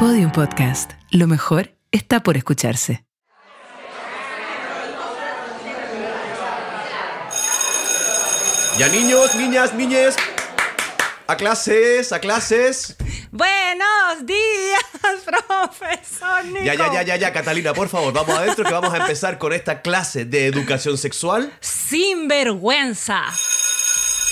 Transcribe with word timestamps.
Podium 0.00 0.32
Podcast. 0.32 0.92
Lo 1.10 1.26
mejor 1.26 1.76
está 1.92 2.22
por 2.22 2.38
escucharse. 2.38 3.04
Ya 8.78 8.88
niños, 8.88 9.34
niñas, 9.36 9.74
niñes, 9.74 10.16
a 11.26 11.36
clases, 11.36 12.14
a 12.14 12.18
clases. 12.18 12.96
Buenos 13.30 14.24
días, 14.24 14.82
profesor 15.26 16.46
Nico. 16.46 16.64
Ya, 16.64 16.74
ya, 16.76 16.90
ya, 16.94 17.02
ya, 17.02 17.16
ya, 17.16 17.32
Catalina, 17.34 17.74
por 17.74 17.90
favor, 17.90 18.14
vamos 18.14 18.38
adentro 18.38 18.64
que 18.64 18.72
vamos 18.72 18.94
a 18.94 18.96
empezar 18.96 19.36
con 19.36 19.52
esta 19.52 19.82
clase 19.82 20.24
de 20.24 20.46
educación 20.46 20.96
sexual. 20.96 21.52
Sin 21.60 22.26
vergüenza. 22.26 23.24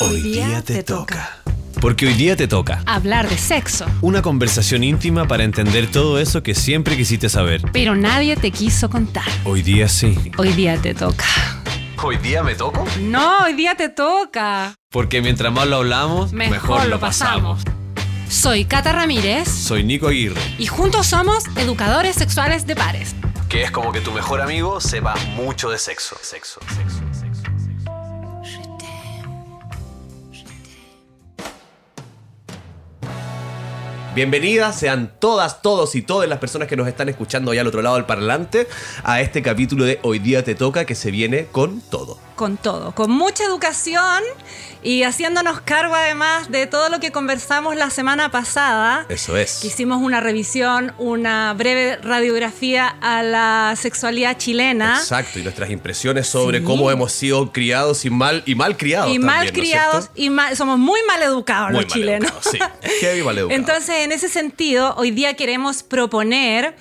Hoy 0.00 0.22
día 0.22 0.62
te 0.62 0.82
toca. 0.82 1.42
Porque 1.80 2.06
hoy 2.06 2.14
día 2.14 2.36
te 2.36 2.48
toca. 2.48 2.82
Hablar 2.86 3.28
de 3.28 3.38
sexo. 3.38 3.86
Una 4.00 4.20
conversación 4.22 4.82
íntima 4.82 5.28
para 5.28 5.44
entender 5.44 5.88
todo 5.90 6.18
eso 6.18 6.42
que 6.42 6.54
siempre 6.54 6.96
quisiste 6.96 7.28
saber. 7.28 7.62
Pero 7.72 7.94
nadie 7.94 8.36
te 8.36 8.50
quiso 8.50 8.90
contar. 8.90 9.24
Hoy 9.44 9.62
día 9.62 9.88
sí. 9.88 10.32
Hoy 10.38 10.52
día 10.52 10.76
te 10.80 10.94
toca. 10.94 11.24
¿Hoy 12.02 12.16
día 12.16 12.42
me 12.42 12.54
toco? 12.54 12.84
No, 13.00 13.44
hoy 13.44 13.54
día 13.54 13.74
te 13.76 13.88
toca. 13.88 14.74
Porque 14.90 15.20
mientras 15.22 15.52
más 15.52 15.66
lo 15.68 15.76
hablamos, 15.76 16.32
Mejor, 16.32 16.86
lo 16.86 16.98
pasamos. 16.98 17.62
Soy 18.28 18.66
Cata 18.66 18.92
Ramírez 18.92 19.48
Soy 19.48 19.84
Nico 19.84 20.08
Aguirre. 20.08 20.38
y 20.58 20.66
juntos 20.66 21.06
somos 21.06 21.44
educadores 21.56 22.14
sexuales 22.16 22.66
de 22.66 22.76
pares. 22.76 23.14
Que 23.48 23.62
es 23.62 23.70
como 23.70 23.90
que 23.92 24.00
tu 24.00 24.12
mejor 24.12 24.40
amigo 24.42 24.80
sepa 24.80 25.14
mucho 25.34 25.70
de 25.70 25.78
sexo. 25.78 26.16
Sexo, 26.22 26.60
sexo, 26.76 27.00
Bienvenidas 34.18 34.76
sean 34.76 35.12
todas, 35.20 35.62
todos 35.62 35.94
y 35.94 36.02
todas 36.02 36.28
las 36.28 36.40
personas 36.40 36.66
que 36.66 36.74
nos 36.74 36.88
están 36.88 37.08
escuchando 37.08 37.52
allá 37.52 37.60
al 37.60 37.68
otro 37.68 37.82
lado 37.82 37.94
del 37.94 38.04
parlante 38.04 38.66
a 39.04 39.20
este 39.20 39.42
capítulo 39.42 39.84
de 39.84 40.00
Hoy 40.02 40.18
día 40.18 40.42
te 40.42 40.56
toca 40.56 40.84
que 40.84 40.96
se 40.96 41.12
viene 41.12 41.46
con 41.52 41.80
todo. 41.82 42.18
Con 42.34 42.56
todo, 42.56 42.92
con 42.96 43.12
mucha 43.12 43.44
educación 43.44 44.24
y 44.82 45.02
haciéndonos 45.02 45.60
cargo 45.60 45.94
además 45.94 46.50
de 46.50 46.66
todo 46.66 46.88
lo 46.88 47.00
que 47.00 47.10
conversamos 47.12 47.76
la 47.76 47.90
semana 47.90 48.30
pasada. 48.30 49.06
Eso 49.08 49.36
es. 49.36 49.64
hicimos 49.64 50.00
una 50.02 50.20
revisión, 50.20 50.92
una 50.98 51.52
breve 51.54 51.96
radiografía 51.96 52.86
a 53.00 53.22
la 53.22 53.74
sexualidad 53.76 54.36
chilena. 54.38 54.98
Exacto, 54.98 55.38
y 55.38 55.42
nuestras 55.42 55.70
impresiones 55.70 56.26
sobre 56.28 56.58
Sí. 56.58 56.64
cómo 56.64 56.90
hemos 56.90 57.12
sido 57.12 57.52
criados 57.52 58.04
y 58.04 58.10
mal, 58.10 58.42
y 58.46 58.54
mal 58.54 58.76
criados. 58.76 59.08
Y 59.10 59.14
también, 59.14 59.26
mal 59.26 59.38
¿no 59.38 59.44
es 59.44 59.52
criados 59.52 60.10
y 60.14 60.30
mal- 60.30 60.56
somos 60.56 60.78
muy 60.78 61.00
mal 61.06 61.22
educados 61.22 61.70
Muy 61.72 61.82
los 61.82 61.90
mal 61.90 61.92
chilenos. 61.98 62.30
educados, 62.30 62.48
sí. 62.52 62.58
Heavy 63.00 63.22
mal 63.22 63.38
educados. 63.38 63.58
Entonces, 63.60 63.94
en 64.04 64.12
ese 64.12 64.28
sentido, 64.28 64.94
hoy 64.96 65.10
día 65.10 65.34
queremos 65.34 65.82
proponer 65.82 66.74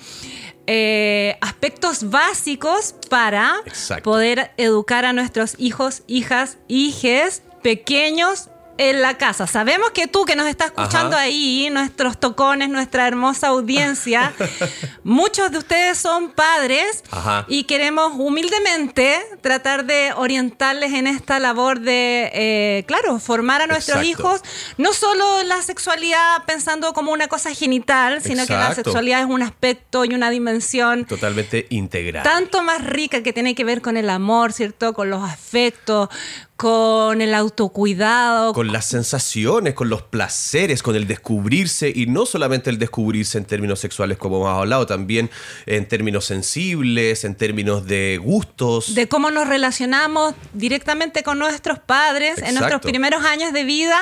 eh, 0.70 1.36
aspectos 1.40 2.10
básicos 2.10 2.94
para 3.08 3.54
Exacto. 3.64 4.02
poder 4.02 4.50
educar 4.58 5.06
a 5.06 5.12
nuestros 5.14 5.54
hijos, 5.56 6.02
hijas, 6.06 6.58
hijes 6.68 7.42
pequeños 7.62 8.48
en 8.80 9.02
la 9.02 9.18
casa. 9.18 9.48
Sabemos 9.48 9.90
que 9.90 10.06
tú 10.06 10.24
que 10.24 10.36
nos 10.36 10.46
estás 10.46 10.68
escuchando 10.68 11.16
Ajá. 11.16 11.24
ahí, 11.24 11.68
nuestros 11.68 12.16
tocones, 12.16 12.68
nuestra 12.68 13.08
hermosa 13.08 13.48
audiencia, 13.48 14.32
muchos 15.02 15.50
de 15.50 15.58
ustedes 15.58 15.98
son 15.98 16.30
padres 16.30 17.02
Ajá. 17.10 17.44
y 17.48 17.64
queremos 17.64 18.12
humildemente 18.14 19.20
tratar 19.40 19.84
de 19.84 20.12
orientarles 20.16 20.92
en 20.92 21.08
esta 21.08 21.40
labor 21.40 21.80
de, 21.80 22.30
eh, 22.32 22.84
claro, 22.86 23.18
formar 23.18 23.62
a 23.62 23.66
nuestros 23.66 23.98
Exacto. 23.98 24.36
hijos 24.36 24.42
no 24.76 24.92
solo 24.92 25.42
la 25.42 25.60
sexualidad 25.62 26.44
pensando 26.46 26.92
como 26.92 27.10
una 27.10 27.26
cosa 27.26 27.52
genital, 27.52 28.22
sino 28.22 28.46
que 28.46 28.52
la 28.52 28.76
sexualidad 28.76 29.20
es 29.22 29.26
un 29.26 29.42
aspecto 29.42 30.04
y 30.04 30.14
una 30.14 30.30
dimensión 30.30 31.04
Totalmente 31.04 31.66
integral. 31.70 32.22
tanto 32.22 32.62
más 32.62 32.84
rica 32.86 33.24
que 33.24 33.32
tiene 33.32 33.56
que 33.56 33.64
ver 33.64 33.82
con 33.82 33.96
el 33.96 34.08
amor, 34.08 34.52
¿cierto? 34.52 34.92
Con 34.94 35.10
los 35.10 35.28
afectos, 35.28 36.08
con 36.58 37.20
el 37.22 37.34
autocuidado. 37.34 38.52
con 38.52 38.72
las 38.72 38.84
sensaciones, 38.86 39.74
con 39.74 39.88
los 39.88 40.02
placeres, 40.02 40.82
con 40.82 40.96
el 40.96 41.06
descubrirse 41.06 41.92
y 41.94 42.06
no 42.06 42.26
solamente 42.26 42.68
el 42.68 42.78
descubrirse 42.80 43.38
en 43.38 43.44
términos 43.44 43.78
sexuales 43.78 44.18
como 44.18 44.38
hemos 44.38 44.58
hablado, 44.58 44.84
también 44.84 45.30
en 45.66 45.86
términos 45.86 46.24
sensibles, 46.24 47.22
en 47.22 47.36
términos 47.36 47.86
de 47.86 48.18
gustos. 48.20 48.96
de 48.96 49.06
cómo 49.06 49.30
nos 49.30 49.46
relacionamos 49.46 50.34
directamente 50.52 51.22
con 51.22 51.38
nuestros 51.38 51.78
padres 51.78 52.38
en 52.42 52.56
nuestros 52.56 52.80
primeros 52.82 53.24
años 53.24 53.52
de 53.52 53.62
vida, 53.62 53.96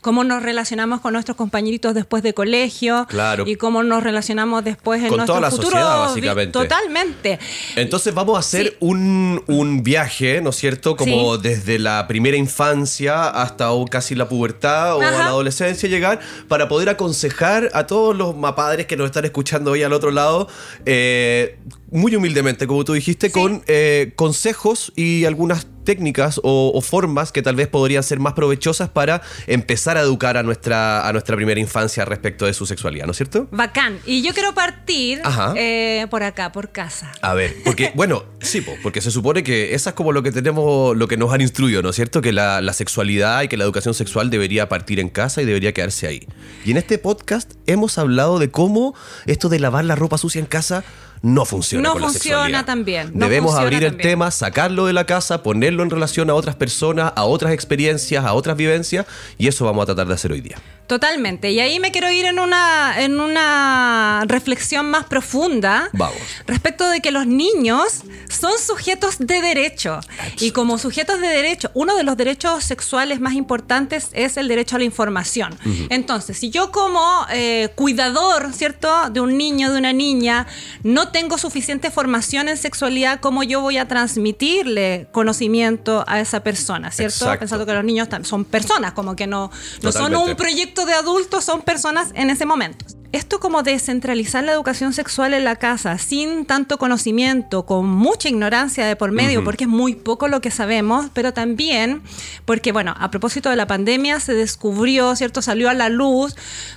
cómo 0.00 0.24
nos 0.24 0.42
relacionamos 0.42 1.02
con 1.02 1.12
nuestros 1.12 1.36
compañeritos 1.36 1.92
después 1.94 2.22
de 2.22 2.32
colegio 2.32 3.04
Claro. 3.10 3.44
y 3.46 3.56
cómo 3.56 3.82
nos 3.82 4.02
relacionamos 4.02 4.64
después 4.64 5.02
en 5.02 5.08
Con 5.08 5.18
nuestro 5.18 5.34
toda 5.34 5.40
la 5.42 5.50
futuro. 5.50 5.68
sociedad, 5.72 5.98
básicamente. 5.98 6.52
Totalmente. 6.52 7.38
Entonces 7.76 8.14
vamos 8.14 8.36
a 8.36 8.40
hacer 8.40 8.66
Sí. 8.70 8.76
un, 8.80 9.42
un 9.46 9.82
viaje, 9.82 10.40
¿no 10.40 10.50
es 10.50 10.56
cierto? 10.56 10.96
Como 10.96 11.34
Sí. 11.36 11.42
desde 11.42 11.78
la 11.78 11.97
primera 12.06 12.36
infancia 12.36 13.28
hasta 13.28 13.72
o 13.72 13.84
casi 13.86 14.14
la 14.14 14.28
pubertad 14.28 14.96
o 14.96 15.02
Ajá. 15.02 15.10
la 15.18 15.26
adolescencia 15.26 15.88
llegar 15.88 16.20
para 16.48 16.68
poder 16.68 16.88
aconsejar 16.88 17.70
a 17.74 17.86
todos 17.86 18.14
los 18.16 18.36
mapadres 18.36 18.86
que 18.86 18.96
nos 18.96 19.06
están 19.06 19.24
escuchando 19.24 19.72
hoy 19.72 19.82
al 19.82 19.92
otro 19.92 20.10
lado, 20.10 20.48
eh, 20.86 21.58
muy 21.90 22.14
humildemente, 22.14 22.66
como 22.66 22.84
tú 22.84 22.92
dijiste, 22.92 23.28
Sí. 23.28 23.32
con 23.32 23.62
eh, 23.66 24.12
consejos 24.16 24.92
y 24.96 25.24
algunas 25.24 25.66
técnicas 25.84 26.40
o, 26.42 26.72
o 26.74 26.80
formas 26.80 27.32
que 27.32 27.42
tal 27.42 27.56
vez 27.56 27.68
podrían 27.68 28.02
ser 28.02 28.20
más 28.20 28.34
provechosas 28.34 28.88
para 28.88 29.22
empezar 29.46 29.96
a 29.96 30.00
educar 30.00 30.36
a 30.36 30.42
nuestra, 30.42 31.06
a 31.06 31.12
nuestra 31.12 31.36
primera 31.36 31.60
infancia 31.60 32.04
respecto 32.04 32.46
de 32.46 32.54
su 32.54 32.66
sexualidad, 32.66 33.06
¿no 33.06 33.12
es 33.12 33.16
cierto? 33.16 33.48
Bacán. 33.50 33.98
Y 34.06 34.22
yo 34.22 34.34
quiero 34.34 34.54
partir 34.54 35.20
eh, 35.56 36.06
por 36.10 36.22
acá, 36.22 36.52
por 36.52 36.70
casa. 36.70 37.12
A 37.22 37.34
ver, 37.34 37.56
porque, 37.64 37.92
bueno, 37.96 38.24
sí, 38.40 38.60
po, 38.60 38.72
porque 38.82 39.00
se 39.00 39.10
supone 39.10 39.42
que 39.42 39.74
esa 39.74 39.90
es 39.90 39.96
como 39.96 40.12
lo 40.12 40.22
que 40.22 40.32
tenemos, 40.32 40.96
lo 40.96 41.08
que 41.08 41.16
nos 41.16 41.32
han 41.32 41.40
instruido, 41.40 41.82
¿no 41.82 41.90
es 41.90 41.96
cierto? 41.96 42.20
Que 42.20 42.32
la, 42.32 42.60
la 42.60 42.72
sexualidad 42.72 43.42
y 43.42 43.48
que 43.48 43.56
la 43.56 43.64
educación 43.64 43.94
sexual 43.94 44.30
debería 44.30 44.68
partir 44.68 45.00
en 45.00 45.08
casa 45.08 45.42
y 45.42 45.44
debería 45.44 45.72
quedarse 45.72 46.06
ahí. 46.06 46.26
Y 46.64 46.70
en 46.72 46.76
este 46.76 46.98
podcast 46.98 47.52
hemos 47.66 47.98
hablado 47.98 48.38
de 48.38 48.50
cómo 48.50 48.94
esto 49.26 49.48
de 49.48 49.58
lavar 49.58 49.84
la 49.84 49.94
ropa 49.94 50.18
sucia 50.18 50.38
en 50.38 50.46
casa 50.46 50.84
no 51.22 51.44
funciona. 51.44 51.88
No 51.88 51.94
con 51.94 52.02
funciona 52.02 52.64
también, 52.64 53.12
no 53.14 53.26
Debemos 53.26 53.52
funciona 53.52 53.76
abrir 53.76 53.84
el 53.84 53.96
tema, 53.96 54.30
sacarlo 54.30 54.86
de 54.86 54.92
la 54.92 55.04
casa, 55.04 55.42
ponerlo 55.42 55.82
en 55.82 55.90
relación 55.90 56.30
a 56.30 56.34
otras 56.34 56.56
personas, 56.56 57.12
a 57.16 57.24
otras 57.24 57.52
experiencias, 57.52 58.24
a 58.24 58.32
otras 58.32 58.56
vivencias, 58.56 59.06
y 59.36 59.48
eso 59.48 59.64
vamos 59.64 59.82
a 59.82 59.86
tratar 59.86 60.06
de 60.06 60.14
hacer 60.14 60.32
hoy 60.32 60.40
día. 60.40 60.56
Totalmente. 60.88 61.50
Y 61.50 61.60
ahí 61.60 61.78
me 61.80 61.92
quiero 61.92 62.10
ir 62.10 62.24
en 62.24 62.38
una, 62.38 62.94
en 63.02 63.20
una 63.20 64.24
reflexión 64.26 64.90
más 64.90 65.04
profunda. 65.04 65.90
Vamos. 65.92 66.16
Respecto 66.46 66.88
de 66.88 67.02
que 67.02 67.10
los 67.10 67.26
niños 67.26 68.04
son 68.30 68.52
sujetos 68.58 69.18
de 69.18 69.42
derecho. 69.42 70.00
Y 70.40 70.52
como 70.52 70.78
sujetos 70.78 71.20
de 71.20 71.28
derecho, 71.28 71.70
uno 71.74 71.94
de 71.94 72.04
los 72.04 72.16
derechos 72.16 72.64
sexuales 72.64 73.20
más 73.20 73.34
importantes 73.34 74.08
es 74.14 74.38
el 74.38 74.48
derecho 74.48 74.76
a 74.76 74.78
la 74.78 74.86
información. 74.86 75.58
Entonces, 75.90 76.38
si 76.38 76.48
yo 76.48 76.72
como 76.72 77.26
eh, 77.30 77.68
cuidador, 77.74 78.54
¿cierto?, 78.54 79.10
de 79.10 79.20
un 79.20 79.36
niño, 79.36 79.70
de 79.70 79.78
una 79.78 79.92
niña, 79.92 80.46
no 80.82 81.08
tengo 81.08 81.36
suficiente 81.36 81.90
formación 81.90 82.48
en 82.48 82.56
sexualidad, 82.56 83.20
¿cómo 83.20 83.42
yo 83.42 83.60
voy 83.60 83.76
a 83.76 83.86
transmitirle 83.86 85.08
conocimiento 85.12 86.02
a 86.06 86.20
esa 86.20 86.42
persona, 86.42 86.90
¿cierto? 86.90 87.14
Exacto. 87.16 87.40
Pensando 87.40 87.66
que 87.66 87.74
los 87.74 87.84
niños 87.84 88.08
son 88.22 88.46
personas, 88.46 88.92
como 88.92 89.14
que 89.14 89.26
no, 89.26 89.50
no 89.82 89.92
son 89.92 90.16
un 90.16 90.34
proyecto 90.34 90.77
de 90.86 90.94
adultos, 90.94 91.44
son 91.44 91.62
personas 91.62 92.10
en 92.14 92.30
ese 92.30 92.46
momento. 92.46 92.84
Esto 93.10 93.40
como 93.40 93.62
descentralizar 93.62 94.44
la 94.44 94.52
educación 94.52 94.92
sexual 94.92 95.32
en 95.32 95.42
la 95.42 95.56
casa 95.56 95.96
sin 95.96 96.44
tanto 96.44 96.76
conocimiento, 96.76 97.64
con 97.64 97.88
mucha 97.88 98.28
ignorancia 98.28 98.84
de 98.84 98.96
por 98.96 99.12
medio, 99.12 99.42
porque 99.44 99.64
es 99.64 99.70
muy 99.70 99.94
poco 99.94 100.28
lo 100.28 100.42
que 100.42 100.50
sabemos, 100.50 101.06
pero 101.14 101.32
también 101.32 102.02
porque, 102.44 102.70
bueno, 102.70 102.94
a 102.98 103.10
propósito 103.10 103.48
de 103.48 103.56
la 103.56 103.66
pandemia 103.66 104.20
se 104.20 104.34
descubrió, 104.34 105.16
¿cierto? 105.16 105.40
Salió 105.40 105.70
a 105.70 105.74
la 105.74 105.88
luz 105.88 106.36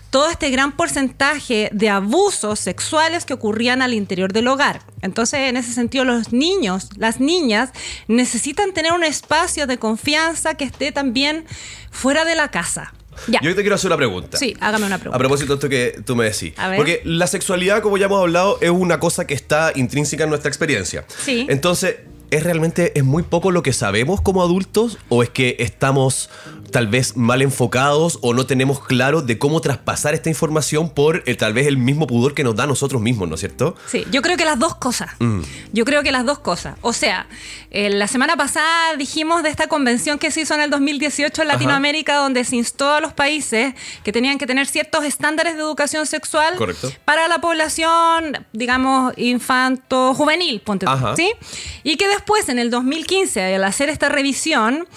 todo 0.09 0.29
este 0.29 0.49
gran 0.51 0.71
porcentaje 0.71 1.69
de 1.73 1.89
abusos 1.89 2.61
sexuales 2.61 3.25
que 3.25 3.33
ocurrían 3.33 3.81
al 3.81 3.93
interior 3.93 4.31
del 4.31 4.47
hogar. 4.47 4.83
Entonces, 5.01 5.41
en 5.49 5.57
ese 5.57 5.73
sentido, 5.73 6.05
los 6.05 6.31
niños, 6.31 6.91
las 6.95 7.19
niñas, 7.19 7.71
necesitan 8.07 8.71
tener 8.71 8.93
un 8.93 9.03
espacio 9.03 9.67
de 9.67 9.79
confianza 9.79 10.53
que 10.53 10.63
esté 10.63 10.93
también 10.93 11.43
fuera 11.91 12.23
de 12.23 12.35
la 12.35 12.51
casa. 12.51 12.93
Ya. 13.27 13.39
Yo 13.41 13.53
te 13.55 13.61
quiero 13.61 13.75
hacer 13.75 13.87
una 13.89 13.97
pregunta. 13.97 14.37
Sí, 14.37 14.55
hágame 14.59 14.85
una 14.85 14.95
A 14.95 14.99
pregunta. 14.99 15.17
propósito 15.19 15.53
de 15.53 15.55
esto 15.55 15.69
que 15.69 16.01
tú 16.05 16.15
me 16.15 16.25
decís. 16.25 16.53
A 16.57 16.69
ver. 16.69 16.77
Porque 16.77 17.01
la 17.05 17.27
sexualidad, 17.27 17.81
como 17.81 17.97
ya 17.97 18.05
hemos 18.07 18.21
hablado, 18.21 18.57
es 18.61 18.69
una 18.69 18.99
cosa 18.99 19.27
que 19.27 19.33
está 19.33 19.71
intrínseca 19.75 20.23
en 20.23 20.29
nuestra 20.29 20.49
experiencia. 20.49 21.05
Sí. 21.23 21.45
Entonces, 21.49 21.97
¿es 22.31 22.43
realmente 22.43 22.97
es 22.97 23.03
muy 23.03 23.23
poco 23.23 23.51
lo 23.51 23.61
que 23.63 23.73
sabemos 23.73 24.21
como 24.21 24.41
adultos 24.41 24.97
o 25.09 25.21
es 25.23 25.29
que 25.29 25.57
estamos 25.59 26.29
tal 26.71 26.87
vez 26.87 27.15
mal 27.15 27.41
enfocados 27.41 28.17
o 28.21 28.33
no 28.33 28.45
tenemos 28.45 28.79
claro 28.79 29.21
de 29.21 29.37
cómo 29.37 29.61
traspasar 29.61 30.13
esta 30.13 30.29
información 30.29 30.89
por 30.89 31.23
eh, 31.25 31.35
tal 31.35 31.53
vez 31.53 31.67
el 31.67 31.77
mismo 31.77 32.07
pudor 32.07 32.33
que 32.33 32.43
nos 32.43 32.55
da 32.55 32.63
a 32.63 32.67
nosotros 32.67 33.01
mismos, 33.01 33.27
¿no 33.29 33.35
es 33.35 33.41
cierto? 33.41 33.75
Sí, 33.87 34.05
yo 34.11 34.21
creo 34.21 34.37
que 34.37 34.45
las 34.45 34.57
dos 34.57 34.75
cosas. 34.75 35.11
Mm. 35.19 35.41
Yo 35.73 35.85
creo 35.85 36.03
que 36.03 36.11
las 36.11 36.25
dos 36.25 36.39
cosas. 36.39 36.77
O 36.81 36.93
sea, 36.93 37.27
eh, 37.69 37.89
la 37.89 38.07
semana 38.07 38.35
pasada 38.35 38.95
dijimos 38.97 39.43
de 39.43 39.49
esta 39.49 39.67
convención 39.67 40.17
que 40.17 40.31
se 40.31 40.41
hizo 40.41 40.53
en 40.53 40.61
el 40.61 40.69
2018 40.69 41.41
en 41.41 41.47
Ajá. 41.47 41.55
Latinoamérica, 41.55 42.15
donde 42.15 42.43
se 42.43 42.55
instó 42.55 42.91
a 42.91 43.01
los 43.01 43.13
países 43.13 43.73
que 44.03 44.11
tenían 44.11 44.37
que 44.37 44.47
tener 44.47 44.67
ciertos 44.67 45.03
estándares 45.03 45.55
de 45.55 45.61
educación 45.61 46.05
sexual 46.05 46.55
Correcto. 46.55 46.91
para 47.05 47.27
la 47.27 47.39
población, 47.39 48.45
digamos, 48.53 49.13
infanto-juvenil, 49.17 50.61
ponte 50.61 50.85
tú, 50.85 50.91
Ajá. 50.91 51.15
¿sí? 51.15 51.31
Y 51.83 51.97
que 51.97 52.07
después, 52.07 52.49
en 52.49 52.59
el 52.59 52.69
2015, 52.69 53.55
al 53.55 53.63
hacer 53.63 53.89
esta 53.89 54.09
revisión, 54.09 54.87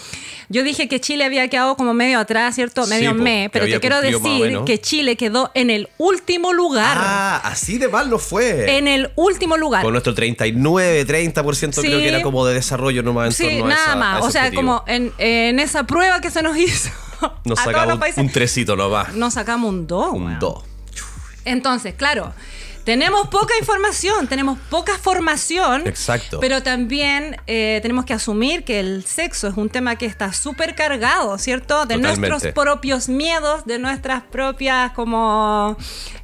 yo 0.49 0.63
dije 0.63 0.89
que 0.89 1.01
Chile 1.01 1.25
había 1.25 1.49
quedado 1.49 1.64
como 1.77 1.95
medio 1.95 2.19
atrás, 2.19 2.55
¿cierto? 2.55 2.85
Sí, 2.85 2.91
Medio 2.91 3.17
po, 3.17 3.23
me, 3.23 3.49
pero 3.53 3.65
te 3.67 3.81
quiero 3.81 4.01
decir 4.01 4.59
que 4.67 4.81
Chile 4.81 5.17
quedó 5.17 5.51
en 5.55 5.71
el 5.71 5.89
último 5.99 6.53
lugar. 6.53 6.97
Ah, 7.01 7.41
así 7.45 7.79
de 7.79 7.89
mal 7.89 8.09
no 8.11 8.19
fue. 8.19 8.77
En 8.79 8.87
el 8.89 9.11
último 9.17 9.57
lugar. 9.57 9.83
Con 9.83 9.93
nuestro 9.93 10.15
39, 10.15 11.05
30% 11.07 11.81
creo 11.81 11.99
Sí. 11.99 12.03
que 12.03 12.09
era 12.09 12.23
como 12.23 12.45
de 12.47 12.55
desarrollo 12.55 13.03
nomás 13.03 13.27
en 13.29 13.33
Sí, 13.33 13.59
torno 13.59 13.65
a 13.67 13.69
nada 13.69 13.83
esa- 13.85 13.93
a 13.93 13.97
más. 13.97 14.19
ese 14.19 14.27
O 14.27 14.31
sea, 14.31 14.41
objetivo. 14.43 14.63
como 14.63 14.85
en, 14.87 15.13
en 15.19 15.59
esa 15.59 15.85
prueba 15.85 16.21
que 16.21 16.31
se 16.31 16.43
nos 16.43 16.57
hizo 16.57 16.91
Nos 17.45 17.59
a 17.61 17.65
sacamos 17.65 17.99
un, 18.17 18.25
un 18.27 18.31
trecito 18.33 18.77
nomás. 18.77 19.15
nos 19.15 19.35
sacamos 19.35 19.71
un 19.71 19.87
2. 19.87 20.13
un 20.13 20.39
2. 20.39 20.63
Entonces, 21.47 21.95
claro, 21.95 22.33
tenemos 22.85 23.29
poca 23.29 23.55
información, 23.59 24.29
tenemos 24.29 24.59
poca 24.71 24.99
formación. 24.99 25.87
Exacto. 25.87 26.39
Pero 26.41 26.63
también 26.63 27.37
eh, 27.47 27.79
tenemos 27.83 28.05
que 28.05 28.13
asumir 28.13 28.65
que 28.65 28.81
el 28.81 29.05
sexo 29.05 29.49
es 29.49 29.57
un 29.57 29.71
tema 29.71 29.97
que 29.97 30.07
está 30.07 30.33
súper 30.33 30.75
cargado, 30.75 31.37
¿cierto? 31.39 31.87
De 31.87 31.95
Totalmente. 31.95 32.29
nuestros 32.29 32.53
propios 32.53 33.09
miedos, 33.09 33.65
de 33.65 33.79
nuestras 33.79 34.23
propias, 34.23 34.93
como, 34.93 35.77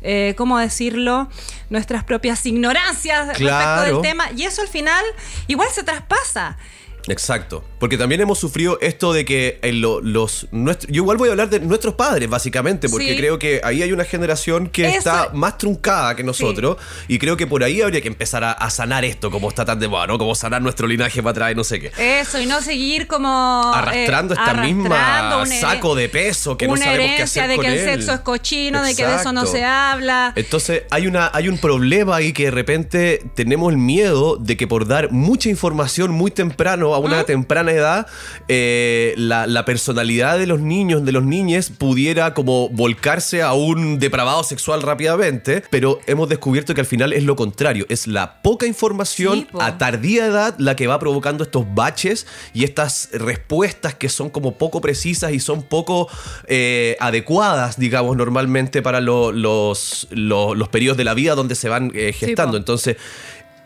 eh, 0.02 0.34
¿cómo 0.36 0.58
decirlo? 0.58 1.28
Nuestras 1.70 2.04
propias 2.04 2.44
ignorancias 2.44 3.28
respecto 3.28 3.82
del 3.82 4.02
tema. 4.02 4.30
Y 4.36 4.44
eso 4.44 4.62
al 4.62 4.68
final 4.68 5.04
igual 5.46 5.68
se 5.72 5.82
traspasa. 5.82 6.58
Exacto. 7.08 7.64
Porque 7.78 7.96
también 7.96 8.20
hemos 8.20 8.38
sufrido 8.38 8.78
esto 8.80 9.12
de 9.12 9.24
que 9.24 9.58
en 9.62 9.80
lo- 9.80 10.00
los 10.00 10.46
nuestros. 10.50 10.90
Yo 10.92 11.02
igual 11.02 11.16
voy 11.16 11.28
a 11.28 11.32
hablar 11.32 11.48
de 11.50 11.60
nuestros 11.60 11.94
padres, 11.94 12.28
básicamente, 12.28 12.88
porque 12.88 13.12
Sí. 13.12 13.16
creo 13.16 13.38
que 13.38 13.60
ahí 13.64 13.82
hay 13.82 13.92
una 13.92 14.04
generación 14.04 14.68
que 14.68 14.88
está 14.88 15.30
más 15.32 15.56
truncada 15.58 16.14
que 16.14 16.22
nosotros. 16.22 16.76
Y 17.08 17.18
creo 17.18 17.36
que 17.36 17.46
por 17.46 17.64
ahí 17.64 17.80
habría 17.82 18.00
que 18.00 18.08
empezar 18.08 18.44
a, 18.44 18.52
a 18.52 18.70
sanar 18.70 19.04
esto, 19.04 19.30
como 19.30 19.48
está 19.48 19.64
tan 19.64 19.78
de 19.80 19.88
moda, 19.88 20.06
¿no? 20.06 20.18
Como 20.18 20.34
sanar 20.34 20.60
nuestro 20.62 20.86
linaje 20.86 21.22
para 21.22 21.30
atrás 21.30 21.52
y 21.52 21.54
no 21.54 21.64
sé 21.64 21.80
qué. 21.80 22.20
Eso, 22.20 22.40
y 22.40 22.46
no 22.46 22.60
seguir 22.60 23.06
como... 23.06 23.72
Arrastrando 23.74 24.34
eh, 24.34 24.36
esta 24.38 24.50
arrastrando 24.50 25.44
misma 25.46 25.46
saco 25.60 25.94
de 25.94 26.08
peso 26.08 26.56
que 26.56 26.68
no 26.68 26.76
sabemos 26.76 27.16
qué 27.16 27.22
hacer 27.22 27.48
de 27.48 27.56
con 27.56 27.64
que 27.64 27.72
el 27.72 27.78
él. 27.78 27.84
sexo 27.98 28.12
es 28.12 28.20
cochino, 28.20 28.82
de 28.82 28.94
que 28.94 29.06
de 29.06 29.14
eso 29.16 29.32
no 29.32 29.46
se 29.46 29.64
habla. 29.64 30.32
Entonces 30.36 30.82
hay, 30.90 31.06
una, 31.06 31.30
hay 31.32 31.48
un 31.48 31.58
problema 31.58 32.16
ahí 32.16 32.32
que 32.32 32.44
de 32.44 32.50
repente 32.50 33.22
tenemos 33.34 33.72
el 33.72 33.78
miedo 33.78 34.36
de 34.36 34.56
que 34.56 34.66
por 34.66 34.86
dar 34.86 35.10
mucha 35.12 35.48
información 35.48 36.10
muy 36.10 36.30
temprano, 36.30 36.94
a 36.94 36.98
una 37.00 37.24
temprana 37.24 37.72
edad, 37.72 38.06
eh, 38.48 39.14
la, 39.16 39.46
la 39.46 39.64
personalidad 39.64 40.38
de 40.38 40.46
los 40.46 40.60
niños, 40.60 41.04
de 41.04 41.12
los 41.12 41.24
niñes, 41.24 41.70
pudiera 41.70 42.34
como 42.34 42.68
volcarse 42.68 43.42
a 43.42 43.52
un 43.52 43.98
depravado 43.98 44.42
sexual 44.44 44.82
rápidamente, 44.82 45.62
pero 45.70 46.00
hemos 46.06 46.28
descubierto 46.28 46.74
que 46.74 46.80
al 46.80 46.86
final 46.86 47.12
es 47.12 47.24
lo 47.24 47.36
contrario, 47.36 47.86
es 47.88 48.06
la 48.06 48.42
poca 48.42 48.66
información 48.66 49.40
Sí, 49.40 49.46
po. 49.50 49.62
a 49.62 49.78
tardía 49.78 50.26
edad 50.26 50.54
la 50.58 50.76
que 50.76 50.86
va 50.86 50.98
provocando 50.98 51.44
estos 51.44 51.64
baches 51.74 52.26
y 52.54 52.64
estas 52.64 53.08
respuestas 53.12 53.94
que 53.94 54.08
son 54.08 54.30
como 54.30 54.56
poco 54.58 54.80
precisas 54.80 55.32
y 55.32 55.40
son 55.40 55.62
poco 55.62 56.08
eh, 56.46 56.96
adecuadas, 57.00 57.78
digamos, 57.78 58.16
normalmente 58.16 58.82
para 58.82 59.00
lo- 59.00 59.32
los, 59.32 60.06
lo- 60.10 60.54
los 60.54 60.68
periodos 60.68 60.96
de 60.96 61.04
la 61.04 61.14
vida 61.14 61.34
donde 61.34 61.54
se 61.54 61.68
van 61.68 61.90
eh, 61.94 62.12
gestando. 62.12 62.56
Entonces, 62.56 62.96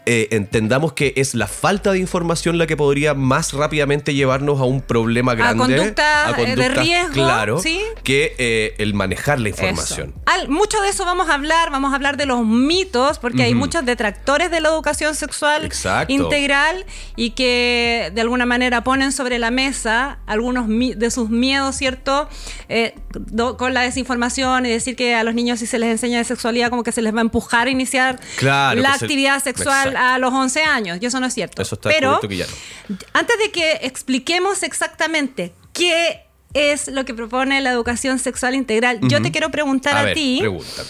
eh, 0.06 0.28
entendamos 0.32 0.92
que 0.92 1.12
es 1.16 1.34
la 1.34 1.46
falta 1.46 1.92
de 1.92 1.98
información 1.98 2.58
la 2.58 2.66
que 2.66 2.76
podría 2.76 3.14
más 3.14 3.52
rápidamente 3.52 4.14
llevarnos 4.14 4.60
a 4.60 4.64
un 4.64 4.80
problema 4.82 5.34
grande. 5.34 5.58
conductas, 5.76 6.38
eh, 6.38 6.56
de 6.56 6.68
riesgo, 6.68 7.12
Claro, 7.14 7.58
¿sí? 7.60 7.80
que 8.02 8.34
eh, 8.38 8.74
el 8.78 8.94
manejar 8.94 9.40
la 9.40 9.48
información. 9.48 10.14
Al- 10.26 10.48
mucho 10.48 10.80
de 10.82 10.88
eso 10.90 11.04
vamos 11.04 11.28
a 11.30 11.34
hablar, 11.34 11.70
vamos 11.70 11.92
a 11.92 11.96
hablar 11.96 12.16
de 12.16 12.26
los 12.26 12.44
mitos, 12.44 13.18
porque 13.18 13.42
hay 13.44 13.54
muchos 13.54 13.84
detractores 13.84 14.50
de 14.50 14.60
la 14.60 14.68
educación 14.68 15.14
sexual 15.14 15.64
Exacto. 15.64 16.12
integral 16.12 16.84
y 17.16 17.30
que 17.30 18.10
de 18.14 18.20
alguna 18.20 18.46
manera 18.46 18.84
ponen 18.84 19.12
sobre 19.12 19.38
la 19.38 19.50
mesa 19.50 20.18
algunos 20.26 20.66
de 20.68 21.10
sus 21.10 21.30
miedos, 21.30 21.76
¿cierto? 21.76 22.28
Eh, 22.68 22.94
do- 23.14 23.56
con 23.56 23.72
la 23.74 23.80
desinformación 23.82 24.66
y 24.66 24.70
decir 24.70 24.96
que 24.96 25.14
a 25.14 25.24
los 25.24 25.34
niños 25.34 25.58
si 25.60 25.66
se 25.66 25.78
les 25.78 25.90
enseña 25.90 26.18
de 26.18 26.24
sexualidad 26.24 26.70
como 26.70 26.82
que 26.82 26.92
se 26.92 27.02
les 27.02 27.14
va 27.14 27.18
a 27.18 27.22
empujar 27.22 27.68
a 27.68 27.70
iniciar 27.70 28.18
Claro, 28.36 28.80
la 28.80 28.98
se- 28.98 29.04
actividad 29.04 29.42
sexual 29.42 29.88
Exacto. 29.88 29.93
A 29.96 30.18
los 30.18 30.32
11 30.32 30.62
años, 30.64 30.98
y 31.00 31.06
eso 31.06 31.20
no 31.20 31.26
es 31.26 31.34
cierto. 31.34 31.60
Eso 31.62 31.74
está 31.76 31.88
Pero 31.88 32.20
que 32.20 32.36
ya 32.36 32.46
no. 32.46 32.96
antes 33.12 33.38
de 33.38 33.50
que 33.50 33.78
expliquemos 33.82 34.62
exactamente 34.62 35.52
qué 35.72 36.24
es 36.54 36.88
lo 36.88 37.04
que 37.04 37.14
propone 37.14 37.60
la 37.60 37.70
educación 37.72 38.18
sexual 38.18 38.54
integral, 38.54 39.00
yo 39.02 39.20
te 39.20 39.30
quiero 39.32 39.50
preguntar 39.50 39.96
a, 39.96 40.02
ver, 40.04 40.14
ti 40.14 40.38
pregúntame. 40.40 40.88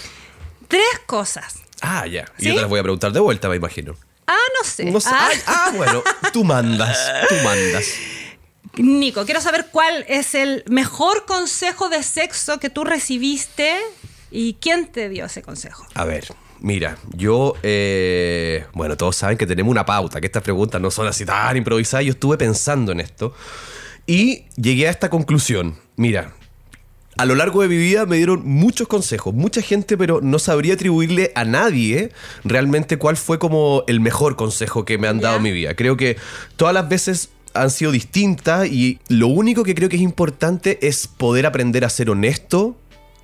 tres 0.68 0.84
cosas. 1.06 1.54
Ah, 1.80 2.06
ya. 2.06 2.24
Y 2.38 2.42
¿Sí? 2.42 2.48
yo 2.48 2.54
te 2.54 2.60
las 2.62 2.70
voy 2.70 2.80
a 2.80 2.82
preguntar 2.82 3.12
de 3.12 3.20
vuelta, 3.20 3.48
me 3.48 3.56
imagino. 3.56 3.96
Ah, 4.26 4.36
no 4.58 4.68
sé. 4.68 4.84
No 4.86 5.00
sé. 5.00 5.10
Ah, 5.12 5.28
Ay, 5.30 5.38
ah, 5.46 5.72
bueno, 5.76 6.02
tú 6.32 6.44
mandas, 6.44 6.98
tú 7.28 7.34
mandas. 7.44 7.86
Nico, 8.76 9.24
quiero 9.24 9.40
saber 9.40 9.68
cuál 9.70 10.04
es 10.08 10.34
el 10.34 10.64
mejor 10.66 11.26
consejo 11.26 11.88
de 11.88 12.02
sexo 12.02 12.58
que 12.58 12.70
tú 12.70 12.84
recibiste 12.84 13.78
y 14.30 14.54
quién 14.54 14.86
te 14.90 15.08
dio 15.08 15.26
ese 15.26 15.42
consejo. 15.42 15.86
A 15.94 16.04
ver, 16.04 16.26
mira, 16.64 16.96
yo, 17.14 17.54
eh, 17.62 18.64
bueno, 18.72 18.96
todos 18.96 19.16
saben 19.16 19.36
que 19.36 19.46
tenemos 19.46 19.70
una 19.70 19.84
pauta, 19.84 20.18
que 20.18 20.26
estas 20.26 20.42
preguntas 20.42 20.80
no 20.80 20.90
son 20.90 21.06
así 21.06 21.26
tan 21.26 21.54
improvisadas. 21.58 22.06
Yo 22.06 22.12
estuve 22.12 22.38
pensando 22.38 22.90
en 22.90 23.00
esto 23.00 23.34
y 24.06 24.44
llegué 24.56 24.88
a 24.88 24.90
esta 24.90 25.10
conclusión. 25.10 25.76
Mira, 25.96 26.32
a 27.18 27.26
lo 27.26 27.34
largo 27.34 27.60
de 27.60 27.68
mi 27.68 27.76
vida 27.76 28.06
me 28.06 28.16
dieron 28.16 28.48
muchos 28.48 28.88
consejos, 28.88 29.34
mucha 29.34 29.60
gente, 29.60 29.98
pero 29.98 30.22
no 30.22 30.38
sabría 30.38 30.72
atribuirle 30.72 31.32
a 31.34 31.44
nadie 31.44 32.12
realmente 32.44 32.96
cuál 32.96 33.18
fue 33.18 33.38
como 33.38 33.84
el 33.86 34.00
mejor 34.00 34.34
consejo 34.34 34.86
que 34.86 34.96
me 34.96 35.06
han 35.06 35.20
dado 35.20 35.36
en 35.36 35.42
mi 35.42 35.52
vida. 35.52 35.74
Creo 35.74 35.98
que 35.98 36.16
todas 36.56 36.72
las 36.72 36.88
veces 36.88 37.28
han 37.52 37.70
sido 37.70 37.92
distintas 37.92 38.66
y 38.68 39.00
lo 39.08 39.28
único 39.28 39.64
que 39.64 39.74
creo 39.74 39.90
que 39.90 39.96
es 39.96 40.02
importante 40.02 40.78
es 40.80 41.08
poder 41.08 41.44
aprender 41.44 41.84
a 41.84 41.90
ser 41.90 42.08
honesto, 42.08 42.74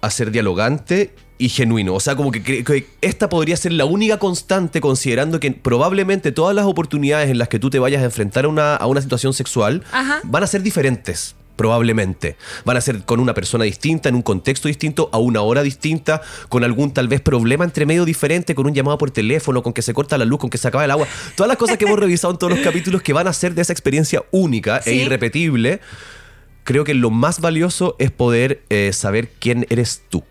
a 0.03 0.11
ser 0.11 0.31
dialogante 0.31 1.15
y 1.41 1.49
genuino. 1.49 1.95
O 1.95 2.01
sea, 2.01 2.15
como 2.15 2.31
que, 2.31 2.43
que 2.43 2.87
esta 3.01 3.29
podría 3.29 3.57
ser 3.57 3.73
la 3.73 3.87
única 3.87 4.19
constante 4.19 4.81
considerando 4.81 5.41
que 5.41 5.51
probablemente 5.51 6.33
todas 6.33 6.55
las 6.55 6.67
oportunidades 6.67 7.31
en 7.31 7.39
las 7.39 7.49
que 7.49 7.59
tú 7.59 7.71
te 7.71 7.79
vayas 7.79 8.03
a 8.03 8.05
enfrentar 8.05 8.45
a 8.45 8.49
una, 8.49 8.77
a 8.77 8.87
una 8.87 9.01
situación 9.01 9.33
sexual 9.33 9.83
Ajá. 9.91 10.21
van 10.23 10.45
a 10.45 10.47
ser 10.47 10.63
diferentes. 10.63 11.35
Probablemente. 11.57 12.37
Van 12.65 12.79
a 12.79 12.81
ser 12.81 13.05
con 13.05 13.21
una 13.21 13.35
persona 13.35 13.65
distinta, 13.65 14.09
en 14.09 14.15
un 14.15 14.23
contexto 14.23 14.69
distinto, 14.69 15.11
a 15.13 15.19
una 15.19 15.43
hora 15.43 15.63
distinta, 15.63 16.23
con 16.49 16.65
algún 16.65 16.93
tal 16.93 17.07
vez 17.07 17.21
problema 17.21 17.65
entre 17.65 17.85
medio 17.85 18.07
diferente, 18.07 18.55
con 18.55 18.67
un 18.67 18.73
llamado 18.73 18.97
por 18.97 19.11
teléfono, 19.11 19.63
con 19.63 19.75
que 19.75 19.83
se 19.83 19.93
corta 19.93 20.17
la 20.17 20.25
luz, 20.25 20.41
con 20.41 20.49
que 20.49 20.57
se 20.57 20.69
acaba 20.69 20.87
el 20.87 20.91
agua. 20.91 21.07
Todas 21.37 21.49
las 21.49 21.59
cosas 21.59 21.77
que 21.77 21.85
hemos 21.85 21.99
revisado 21.99 22.33
en 22.33 22.39
todos 22.39 22.55
los 22.55 22.63
capítulos 22.63 23.03
que 23.03 23.13
van 23.13 23.27
a 23.27 23.33
ser 23.35 23.55
de 23.55 23.61
esa 23.61 23.75
experiencia 23.75 24.23
única 24.31 24.81
e 24.87 24.95
irrepetible. 24.95 25.81
Creo 26.65 26.85
que 26.85 26.95
lo 26.95 27.11
más 27.11 27.41
valioso 27.41 27.95
es 27.99 28.11
poder 28.11 28.63
eh, 28.71 28.93
saber 28.95 29.31
quién 29.39 29.67
eres 29.69 30.03
tú. 30.09 30.25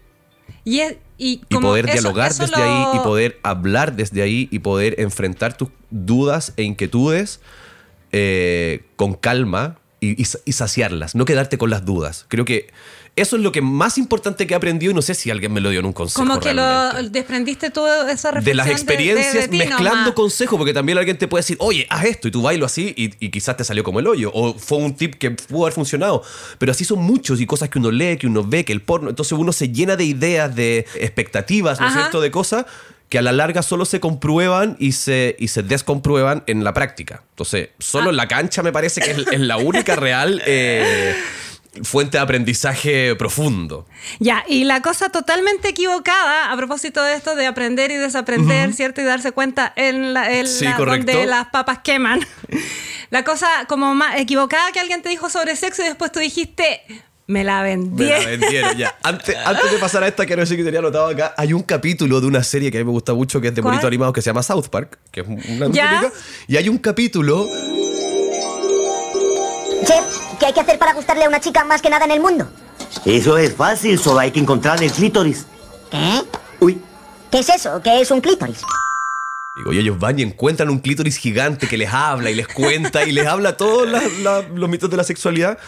Y, 0.69 0.79
es- 0.81 0.97
y, 1.17 1.41
Y 1.49 1.55
como 1.55 1.69
poder 1.69 1.85
eso- 1.85 1.93
dialogar 1.93 2.31
eso 2.31 2.43
desde 2.43 2.57
lo- 2.57 2.63
ahí 2.63 2.97
y 2.97 2.99
poder 3.03 3.39
hablar 3.43 3.95
desde 3.95 4.21
ahí 4.21 4.47
y 4.51 4.59
poder 4.59 4.95
enfrentar 4.99 5.57
tus 5.57 5.69
dudas 5.89 6.53
e 6.57 6.63
inquietudes 6.63 7.39
eh, 8.11 8.83
con 8.95 9.13
calma 9.13 9.77
y 10.01 10.23
saciarlas, 10.53 11.13
no 11.15 11.25
quedarte 11.25 11.57
con 11.57 11.69
las 11.69 11.83
dudas. 11.85 12.25
Creo 12.29 12.45
que 12.45 12.67
eso 13.15 13.35
es 13.35 13.41
lo 13.41 13.51
que 13.51 13.61
más 13.61 13.97
importante 13.97 14.47
que 14.47 14.53
he 14.53 14.57
aprendido 14.57 14.91
y 14.91 14.95
no 14.95 15.01
sé 15.01 15.13
si 15.13 15.29
alguien 15.29 15.51
me 15.51 15.59
lo 15.59 15.69
dio 15.69 15.79
en 15.81 15.85
un 15.87 15.93
consejo. 15.93 16.19
Como 16.21 16.39
que 16.39 16.53
lo 16.53 16.61
realmente. 16.61 17.09
desprendiste 17.19 17.69
toda 17.69 18.11
esa 18.11 18.31
reflexión 18.31 18.45
de 18.45 18.53
las 18.55 18.67
experiencias 18.69 19.33
de- 19.33 19.39
de 19.41 19.47
ti 19.49 19.57
mezclando 19.57 20.13
consejos, 20.15 20.57
porque 20.57 20.73
también 20.73 20.97
alguien 20.97 21.17
te 21.17 21.27
puede 21.27 21.41
decir, 21.41 21.57
oye, 21.59 21.85
haz 21.89 22.05
esto 22.05 22.27
y 22.27 22.31
tú 22.31 22.41
bailo 22.41 22.65
así 22.65 22.93
y, 22.95 23.11
y 23.25 23.29
quizás 23.29 23.57
te 23.57 23.63
salió 23.63 23.83
como 23.83 23.99
el 23.99 24.07
hoyo, 24.07 24.31
o 24.33 24.53
fue 24.57 24.77
un 24.77 24.95
tip 24.95 25.15
que 25.15 25.31
pudo 25.31 25.63
haber 25.63 25.73
funcionado, 25.73 26.23
pero 26.57 26.71
así 26.71 26.85
son 26.85 26.99
muchos 26.99 27.41
y 27.41 27.45
cosas 27.45 27.69
que 27.69 27.79
uno 27.79 27.91
lee, 27.91 28.17
que 28.17 28.27
uno 28.27 28.43
ve, 28.43 28.63
que 28.63 28.73
el 28.73 28.81
porno, 28.81 29.09
entonces 29.09 29.33
uno 29.33 29.51
se 29.51 29.69
llena 29.69 29.95
de 29.95 30.05
ideas, 30.05 30.55
de 30.55 30.85
expectativas, 30.95 31.79
¿no 31.79 31.87
es 31.87 31.93
cierto?, 31.93 32.21
de 32.21 32.31
cosas 32.31 32.65
que 33.09 33.17
a 33.17 33.23
la 33.23 33.31
larga 33.31 33.63
solo 33.63 33.85
se 33.85 33.99
comprueban 33.99 34.75
y 34.79 34.91
se, 34.91 35.35
y 35.39 35.47
se 35.47 35.63
descomprueban 35.63 36.43
en 36.45 36.63
la 36.63 36.75
práctica. 36.75 37.23
Entonces, 37.31 37.69
solo 37.79 38.11
en 38.11 38.17
la 38.17 38.27
cancha 38.27 38.61
me 38.61 38.71
parece 38.71 39.01
que 39.01 39.09
es, 39.11 39.17
es 39.31 39.39
la 39.39 39.57
única 39.57 39.95
real 39.95 40.43
eh, 40.45 41.15
fuente 41.83 42.17
de 42.17 42.23
aprendizaje 42.23 43.15
profundo. 43.15 43.85
Ya, 44.19 44.43
y 44.47 44.63
la 44.63 44.81
cosa 44.81 45.09
totalmente 45.09 45.69
equivocada 45.69 46.51
a 46.51 46.57
propósito 46.57 47.03
de 47.03 47.13
esto 47.13 47.35
de 47.35 47.45
aprender 47.47 47.91
y 47.91 47.95
desaprender, 47.97 48.73
¿cierto? 48.73 49.01
Y 49.01 49.03
darse 49.03 49.31
cuenta 49.31 49.71
en 49.75 50.13
la, 50.13 50.31
en 50.33 50.47
Sí, 50.47 50.65
la- 50.65 50.75
correcto. 50.75 51.11
donde 51.11 51.27
las 51.27 51.47
papas 51.49 51.79
queman. 51.79 52.19
La 53.11 53.23
cosa 53.23 53.47
como 53.67 53.95
más 53.95 54.19
equivocada 54.19 54.71
que 54.71 54.79
alguien 54.79 55.01
te 55.01 55.09
dijo 55.09 55.31
sobre 55.31 55.55
sexo 55.55 55.81
y 55.81 55.85
después 55.85 56.11
tú 56.11 56.19
dijiste, 56.19 56.81
Me 57.25 57.43
la 57.43 57.63
Me 57.63 57.69
vendieron. 57.69 58.23
la 58.23 58.29
vendieron, 58.29 58.77
ya. 58.77 58.95
Antes, 59.03 59.35
antes 59.45 59.71
de 59.71 59.77
pasar 59.79 60.03
a 60.03 60.07
esta, 60.07 60.27
quiero 60.27 60.41
decir 60.41 60.57
que 60.57 60.63
tenía 60.63 60.79
anotado 60.79 61.07
acá. 61.07 61.33
Hay 61.35 61.53
un 61.53 61.63
capítulo 61.63 62.21
de 62.21 62.27
una 62.27 62.43
serie 62.43 62.69
que 62.71 62.77
a 62.77 62.81
mí 62.81 62.85
me 62.85 62.91
gusta 62.91 63.15
mucho, 63.15 63.41
que 63.41 63.47
es 63.47 63.55
de 63.55 63.63
monitos 63.63 63.85
animados, 63.85 64.13
que 64.13 64.21
se 64.21 64.29
llama 64.29 64.43
South 64.43 64.67
Park, 64.69 64.99
que 65.11 65.21
es 65.21 65.27
una 65.27 65.69
¿Ya? 65.71 66.01
típica. 66.01 66.13
Y 66.47 66.57
hay 66.57 66.69
un 66.69 66.77
capítulo. 66.77 67.47
Chef, 69.85 70.18
¿qué 70.39 70.47
hay 70.47 70.53
que 70.53 70.61
hacer 70.61 70.79
para 70.79 70.93
gustarle 70.93 71.25
a 71.25 71.27
una 71.27 71.39
chica 71.39 71.63
más 71.63 71.81
que 71.81 71.89
nada 71.89 72.05
en 72.05 72.11
el 72.11 72.19
mundo? 72.19 72.47
Eso 73.05 73.37
es 73.37 73.53
fácil, 73.53 73.99
solo 73.99 74.19
hay 74.19 74.31
que 74.31 74.39
encontrar 74.39 74.81
el 74.81 74.91
clítoris. 74.91 75.45
¿Eh? 75.91 76.21
Uy, 76.59 76.81
¿Qué 77.31 77.39
es 77.39 77.49
eso? 77.49 77.81
¿Qué 77.83 78.01
es 78.01 78.09
un 78.09 78.21
clítoris? 78.21 78.61
Digo, 79.55 79.73
y 79.73 79.79
ellos 79.79 79.99
van 79.99 80.17
y 80.17 80.23
encuentran 80.23 80.69
un 80.69 80.79
clítoris 80.79 81.17
gigante 81.17 81.67
que 81.67 81.77
les 81.77 81.93
habla 81.93 82.31
y 82.31 82.35
les 82.35 82.47
cuenta 82.47 83.03
y 83.03 83.11
les 83.11 83.27
habla 83.27 83.57
todos 83.57 83.87
los 83.87 84.69
mitos 84.69 84.89
de 84.89 84.97
la 84.97 85.03
sexualidad. 85.03 85.59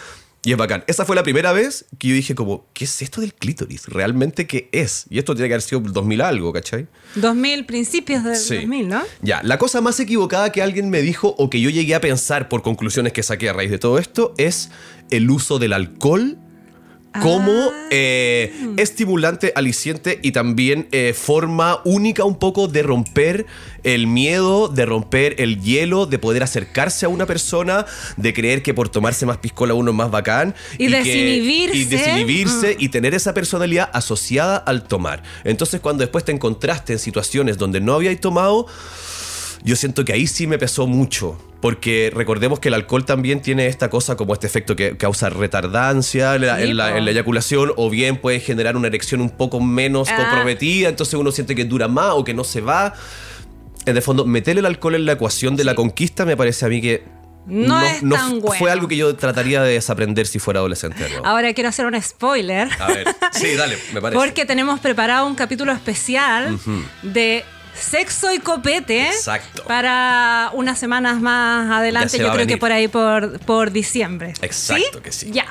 Y 0.44 0.50
es 0.50 0.58
bacán. 0.58 0.82
Esa 0.88 1.04
fue 1.04 1.14
la 1.14 1.22
primera 1.22 1.52
vez 1.52 1.84
que 1.98 2.08
yo 2.08 2.14
dije 2.14 2.34
como, 2.34 2.66
¿qué 2.74 2.84
es 2.84 3.00
esto 3.00 3.20
del 3.20 3.32
clítoris? 3.32 3.86
¿Realmente 3.86 4.48
qué 4.48 4.68
es? 4.72 5.06
Y 5.08 5.18
esto 5.18 5.34
tiene 5.36 5.46
que 5.48 5.54
haber 5.54 5.62
sido 5.62 5.80
2000 5.80 6.20
algo, 6.20 6.52
¿cachai? 6.52 6.88
2000, 7.14 7.64
principios 7.64 8.24
del 8.24 8.34
Sí. 8.36 8.56
2000, 8.56 8.88
¿no? 8.88 9.02
Ya, 9.22 9.40
la 9.44 9.56
cosa 9.58 9.80
más 9.80 10.00
equivocada 10.00 10.50
que 10.50 10.60
alguien 10.60 10.90
me 10.90 11.00
dijo 11.00 11.32
o 11.38 11.48
que 11.48 11.60
yo 11.60 11.70
llegué 11.70 11.94
a 11.94 12.00
pensar 12.00 12.48
por 12.48 12.62
conclusiones 12.62 13.12
que 13.12 13.22
saqué 13.22 13.50
a 13.50 13.52
raíz 13.52 13.70
de 13.70 13.78
todo 13.78 13.98
esto 13.98 14.34
es 14.36 14.70
el 15.10 15.30
uso 15.30 15.60
del 15.60 15.74
alcohol 15.74 16.36
como 17.20 17.52
Ah. 17.52 17.88
eh, 17.90 18.54
estimulante, 18.78 19.52
aliciente 19.54 20.18
y 20.22 20.32
también 20.32 20.88
eh, 20.92 21.14
forma 21.14 21.80
única 21.84 22.24
un 22.24 22.36
poco 22.36 22.68
de 22.68 22.82
romper 22.82 23.46
el 23.84 24.06
miedo, 24.06 24.68
de 24.68 24.86
romper 24.86 25.34
el 25.38 25.60
hielo, 25.60 26.06
de 26.06 26.18
poder 26.18 26.42
acercarse 26.42 27.04
a 27.06 27.08
una 27.08 27.26
persona, 27.26 27.84
de 28.16 28.32
creer 28.32 28.62
que 28.62 28.72
por 28.72 28.88
tomarse 28.88 29.26
más 29.26 29.38
piscola 29.38 29.74
uno 29.74 29.90
es 29.90 29.96
más 29.96 30.10
bacán. 30.10 30.54
Y 30.78 30.86
desinhibirse. 30.86 31.76
y 31.76 31.84
desinhibirse 31.84 32.76
y 32.78 32.88
tener 32.88 33.14
esa 33.14 33.34
personalidad 33.34 33.90
asociada 33.92 34.56
al 34.56 34.84
tomar. 34.84 35.22
Entonces 35.44 35.80
cuando 35.80 36.02
después 36.02 36.24
te 36.24 36.32
encontraste 36.32 36.94
en 36.94 36.98
situaciones 36.98 37.58
donde 37.58 37.80
no 37.80 37.94
habíais 37.94 38.20
tomado, 38.20 38.66
yo 39.64 39.76
siento 39.76 40.04
que 40.04 40.12
ahí 40.12 40.26
sí 40.26 40.46
me 40.46 40.58
pesó 40.58 40.86
mucho. 40.86 41.38
Porque 41.62 42.12
recordemos 42.14 42.58
que 42.60 42.68
el 42.68 42.74
alcohol 42.74 43.06
también 43.06 43.40
tiene 43.40 43.68
esta 43.68 43.88
cosa 43.88 44.16
como 44.16 44.34
este 44.34 44.46
efecto 44.48 44.76
que 44.76 44.96
causa 44.98 45.30
retardancia 45.30 46.34
en 46.34 46.42
la, 46.46 46.56
Sí, 46.58 46.64
en 46.64 46.76
la- 46.76 46.90
po. 46.90 46.96
en 46.98 47.04
la 47.06 47.10
eyaculación 47.12 47.72
o 47.76 47.88
bien 47.88 48.16
puede 48.18 48.40
generar 48.40 48.76
una 48.76 48.88
erección 48.88 49.20
un 49.22 49.30
poco 49.30 49.60
menos 49.60 50.08
Ah. 50.10 50.16
comprometida, 50.16 50.88
entonces 50.90 51.14
uno 51.14 51.30
siente 51.32 51.54
que 51.54 51.64
dura 51.64 51.88
más 51.88 52.10
o 52.14 52.24
que 52.24 52.34
no 52.34 52.42
se 52.44 52.60
va. 52.60 52.92
En 53.86 53.96
el 53.96 54.02
fondo, 54.02 54.26
meterle 54.26 54.60
el 54.60 54.66
alcohol 54.66 54.96
en 54.96 55.06
la 55.06 55.12
ecuación 55.12 55.56
de 55.56 55.64
la 55.64 55.74
conquista 55.74 56.24
me 56.24 56.36
parece 56.36 56.66
a 56.66 56.68
mí 56.68 56.80
que 56.82 57.04
No 57.46 57.80
es 57.80 58.00
tan 58.00 58.40
bueno. 58.40 58.54
Fue 58.56 58.70
algo 58.70 58.86
que 58.86 58.96
yo 58.96 59.16
trataría 59.16 59.62
de 59.62 59.72
desaprender 59.72 60.26
si 60.28 60.38
fuera 60.38 60.60
adolescente. 60.60 61.04
Ahora 61.24 61.52
quiero 61.54 61.68
hacer 61.70 61.86
un 61.86 62.00
spoiler. 62.00 62.68
A 62.78 62.86
ver, 62.88 63.06
sí, 63.32 63.54
dale, 63.56 63.76
me 63.92 64.00
parece. 64.00 64.20
Porque 64.24 64.44
tenemos 64.46 64.78
preparado 64.78 65.26
un 65.26 65.34
capítulo 65.34 65.72
especial 65.72 66.56
de 67.02 67.44
sexo 67.78 68.32
y 68.32 68.38
copete. 68.38 69.06
Exacto. 69.08 69.64
Para 69.64 70.50
unas 70.54 70.78
semanas 70.78 71.20
más 71.20 71.70
adelante, 71.70 72.18
yo 72.18 72.32
creo 72.32 72.46
que 72.46 72.58
por 72.58 72.72
ahí 72.72 72.88
por, 72.88 73.38
por 73.40 73.70
diciembre. 73.72 74.34
Exacto 74.42 75.02
que 75.02 75.12
sí. 75.12 75.30
Ya. 75.32 75.46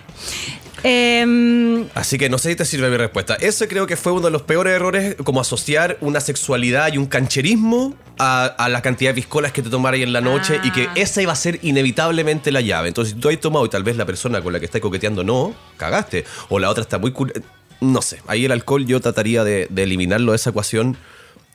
Em, 0.84 1.88
Así 1.94 2.18
que 2.18 2.28
no 2.30 2.38
sé 2.40 2.50
si 2.50 2.56
te 2.56 2.66
sirve 2.66 2.90
mi 2.90 2.98
respuesta. 2.98 3.36
Ese 3.36 3.68
creo 3.68 3.86
que 3.86 3.96
fue 3.96 4.12
uno 4.12 4.22
de 4.24 4.32
los 4.32 4.42
peores 4.42 4.74
errores, 4.74 5.16
como 5.24 5.40
asociar 5.40 5.98
una 6.02 6.20
sexualidad 6.20 6.92
y 6.92 6.98
un 6.98 7.06
cancherismo 7.06 7.94
a, 8.18 8.46
a 8.46 8.68
la 8.70 8.82
cantidad 8.82 9.12
de 9.12 9.16
piscolas 9.16 9.52
que 9.52 9.62
te 9.62 9.70
tomaras 9.70 10.00
en 10.00 10.12
la 10.12 10.22
noche 10.22 10.60
y 10.64 10.72
que 10.72 10.88
Ah. 10.88 10.94
esa 10.96 11.22
iba 11.22 11.34
a 11.34 11.36
ser 11.36 11.60
inevitablemente 11.62 12.52
la 12.52 12.62
llave. 12.62 12.88
Entonces, 12.88 13.14
si 13.14 13.20
tú 13.20 13.30
has 13.30 13.40
tomado 13.40 13.66
y 13.66 13.70
tal 13.70 13.84
vez 13.84 13.96
la 13.96 14.06
persona 14.06 14.42
con 14.42 14.54
la 14.54 14.60
que 14.60 14.66
estás 14.66 14.82
coqueteando 14.82 15.24
no, 15.24 15.54
cagaste. 15.78 16.26
O 16.50 16.58
la 16.58 16.70
otra 16.70 16.82
está 16.82 16.98
muy... 16.98 17.14
No 17.80 18.02
sé, 18.02 18.22
ahí 18.28 18.46
el 18.46 18.52
alcohol 18.52 18.86
yo 18.86 19.00
trataría 19.02 19.44
de, 19.44 19.68
de 19.70 19.84
eliminarlo 19.84 20.32
de 20.34 20.36
esa 20.38 20.50
ecuación 20.52 20.98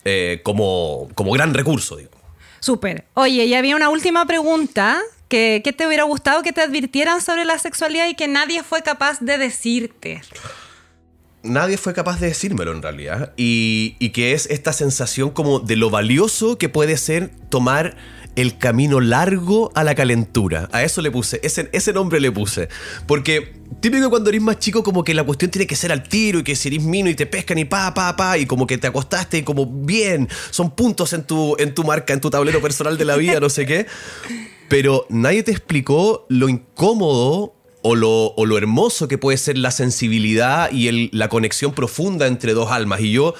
eh, 0.09 0.41
como, 0.45 1.09
como 1.17 1.33
gran 1.33 1.53
recurso, 1.53 1.97
digo. 1.97 2.13
Súper. 2.61 3.05
Oye, 3.15 3.45
y 3.45 3.55
había 3.55 3.75
una 3.75 3.89
última 3.89 4.25
pregunta. 4.25 5.01
Que, 5.29 5.61
¿Qué 5.65 5.73
te 5.73 5.85
hubiera 5.85 6.05
gustado 6.05 6.45
que 6.45 6.53
te 6.53 6.61
advirtieran 6.61 7.21
sobre 7.21 7.45
la 7.45 7.59
sexualidad 7.59 8.07
y 8.07 8.15
que 8.15 8.29
nadie 8.29 8.63
fue 8.63 8.85
capaz 8.85 9.19
de 9.19 9.39
decirte? 9.39 10.23
nadie 11.43 11.77
fue 11.77 11.95
capaz 11.95 12.21
de 12.21 12.29
decírmelo 12.29 12.73
en 12.73 12.83
realidad. 12.83 13.33
Y, 13.37 13.97
y 13.99 14.11
que 14.11 14.33
es 14.33 14.47
esta 14.47 14.73
sensación 14.73 15.31
como 15.31 15.61
de 15.61 15.77
lo 15.77 15.91
valioso 15.91 16.59
que 16.59 16.69
puede 16.69 16.97
ser 16.97 17.31
tomar 17.49 17.97
el 18.37 18.59
camino 18.59 19.01
largo 19.01 19.73
a 19.75 19.83
la 19.83 19.95
calentura. 19.95 20.69
A 20.73 20.83
eso 20.85 21.03
le 21.03 21.11
puse, 21.11 21.41
ese, 21.43 21.69
ese 21.73 21.93
nombre 21.93 22.21
le 22.21 22.31
puse. 22.31 22.69
Porque 23.07 23.55
típico 23.81 24.09
cuando 24.11 24.29
eres 24.31 24.43
más 24.43 24.59
chico 24.59 24.83
como 24.83 25.03
que 25.03 25.15
la 25.15 25.25
cuestión 25.25 25.51
tiene 25.51 25.67
que 25.67 25.75
ser 25.75 25.91
al 25.91 26.03
tiro 26.05 26.39
y 26.39 26.45
que 26.45 26.55
si 26.55 26.69
eres 26.69 26.83
mino 26.83 27.11
y 27.11 27.15
te 27.15 27.27
pescan 27.27 27.59
y 27.59 27.65
pa, 27.65 27.93
pa, 27.95 28.15
pa, 28.15 28.39
y 28.39 28.47
como 28.47 28.67
que 28.67 28.79
te 28.79 28.87
acostaste 28.87 29.39
y 29.39 29.43
como 29.43 29.67
bien, 29.67 30.29
son 30.51 30.71
puntos 30.71 31.13
en 31.13 31.25
tu, 31.25 31.57
en 31.59 31.75
tu 31.75 31.83
marca, 31.83 32.13
en 32.13 32.21
tu 32.21 32.31
tablero 32.31 32.61
personal 32.61 32.97
de 32.99 33.05
la 33.05 33.17
vida, 33.17 33.41
no 33.41 33.49
sé 33.49 33.67
qué. 33.67 33.87
Pero 34.69 35.07
nadie 35.09 35.43
te 35.43 35.51
explicó 35.53 36.27
lo 36.29 36.49
incómodo 36.49 37.55
o 37.83 37.95
lo, 37.95 38.33
o 38.35 38.47
lo 38.47 38.59
hermoso 38.59 39.07
que 39.07 39.17
puede 39.17 39.39
ser 39.39 39.57
la 39.59 39.71
sensibilidad 39.71 40.71
y 40.73 40.89
el- 40.89 41.09
la 41.13 41.29
conexión 41.29 41.73
profunda 41.73 42.27
entre 42.27 42.53
dos 42.53 42.73
almas. 42.73 43.01
Y 43.01 43.13
yo, 43.13 43.35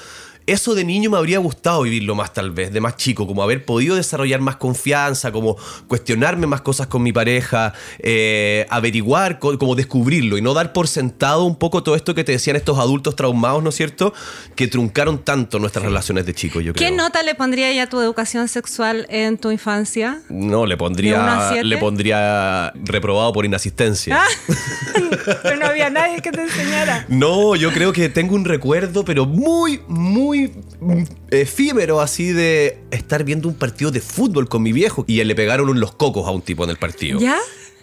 eso 0.47 0.73
de 0.73 0.83
niño 0.83 1.09
me 1.11 1.17
habría 1.17 1.37
gustado 1.39 1.83
vivirlo 1.83 2.15
más 2.15 2.33
tal 2.33 2.51
vez, 2.51 2.71
de 2.73 2.81
más 2.81 2.95
chico, 2.97 3.27
como 3.27 3.43
haber 3.43 3.63
podido 3.65 3.95
desarrollar 3.95 4.39
más 4.41 4.55
confianza, 4.55 5.31
como 5.31 5.57
cuestionarme 5.87 6.47
más 6.47 6.61
cosas 6.61 6.87
con 6.87 7.03
mi 7.03 7.11
pareja, 7.13 7.73
eh, 7.99 8.65
averiguar, 8.69 9.37
co- 9.39 9.57
como 9.59 9.75
descubrirlo 9.75 10.37
y 10.37 10.41
no 10.41 10.53
dar 10.53 10.73
por 10.73 10.87
sentado 10.87 11.43
un 11.43 11.55
poco 11.57 11.83
todo 11.83 11.95
esto 11.95 12.15
que 12.15 12.23
te 12.23 12.31
decían 12.31 12.55
estos 12.55 12.79
adultos 12.79 13.15
traumados, 13.15 13.61
¿no 13.61 13.69
es 13.69 13.75
cierto? 13.75 14.13
Que 14.55 14.67
truncaron 14.67 15.19
tanto 15.19 15.59
nuestras 15.59 15.85
relaciones 15.85 16.25
de 16.25 16.33
chico, 16.33 16.61
yo 16.61 16.73
creo. 16.73 16.89
¿Qué 16.89 16.95
nota 16.95 17.21
le 17.23 17.35
pondría 17.35 17.71
ya 17.73 17.83
a 17.83 17.87
tu 17.89 17.99
educación 18.01 18.47
sexual 18.47 19.05
en 19.09 19.37
tu 19.37 19.51
infancia? 19.51 20.21
No, 20.29 20.65
le 20.65 20.75
¿De 20.77 20.83
uno 21.13 21.31
a 21.31 21.37
pondría, 21.49 21.63
le 21.63 21.77
pondría 21.77 22.73
reprobado 22.85 23.33
por 23.33 23.45
inasistencia. 23.45 24.21
Pero 25.43 25.57
no 25.57 25.65
había 25.65 25.89
nadie 25.89 26.21
que 26.21 26.31
te 26.31 26.41
enseñara. 26.41 27.05
No, 27.09 27.55
yo 27.55 27.71
creo 27.71 27.91
que 27.93 28.09
tengo 28.09 28.35
un 28.35 28.45
recuerdo, 28.45 29.03
pero 29.03 29.25
muy, 29.25 29.81
muy 29.87 30.36
mm, 30.79 31.03
efímero 31.31 32.01
así 32.01 32.31
de 32.31 32.79
estar 32.91 33.23
viendo 33.23 33.47
un 33.47 33.55
partido 33.55 33.91
de 33.91 34.01
fútbol 34.01 34.47
con 34.47 34.63
mi 34.63 34.71
viejo 34.71 35.05
y 35.07 35.23
le 35.23 35.35
pegaron 35.35 35.79
los 35.79 35.93
cocos 35.93 36.27
a 36.27 36.31
un 36.31 36.41
tipo 36.41 36.63
en 36.63 36.69
el 36.69 36.77
partido. 36.77 37.19
¿Ya? 37.19 37.37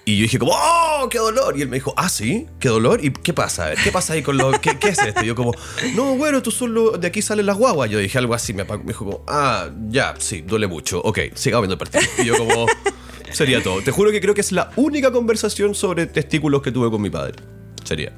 Y 0.06 0.18
yo 0.18 0.23
dije 0.25 0.38
como, 0.38 0.52
¡oh, 0.54 1.08
qué 1.08 1.18
dolor! 1.18 1.58
Y 1.58 1.62
él 1.62 1.68
me 1.68 1.76
dijo, 1.76 1.94
¿ah, 1.96 2.11
sí? 2.11 2.46
¿Qué 2.61 2.68
dolor? 2.68 3.02
¿Y 3.02 3.11
qué 3.11 3.32
pasa? 3.32 3.64
A 3.64 3.68
ver, 3.70 3.78
¿Qué 3.82 3.90
pasa 3.90 4.12
ahí 4.12 4.23
con 4.23 4.37
los... 4.37 4.58
¿Qué, 4.58 4.78
qué 4.78 4.88
es 4.88 4.99
esto? 4.99 5.25
Y 5.25 5.28
yo 5.28 5.34
como, 5.34 5.52
no, 5.94 6.16
bueno, 6.16 6.42
tú 6.42 6.50
solo... 6.50 6.99
De 6.99 7.06
aquí 7.06 7.23
salen 7.23 7.46
las 7.46 7.56
guaguas. 7.56 7.90
Yo 7.90 7.99
dije 7.99 8.18
algo 8.18 8.34
así, 8.34 8.52
me, 8.52 8.64
me 8.64 8.84
dijo 8.84 9.06
como, 9.06 9.25
ah, 9.28 9.70
ya, 9.88 10.14
sí, 10.18 10.42
duele 10.42 10.66
mucho. 10.66 11.00
Ok, 11.00 11.20
sigamos 11.34 11.66
viendo 11.66 11.82
el 11.82 11.90
partido. 11.90 12.04
Y 12.23 12.26
yo 12.26 12.37
como, 12.37 12.66
sería 13.32 13.62
todo. 13.62 13.80
Te 13.80 13.92
juro 13.92 14.11
que 14.11 14.20
creo 14.20 14.34
que 14.34 14.42
es 14.42 14.52
la 14.52 14.70
única 14.76 15.11
conversación 15.11 15.75
sobre 15.75 16.06
testículos 16.06 16.61
que 16.61 16.70
tuve 16.70 16.90
con 16.90 17.00
mi 17.00 17.08
padre. 17.08 17.37
Sería. 17.82 18.12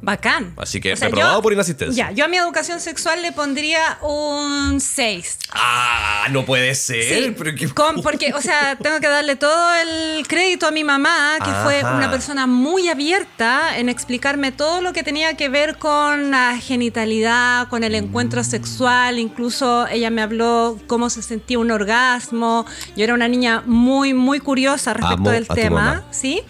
Bacán. 0.00 0.54
Así 0.56 0.80
que 0.80 0.94
reprobado 0.94 1.42
por 1.42 1.52
inasistencia. 1.52 2.06
Ya, 2.06 2.12
yo 2.12 2.24
a 2.24 2.28
mi 2.28 2.36
educación 2.36 2.78
sexual 2.80 3.20
le 3.20 3.32
pondría 3.32 3.98
un 4.02 4.80
6. 4.80 5.38
Ah, 5.52 6.26
no 6.30 6.44
puede 6.44 6.74
ser. 6.74 7.02
Sí, 7.24 7.34
pero 7.36 7.54
qué- 7.56 7.68
con- 7.68 8.00
porque, 8.02 8.32
o 8.32 8.40
sea, 8.40 8.76
tengo 8.80 9.00
que 9.00 9.08
darle 9.08 9.34
todo 9.36 9.74
el 9.74 10.26
crédito 10.28 10.66
a 10.66 10.70
mi 10.70 10.84
mamá, 10.84 11.38
que 11.44 11.50
fue 11.64 11.80
Ajá. 11.80 11.96
una 11.96 12.10
persona 12.10 12.46
muy 12.46 12.88
abierta 12.88 13.76
en 13.78 13.88
explicarme 13.88 14.52
todo 14.52 14.80
lo 14.82 14.92
que 14.92 15.02
tenía 15.02 15.34
que 15.36 15.48
ver 15.48 15.78
con 15.78 16.30
la 16.30 16.56
genitalidad, 16.58 17.68
con 17.68 17.82
el 17.82 17.94
encuentro 17.94 18.44
sexual. 18.44 19.18
Incluso 19.18 19.86
ella 19.88 20.10
me 20.10 20.22
habló 20.22 20.78
cómo 20.86 21.10
se 21.10 21.22
sentía 21.22 21.58
un 21.58 21.70
orgasmo. 21.70 22.66
Yo 22.96 23.04
era 23.04 23.14
una 23.14 23.26
niña 23.28 23.62
muy, 23.66 24.14
muy 24.14 24.38
curiosa 24.40 24.94
respecto 24.94 25.22
Amo 25.22 25.30
del 25.30 25.48
tema. 25.48 26.04
¿sí? 26.10 26.42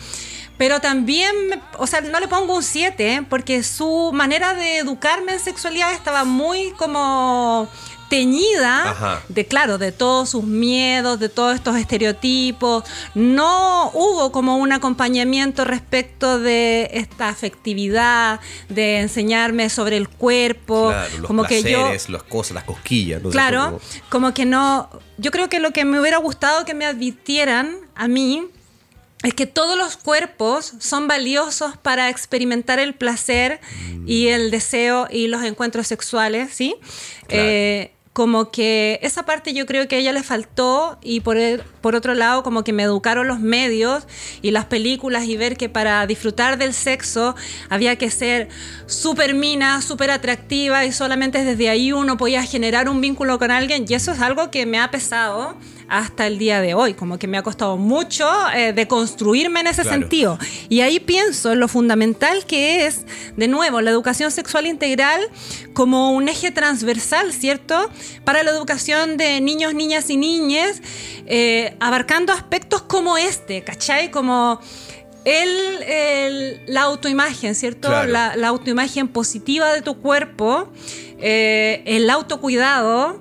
Pero 0.58 0.80
también, 0.80 1.32
o 1.78 1.86
sea, 1.86 2.00
no 2.02 2.18
le 2.20 2.28
pongo 2.28 2.56
un 2.56 2.62
7, 2.62 3.24
porque 3.30 3.62
su 3.62 4.10
manera 4.12 4.54
de 4.54 4.78
educarme 4.78 5.32
en 5.34 5.40
sexualidad 5.40 5.92
estaba 5.92 6.24
muy 6.24 6.72
como 6.72 7.68
teñida 8.10 8.90
Ajá. 8.90 9.22
de 9.28 9.44
claro, 9.46 9.76
de 9.76 9.92
todos 9.92 10.30
sus 10.30 10.42
miedos, 10.42 11.20
de 11.20 11.28
todos 11.28 11.54
estos 11.54 11.76
estereotipos. 11.76 12.82
No 13.14 13.90
hubo 13.92 14.32
como 14.32 14.56
un 14.56 14.72
acompañamiento 14.72 15.64
respecto 15.64 16.38
de 16.38 16.88
esta 16.94 17.28
afectividad, 17.28 18.40
de 18.70 19.00
enseñarme 19.00 19.68
sobre 19.68 19.96
el 19.98 20.08
cuerpo, 20.08 20.88
Claro, 20.88 21.18
los 21.18 21.26
como 21.26 21.44
que 21.44 21.62
yo 21.62 21.90
las 22.08 22.22
cosas, 22.24 22.52
las 22.54 22.64
cosquillas. 22.64 23.22
no 23.22 23.28
Claro, 23.30 23.64
como- 23.64 23.80
como 24.08 24.34
que 24.34 24.46
no. 24.46 24.88
Yo 25.18 25.30
creo 25.30 25.48
que 25.50 25.60
lo 25.60 25.72
que 25.72 25.84
me 25.84 26.00
hubiera 26.00 26.16
gustado 26.16 26.64
que 26.64 26.72
me 26.74 26.86
advirtieran 26.86 27.76
a 27.94 28.08
mí 28.08 28.46
es 29.24 29.34
que 29.34 29.46
todos 29.46 29.76
los 29.76 29.96
cuerpos 29.96 30.74
son 30.78 31.08
valiosos 31.08 31.76
para 31.76 32.08
experimentar 32.08 32.78
el 32.78 32.94
placer 32.94 33.60
y 34.06 34.28
el 34.28 34.50
deseo 34.50 35.08
y 35.10 35.26
los 35.28 35.42
encuentros 35.44 35.86
sexuales, 35.88 36.50
¿sí? 36.54 36.76
Claro. 37.26 37.44
Eh, 37.46 37.92
como 38.14 38.50
que 38.50 38.98
esa 39.02 39.24
parte 39.24 39.54
yo 39.54 39.64
creo 39.64 39.86
que 39.86 39.94
a 39.94 39.98
ella 40.00 40.12
le 40.12 40.24
faltó 40.24 40.98
y 41.02 41.20
por, 41.20 41.36
el- 41.36 41.60
por 41.80 41.94
otro 41.94 42.14
lado 42.14 42.42
como 42.42 42.64
que 42.64 42.72
me 42.72 42.82
educaron 42.82 43.28
los 43.28 43.38
medios 43.38 44.08
y 44.42 44.50
las 44.50 44.64
películas 44.64 45.26
y 45.26 45.36
ver 45.36 45.56
que 45.56 45.68
para 45.68 46.04
disfrutar 46.04 46.58
del 46.58 46.74
sexo 46.74 47.36
había 47.68 47.94
que 47.94 48.10
ser 48.10 48.48
súper 48.86 49.34
mina, 49.34 49.82
súper 49.82 50.10
atractiva 50.10 50.84
y 50.84 50.90
solamente 50.90 51.44
desde 51.44 51.68
ahí 51.68 51.92
uno 51.92 52.16
podía 52.16 52.42
generar 52.42 52.88
un 52.88 53.00
vínculo 53.00 53.38
con 53.38 53.52
alguien 53.52 53.84
y 53.88 53.94
eso 53.94 54.10
es 54.10 54.20
algo 54.20 54.50
que 54.50 54.66
me 54.66 54.80
ha 54.80 54.90
pesado 54.90 55.56
hasta 55.88 56.26
el 56.26 56.38
día 56.38 56.60
de 56.60 56.74
hoy, 56.74 56.94
como 56.94 57.18
que 57.18 57.26
me 57.26 57.38
ha 57.38 57.42
costado 57.42 57.76
mucho 57.78 58.28
eh, 58.54 58.72
deconstruirme 58.72 59.60
en 59.60 59.68
ese 59.68 59.82
Claro. 59.82 59.98
sentido. 60.00 60.38
Y 60.68 60.80
ahí 60.82 61.00
pienso 61.00 61.52
en 61.52 61.60
lo 61.60 61.68
fundamental 61.68 62.44
que 62.46 62.86
es, 62.86 63.06
de 63.36 63.48
nuevo, 63.48 63.80
la 63.80 63.90
educación 63.90 64.30
sexual 64.30 64.66
integral 64.66 65.20
como 65.72 66.12
un 66.12 66.28
eje 66.28 66.50
transversal, 66.50 67.32
¿cierto? 67.32 67.90
Para 68.24 68.42
la 68.42 68.50
educación 68.50 69.16
de 69.16 69.40
niños, 69.40 69.74
niñas 69.74 70.10
y 70.10 70.16
niñas, 70.16 70.82
eh, 71.26 71.74
abarcando 71.80 72.32
aspectos 72.32 72.82
como 72.82 73.16
este, 73.16 73.62
¿cachai? 73.64 74.10
Como 74.10 74.60
el, 75.24 75.82
el- 75.82 76.60
la 76.66 76.82
autoimagen, 76.82 77.54
¿cierto? 77.54 77.88
Claro. 77.88 78.10
La, 78.10 78.36
la 78.36 78.48
autoimagen 78.48 79.08
positiva 79.08 79.72
de 79.72 79.82
tu 79.82 79.98
cuerpo, 80.00 80.68
eh, 81.18 81.82
el 81.86 82.08
autocuidado. 82.10 83.20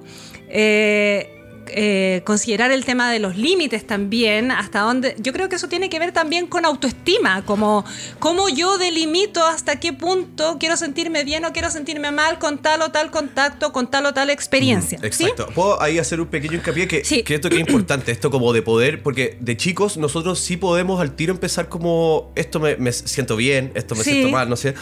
eh, 0.50 1.34
eh, 1.70 2.22
considerar 2.26 2.72
el 2.72 2.86
tema 2.86 3.12
de 3.12 3.20
los 3.20 3.38
límites 3.38 3.86
también, 3.86 4.52
hasta 4.52 4.82
dónde. 4.82 5.16
Yo 5.20 5.34
creo 5.34 5.50
que 5.50 5.56
eso 5.56 5.68
tiene 5.68 5.90
que 5.90 6.00
ver 6.00 6.12
también 6.12 6.48
con 6.48 6.66
autoestima, 6.66 7.44
como 7.46 7.86
cómo 8.20 8.50
yo 8.50 8.78
delimito 8.78 9.46
hasta 9.46 9.80
qué 9.80 9.94
punto 9.94 10.58
quiero 10.60 10.78
sentirme 10.78 11.24
bien 11.24 11.46
o 11.46 11.54
quiero 11.54 11.70
sentirme 11.70 12.12
mal 12.12 12.40
con 12.40 12.58
tal 12.60 12.82
o 12.82 12.90
tal 12.92 13.12
contacto, 13.12 13.72
con 13.72 13.90
tal 13.90 14.06
o 14.06 14.14
tal 14.14 14.30
experiencia. 14.30 15.00
¿sí? 15.00 15.06
Exacto. 15.06 15.48
¿Puedo 15.54 15.82
ahí 15.82 16.00
hacer 16.00 16.22
un 16.22 16.28
pequeño 16.28 16.56
hincapié 16.56 16.88
que, 16.88 17.04
Sí. 17.04 17.24
que 17.24 17.36
es 17.36 17.42
importante, 17.60 18.12
esto 18.12 18.32
como 18.32 18.54
de 18.54 18.62
poder, 18.62 19.04
porque 19.04 19.38
de 19.40 19.58
chicos 19.58 19.98
nosotros 19.98 20.40
sí 20.40 20.58
podemos 20.58 21.00
al 21.02 21.16
tiro 21.16 21.34
empezar 21.34 21.70
como 21.70 22.32
esto 22.36 22.60
me, 22.60 22.76
me 22.78 22.92
siento 22.92 23.36
bien, 23.36 23.72
esto 23.76 23.96
me 23.96 24.04
Sí. 24.04 24.12
siento 24.12 24.30
mal, 24.30 24.50
no 24.50 24.56
sé. 24.56 24.74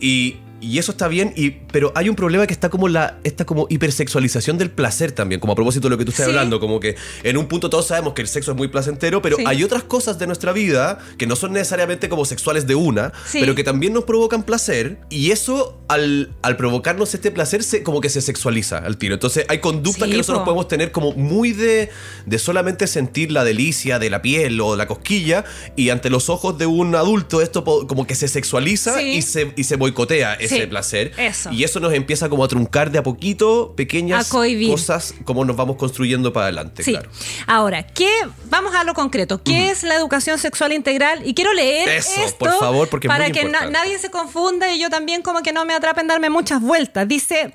Y, 0.00 0.36
y 0.60 0.78
eso 0.78 0.92
está 0.92 1.08
bien, 1.08 1.32
y, 1.36 1.50
pero 1.50 1.92
hay 1.94 2.08
un 2.08 2.16
problema 2.16 2.46
que 2.46 2.52
está 2.52 2.68
como 2.68 2.88
la 2.88 3.18
esta 3.24 3.44
como 3.44 3.66
hipersexualización 3.70 4.58
del 4.58 4.70
placer 4.70 5.12
también, 5.12 5.40
como 5.40 5.52
a 5.52 5.56
propósito 5.56 5.88
de 5.88 5.90
lo 5.90 5.98
que 5.98 6.04
tú 6.04 6.10
estás 6.10 6.26
Sí. 6.26 6.30
hablando, 6.30 6.60
como 6.60 6.80
que 6.80 6.96
en 7.22 7.36
un 7.36 7.46
punto 7.46 7.70
todos 7.70 7.86
sabemos 7.86 8.12
que 8.14 8.22
el 8.22 8.28
sexo 8.28 8.52
es 8.52 8.56
muy 8.56 8.68
placentero, 8.68 9.22
pero 9.22 9.36
Sí. 9.36 9.44
hay 9.46 9.64
otras 9.64 9.82
cosas 9.84 10.18
de 10.18 10.26
nuestra 10.26 10.52
vida 10.52 10.98
que 11.18 11.26
no 11.26 11.36
son 11.36 11.52
necesariamente 11.52 12.08
como 12.08 12.24
sexuales 12.24 12.66
de 12.66 12.74
una, 12.74 13.12
Sí. 13.26 13.38
pero 13.40 13.54
que 13.54 13.64
también 13.64 13.92
nos 13.92 14.04
provocan 14.04 14.42
placer, 14.42 14.98
y 15.10 15.30
eso 15.30 15.78
al, 15.88 16.32
al 16.42 16.56
provocarnos 16.56 17.14
este 17.14 17.30
placer 17.30 17.62
se, 17.62 17.82
como 17.82 18.00
que 18.00 18.08
se 18.08 18.20
sexualiza 18.20 18.78
al 18.78 18.96
tiro. 18.96 19.14
Entonces 19.14 19.44
hay 19.48 19.58
conductas 19.58 20.08
que 20.08 20.16
nosotros 20.16 20.40
po. 20.40 20.44
podemos 20.46 20.68
tener 20.68 20.92
como 20.92 21.12
muy 21.12 21.52
de, 21.52 21.90
de 22.26 22.38
solamente 22.38 22.86
sentir 22.86 23.32
la 23.32 23.44
delicia 23.44 23.98
de 23.98 24.08
la 24.10 24.22
piel 24.22 24.60
o 24.60 24.76
la 24.76 24.86
cosquilla 24.86 25.44
y 25.76 25.90
ante 25.90 26.10
los 26.10 26.28
ojos 26.28 26.58
de 26.58 26.66
un 26.66 26.94
adulto 26.94 27.40
esto 27.40 27.64
como 27.64 28.06
que 28.06 28.14
se 28.14 28.28
sexualiza 28.28 29.02
y, 29.02 29.22
se, 29.22 29.52
y 29.56 29.64
se 29.64 29.76
boicotea 29.76 30.34
ese 30.54 30.62
Sí, 30.62 30.66
placer. 30.66 31.12
eso. 31.16 31.50
Y 31.52 31.64
eso 31.64 31.80
nos 31.80 31.92
empieza 31.92 32.28
como 32.28 32.44
a 32.44 32.48
truncar 32.48 32.90
de 32.90 32.98
a 32.98 33.02
poquito 33.02 33.74
pequeñas 33.76 34.26
A 34.26 34.30
cosas 34.30 35.14
como 35.24 35.44
nos 35.44 35.56
vamos 35.56 35.76
construyendo 35.76 36.32
para 36.32 36.46
adelante. 36.46 36.82
Sí. 36.82 36.92
Claro. 36.92 37.10
Ahora, 37.46 37.86
¿qué, 37.86 38.10
vamos 38.50 38.74
a 38.74 38.84
lo 38.84 38.94
concreto. 38.94 39.42
¿Qué 39.42 39.70
es 39.70 39.82
la 39.82 39.94
educación 39.94 40.38
sexual 40.38 40.72
integral? 40.72 41.26
Y 41.26 41.34
quiero 41.34 41.52
leer 41.52 41.88
Eso, 41.88 42.20
esto 42.22 42.38
por 42.38 42.58
favor, 42.58 42.88
porque 42.88 43.06
es 43.06 43.10
para 43.12 43.24
muy 43.24 43.32
que 43.32 43.44
na- 43.44 43.66
nadie 43.70 43.98
se 43.98 44.10
confunda 44.10 44.72
y 44.72 44.78
yo 44.80 44.90
también 44.90 45.22
como 45.22 45.42
que 45.42 45.52
no 45.52 45.64
me 45.64 45.74
atrapen 45.74 46.06
darme 46.06 46.30
muchas 46.30 46.60
vueltas. 46.60 47.06
Dice 47.08 47.52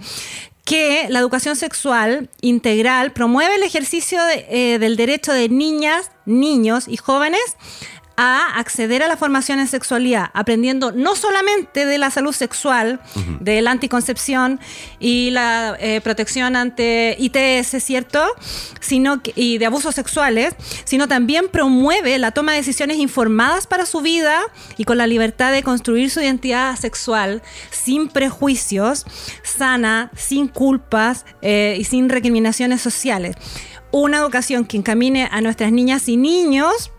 que 0.64 1.06
la 1.10 1.20
educación 1.20 1.56
sexual 1.56 2.30
integral 2.42 3.12
promueve 3.14 3.56
el 3.56 3.64
ejercicio 3.64 4.24
de- 4.26 4.46
eh, 4.50 4.80
del 4.80 4.96
derecho 4.96 5.32
de 5.32 5.48
niñas, 5.50 6.10
niños 6.26 6.86
y 6.88 6.98
jóvenes 6.98 7.40
a 8.18 8.58
acceder 8.60 9.04
a 9.04 9.08
la 9.08 9.18
formación 9.18 9.60
en 9.60 9.68
sexualidad, 9.68 10.30
aprendiendo 10.34 10.92
no 10.94 11.16
solamente 11.16 11.86
de 11.86 11.98
la 11.98 12.12
salud 12.12 12.34
sexual, 12.34 13.02
de 13.42 13.62
la 13.62 13.72
anticoncepción 13.72 14.60
y 15.00 15.32
la 15.32 15.76
eh, 15.80 16.00
protección 16.02 16.56
ante 16.56 17.18
ITS, 17.20 17.84
¿cierto? 17.84 18.24
Sino 18.80 19.22
que- 19.22 19.34
y 19.36 19.58
de 19.58 19.66
abusos 19.66 19.96
sexuales, 19.96 20.56
sino 20.86 21.08
también 21.08 21.50
promueve 21.50 22.18
la 22.18 22.32
toma 22.32 22.54
de 22.54 22.60
decisiones 22.60 22.98
informadas 22.98 23.68
para 23.68 23.86
su 23.86 24.00
vida 24.02 24.42
y 24.78 24.86
con 24.86 24.98
la 24.98 25.08
libertad 25.08 25.52
de 25.52 25.64
construir 25.64 26.10
su 26.10 26.22
identidad 26.22 26.78
sexual 26.78 27.42
sin 27.70 28.08
prejuicios, 28.08 29.06
sana, 29.44 30.10
sin 30.16 30.48
culpas 30.48 31.26
eh, 31.42 31.76
y 31.78 31.84
sin 31.84 32.10
recriminaciones 32.10 32.82
sociales. 32.82 33.36
Una 33.92 34.18
educación 34.18 34.66
que 34.66 34.78
encamine 34.78 35.28
a 35.32 35.42
nuestras 35.42 35.72
niñas 35.72 36.08
y 36.08 36.18
niños 36.18 36.92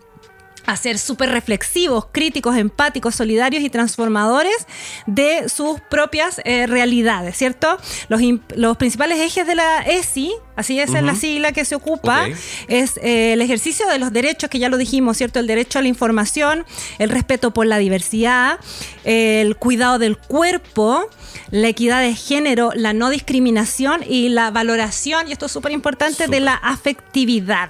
a 0.67 0.77
ser 0.77 0.99
súper 0.99 1.31
reflexivos, 1.31 2.07
críticos, 2.11 2.55
empáticos, 2.55 3.15
solidarios 3.15 3.63
y 3.63 3.69
transformadores 3.69 4.67
de 5.07 5.49
sus 5.49 5.79
propias 5.79 6.39
eh, 6.43 6.67
realidades, 6.67 7.37
¿cierto? 7.37 7.77
Los, 8.09 8.21
los 8.55 8.77
principales 8.77 9.19
ejes 9.19 9.47
de 9.47 9.55
la 9.55 9.81
ESI, 9.81 10.33
así 10.57 10.79
es 10.79 10.91
la 10.91 11.15
sigla 11.15 11.53
que 11.53 11.63
se 11.63 11.75
ocupa, 11.75 12.27
es 12.67 12.97
eh, 12.97 13.33
el 13.33 13.41
ejercicio 13.41 13.87
de 13.87 13.99
los 13.99 14.11
derechos, 14.11 14.49
que 14.49 14.59
ya 14.59 14.67
lo 14.67 14.77
dijimos, 14.77 15.17
¿cierto? 15.17 15.39
El 15.39 15.47
derecho 15.47 15.79
a 15.79 15.81
la 15.81 15.87
información, 15.87 16.65
el 16.99 17.09
respeto 17.09 17.51
por 17.51 17.65
la 17.65 17.77
diversidad, 17.77 18.59
el 19.05 19.55
cuidado 19.55 19.99
del 19.99 20.17
cuerpo, 20.17 21.09
la 21.51 21.69
equidad 21.69 22.01
de 22.01 22.13
género, 22.15 22.71
la 22.75 22.93
no 22.93 23.09
discriminación 23.09 24.03
y 24.07 24.29
la 24.29 24.51
valoración, 24.51 25.27
y 25.27 25.31
esto 25.31 25.45
es 25.45 25.51
súper 25.51 25.71
importante, 25.71 26.27
de 26.27 26.39
la 26.39 26.55
afectividad. 26.55 27.69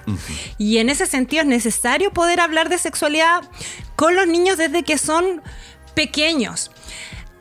Y 0.56 0.78
en 0.78 0.90
ese 0.90 1.06
sentido 1.06 1.42
es 1.42 1.48
necesario 1.48 2.12
poder 2.12 2.40
hablar 2.40 2.68
de 2.68 2.78
sexualidad 2.78 3.42
con 3.96 4.16
los 4.16 4.26
niños 4.26 4.56
desde 4.58 4.82
que 4.82 4.98
son 4.98 5.42
pequeños. 5.94 6.70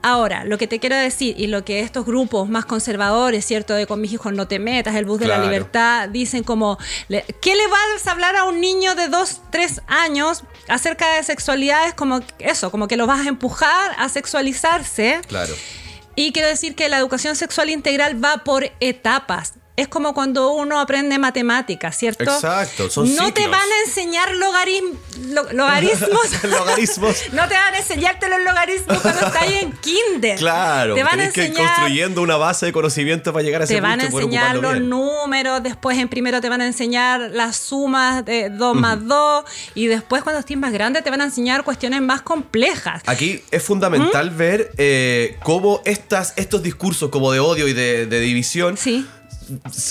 Ahora, 0.03 0.45
lo 0.45 0.57
que 0.57 0.67
te 0.67 0.79
quiero 0.79 0.95
decir 0.95 1.35
y 1.37 1.47
lo 1.47 1.65
que 1.65 1.79
estos 1.79 2.05
grupos 2.05 2.47
más 2.49 2.65
conservadores, 2.65 3.43
¿cierto? 3.45 3.73
De 3.73 3.87
con 3.87 3.99
mis 3.99 4.13
hijos 4.13 4.31
no 4.31 4.47
te 4.47 4.59
metas, 4.59 4.95
el 4.95 5.05
bus 5.05 5.19
de 5.19 5.27
la 5.27 5.39
libertad, 5.39 6.07
dicen 6.09 6.43
como, 6.43 6.77
¿qué 7.07 7.55
le 7.55 7.67
vas 7.67 8.07
a 8.07 8.11
hablar 8.11 8.35
a 8.35 8.45
un 8.45 8.61
niño 8.61 8.95
de 8.95 9.07
2, 9.07 9.41
3 9.49 9.81
años 9.87 10.43
acerca 10.67 11.15
de 11.15 11.23
sexualidad? 11.23 11.87
Es 11.87 11.93
como 11.93 12.21
eso, 12.39 12.71
como 12.71 12.87
que 12.87 12.95
lo 12.95 13.07
vas 13.07 13.25
a 13.25 13.29
empujar 13.29 13.95
a 13.97 14.07
sexualizarse. 14.07 15.19
Claro. 15.27 15.53
Y 16.15 16.31
quiero 16.31 16.47
decir 16.47 16.75
que 16.75 16.89
la 16.89 16.97
educación 16.97 17.35
sexual 17.35 17.69
integral 17.69 18.23
va 18.23 18.43
por 18.43 18.71
etapas. 18.79 19.53
Es 19.77 19.87
como 19.87 20.13
cuando 20.15 20.53
uno 20.53 20.79
aprende 20.79 21.17
matemáticas, 21.19 21.95
¿cierto? 21.95 22.23
Exacto, 22.23 22.89
son 22.89 23.15
No 23.15 23.31
te 23.31 23.47
van 23.47 23.61
a 23.61 23.85
enseñar 23.87 24.27
logarim- 24.33 24.97
lo- 25.29 25.53
logarismos. 25.53 26.43
Logarismos. 26.43 27.15
no 27.31 27.47
te 27.47 27.53
van 27.53 27.73
a 27.75 27.77
enseñarte 27.77 28.27
los 28.27 28.39
logarismos 28.41 28.99
cuando 29.01 29.25
estás 29.27 29.43
en 29.61 29.71
kinder. 29.73 30.37
Claro, 30.39 30.95
Te 30.95 31.03
van 31.03 31.13
a 31.13 31.17
tenés 31.17 31.33
que 31.33 31.41
ir 31.41 31.47
enseñar 31.49 31.69
construyendo 31.75 32.21
una 32.23 32.37
base 32.37 32.65
de 32.65 32.73
conocimiento 32.73 33.31
para 33.31 33.43
llegar 33.45 33.61
a 33.61 33.65
ese 33.65 33.75
te 33.75 33.81
van 33.81 34.01
a 34.01 34.05
punto 34.05 34.17
enseñar 34.17 34.55
los 34.57 34.73
bien. 34.73 34.89
números, 34.89 35.61
después 35.61 35.97
en 35.99 36.09
primero 36.09 36.41
te 36.41 36.49
van 36.49 36.61
a 36.61 36.65
enseñar 36.65 37.29
las 37.31 37.55
sumas 37.57 38.25
de 38.25 38.49
2 38.49 38.75
más 38.75 39.05
2 39.07 39.45
y 39.75 39.85
después 39.87 40.23
cuando 40.23 40.39
estés 40.39 40.57
más 40.57 40.73
grande 40.73 41.03
te 41.03 41.11
van 41.11 41.21
a 41.21 41.25
enseñar 41.25 41.63
cuestiones 41.63 42.01
más 42.01 42.23
complejas. 42.23 43.03
Aquí 43.05 43.43
es 43.51 43.61
fundamental 43.61 44.31
¿Mm? 44.31 44.37
ver 44.37 44.71
eh, 44.77 45.37
cómo 45.43 45.81
estas, 45.85 46.33
estos 46.35 46.63
discursos 46.63 47.11
como 47.11 47.31
de 47.31 47.39
odio 47.39 47.67
y 47.67 47.73
de, 47.73 48.07
de 48.07 48.19
división 48.21 48.75
Sí. 48.75 49.05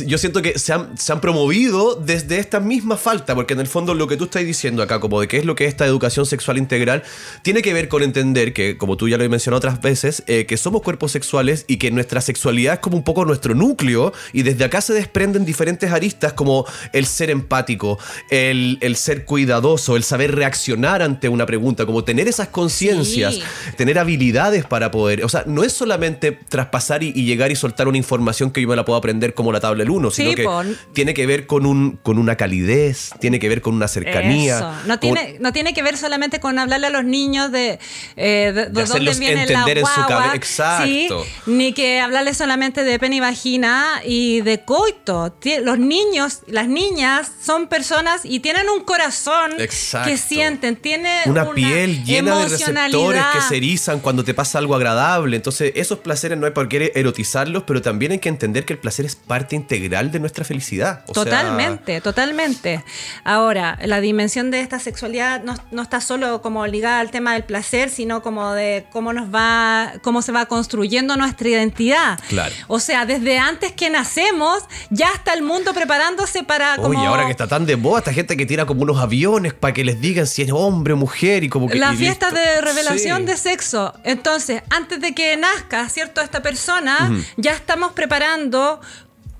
Yo 0.07 0.19
siento 0.19 0.42
que 0.42 0.59
se 0.59 0.73
han, 0.73 0.97
se 0.99 1.12
han 1.12 1.21
promovido 1.21 1.95
desde 1.95 2.38
esta 2.38 2.61
misma 2.61 2.97
falta, 2.97 3.35
porque 3.35 3.55
en 3.55 3.61
el 3.61 3.66
fondo 3.66 3.95
lo 3.95 4.07
que 4.07 4.16
tú 4.16 4.25
estás 4.25 4.45
diciendo 4.45 4.83
acá, 4.83 5.01
como 5.01 5.21
de 5.21 5.29
qué 5.29 5.38
es 5.38 5.45
lo 5.45 5.55
que 5.55 5.64
es 5.64 5.69
esta 5.69 5.87
educación 5.87 6.27
sexual 6.27 6.59
integral, 6.59 7.03
tiene 7.42 7.62
que 7.62 7.73
ver 7.73 7.88
con 7.88 8.03
entender 8.03 8.53
que, 8.53 8.77
como 8.77 8.97
tú 8.97 9.09
ya 9.09 9.16
lo 9.19 9.25
he 9.25 9.29
mencionado 9.29 9.59
otras 9.59 9.81
veces, 9.81 10.23
eh, 10.27 10.47
que 10.47 10.57
somos 10.57 10.83
cuerpos 10.83 11.12
sexuales 11.12 11.64
y 11.69 11.77
que 11.79 11.90
nuestra 11.90 12.21
sexualidad 12.21 12.75
es 12.75 12.81
como 12.81 12.97
un 12.97 13.05
poco 13.05 13.25
nuestro 13.25 13.55
núcleo 13.55 14.12
y 14.33 14.42
desde 14.42 14.64
acá 14.64 14.81
se 14.81 14.92
desprenden 14.92 15.45
diferentes 15.45 15.90
aristas 15.90 16.33
como 16.33 16.66
el 16.92 17.07
ser 17.07 17.31
empático, 17.31 17.99
el, 18.31 18.79
el 18.81 18.97
ser 18.97 19.25
cuidadoso, 19.25 19.97
el 19.97 20.03
saber 20.05 20.35
reaccionar 20.35 21.03
ante 21.03 21.29
una 21.29 21.47
pregunta, 21.47 21.87
como 21.87 22.05
tener 22.05 22.29
esas 22.29 22.49
conciencias, 22.49 23.35
Sí. 23.37 23.42
tener 23.77 23.99
habilidades 23.99 24.64
para 24.64 24.90
poder, 24.90 25.25
o 25.25 25.29
sea, 25.29 25.45
no 25.47 25.64
es 25.64 25.73
solamente 25.73 26.33
traspasar 26.33 27.03
y, 27.03 27.12
y 27.14 27.25
llegar 27.25 27.51
y 27.51 27.57
soltar 27.57 27.88
una 27.88 27.99
información 27.99 28.51
que 28.51 28.61
yo 28.61 28.69
me 28.69 28.77
la 28.77 28.85
puedo 28.85 28.97
aprender 28.99 29.35
como 29.35 29.45
la 29.52 29.61
tabla 29.61 29.82
del 29.85 29.90
1, 29.90 30.11
sino 30.11 30.30
Sí, 30.30 30.35
que 30.37 30.44
pon. 30.44 30.76
tiene 30.92 31.14
que 31.14 31.26
ver 31.26 31.46
con, 31.46 31.66
un, 31.66 31.98
con 32.02 32.18
una 32.18 32.37
calidez, 32.37 33.11
tiene 33.20 33.38
que 33.38 33.48
ver 33.48 33.61
con 33.62 33.74
una 33.74 33.88
cercanía. 33.88 34.56
Eso. 34.56 34.72
No 34.87 35.00
con- 35.00 35.00
tiene, 35.00 35.37
no 35.40 35.52
tiene 35.52 35.74
que 35.74 35.82
ver 35.82 35.96
solamente 35.96 36.40
con 36.40 36.59
hablarle 36.59 36.87
a 36.88 36.90
los 36.90 37.04
niños 37.04 37.52
de, 37.52 37.78
eh, 38.16 38.52
de, 38.54 38.66
de 38.66 38.85
dónde 38.85 39.14
viene 39.14 39.42
entender 39.42 39.76
la 39.78 39.80
en 39.82 39.87
su 39.87 40.02
guagua. 40.06 40.35
Exacto. 40.35 40.87
Sí, 40.87 41.09
ni 41.46 41.72
que 41.72 42.00
hablarle 42.00 42.35
solamente 42.35 42.85
de 42.85 42.98
pene 42.98 43.16
y 43.16 43.20
vagina 43.20 44.00
y 44.04 44.40
de 44.40 44.64
coito. 44.64 45.37
Los 45.62 45.78
niños, 45.78 46.40
las 46.46 46.68
niñas 46.68 47.30
son 47.42 47.68
personas 47.68 48.22
y 48.24 48.40
tienen 48.40 48.68
un 48.68 48.85
corazón 48.85 49.52
Exacto. 49.59 50.11
que 50.11 50.16
sienten, 50.16 50.76
tiene 50.76 51.22
una, 51.26 51.50
piel 51.52 52.04
llena 52.04 52.38
de 52.38 52.48
receptores 52.48 53.22
que 53.32 53.40
se 53.40 53.56
erizan 53.56 54.00
cuando 54.00 54.24
te 54.24 54.35
pasa 54.35 54.59
algo 54.59 54.74
agradable. 54.74 55.37
Entonces, 55.37 55.72
esos 55.74 55.98
placeres 56.00 56.38
no 56.38 56.46
hay 56.46 56.52
por 56.52 56.68
qué 56.68 56.92
erotizarlos, 56.94 57.62
pero 57.64 57.82
también 57.82 58.12
hay 58.12 58.18
que 58.18 58.28
entender 58.28 58.64
que 58.64 58.72
el 58.72 58.78
placer 58.78 59.04
es 59.06 59.16
parte 59.16 59.36
integral 59.55 60.11
de 60.11 60.20
nuestra 60.20 60.44
felicidad. 60.44 61.03
O 61.07 61.14
sea, 61.14 61.25
Totalmente, 61.25 62.01
totalmente. 62.01 62.85
Ahora, 63.25 63.79
la 63.85 64.01
dimensión 64.01 64.51
de 64.51 64.61
esta 64.61 64.79
sexualidad 64.79 65.42
no, 65.42 65.55
no 65.70 65.83
está 65.83 66.01
solo 66.01 66.40
como 66.42 66.66
ligada 66.66 67.01
al 67.01 67.11
tema 67.11 67.35
del 67.35 67.44
placer, 67.44 67.90
sino 67.90 68.22
como 68.22 68.53
de 68.53 68.87
cómo 68.92 69.12
nos 69.12 69.35
va, 69.35 69.92
cómo 70.03 70.22
se 70.22 70.33
va 70.33 70.46
construyendo 70.46 71.16
nuestra 71.16 71.49
identidad. 71.49 72.18
Claro. 72.29 72.55
O 72.68 72.81
sea, 72.81 73.07
desde 73.07 73.38
antes 73.38 73.72
que 73.72 73.90
nacemos, 73.90 74.62
ya 74.90 75.09
está 75.14 75.35
el 75.35 75.42
mundo 75.42 75.75
preparándose 75.75 76.42
para 76.42 76.77
como 76.77 76.88
Oye, 76.99 77.07
ahora 77.07 77.25
que 77.27 77.31
está 77.33 77.46
tan 77.46 77.66
de 77.66 77.77
moda, 77.77 77.99
esta 77.99 78.12
gente 78.12 78.37
que 78.37 78.46
tira 78.46 78.64
como 78.66 78.83
unos 78.83 78.99
aviones 78.99 79.53
para 79.55 79.75
que 79.75 79.85
les 79.85 80.01
digan 80.01 80.27
si 80.27 80.42
es 80.42 80.51
hombre 80.53 80.94
o 80.94 80.96
mujer 80.96 81.44
y 81.44 81.49
como 81.49 81.68
que. 81.68 81.77
la 81.77 81.92
fiesta 81.94 82.31
listo. 82.31 82.40
de 82.40 82.61
revelación 82.61 83.20
Sí. 83.20 83.25
de 83.27 83.37
sexo. 83.37 83.94
Entonces, 84.05 84.62
antes 84.70 85.01
de 85.01 85.14
que 85.14 85.37
nazca, 85.37 85.88
¿cierto? 85.88 86.20
Esta 86.20 86.42
persona, 86.42 87.11
ya 87.37 87.53
estamos 87.53 87.92
preparando 87.92 88.81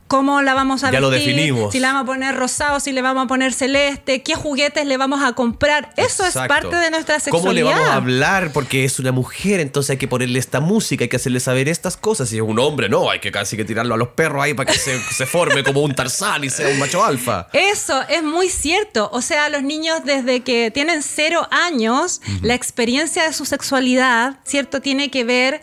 cómo 0.07 0.43
la 0.43 0.55
vamos 0.55 0.85
a 0.85 0.91
Ya 0.91 1.01
lo 1.01 1.11
vestir, 1.11 1.35
definimos. 1.35 1.73
si 1.73 1.81
la 1.81 1.89
vamos 1.89 2.03
a 2.03 2.07
poner 2.07 2.35
rosado, 2.37 2.81
si 2.81 2.93
le 2.93 3.03
vamos 3.03 3.25
a 3.25 3.27
poner 3.27 3.53
celeste, 3.53 4.23
qué 4.23 4.35
juguetes 4.35 4.87
le 4.87 4.97
vamos 4.97 5.23
a 5.23 5.33
comprar. 5.33 5.93
Eso 5.97 6.25
es 6.25 6.35
parte 6.35 6.77
de 6.77 6.91
nuestra 6.91 7.19
sexualidad. 7.21 7.41
¿Cómo 7.41 7.53
le 7.53 7.63
vamos 7.63 7.89
a 7.89 7.95
hablar? 7.97 8.53
Porque 8.53 8.85
es 8.85 8.99
una 8.99 9.13
mujer, 9.13 9.61
entonces 9.61 9.91
hay 9.91 9.97
que 9.97 10.09
ponerle 10.09 10.39
esta 10.39 10.61
música, 10.61 11.05
hay 11.05 11.09
que 11.09 11.17
hacerle 11.17 11.41
saber 11.41 11.69
estas 11.69 11.97
cosas. 11.97 12.29
Si 12.29 12.37
es 12.37 12.43
un 12.43 12.59
hombre, 12.59 12.89
no, 12.89 13.11
hay 13.11 13.21
que 13.21 13.33
casi 13.33 13.57
que 13.57 13.65
tirarlo 13.65 13.95
a 13.95 13.97
los 13.97 14.09
perros 14.09 14.43
ahí 14.43 14.55
para 14.55 14.73
que 14.73 14.79
se, 14.79 14.99
se 15.01 15.27
forme 15.27 15.63
como 15.65 15.81
un 15.83 15.95
tarzán 15.95 16.45
y 16.45 16.51
sea 16.51 16.69
un 16.69 16.79
macho 16.79 17.05
alfa. 17.05 17.49
Eso 17.53 18.03
es 18.09 18.23
muy 18.23 18.49
cierto. 18.49 19.11
O 19.13 19.21
sea, 19.23 19.49
los 19.49 19.63
niños 19.63 20.01
desde 20.05 20.41
que 20.41 20.71
tienen 20.71 21.03
cero 21.03 21.47
años, 21.51 22.21
la 22.43 22.55
experiencia 22.55 23.25
de 23.25 23.33
su 23.33 23.45
sexualidad, 23.45 24.39
¿cierto? 24.45 24.81
Tiene 24.81 25.11
que 25.11 25.25
ver 25.25 25.61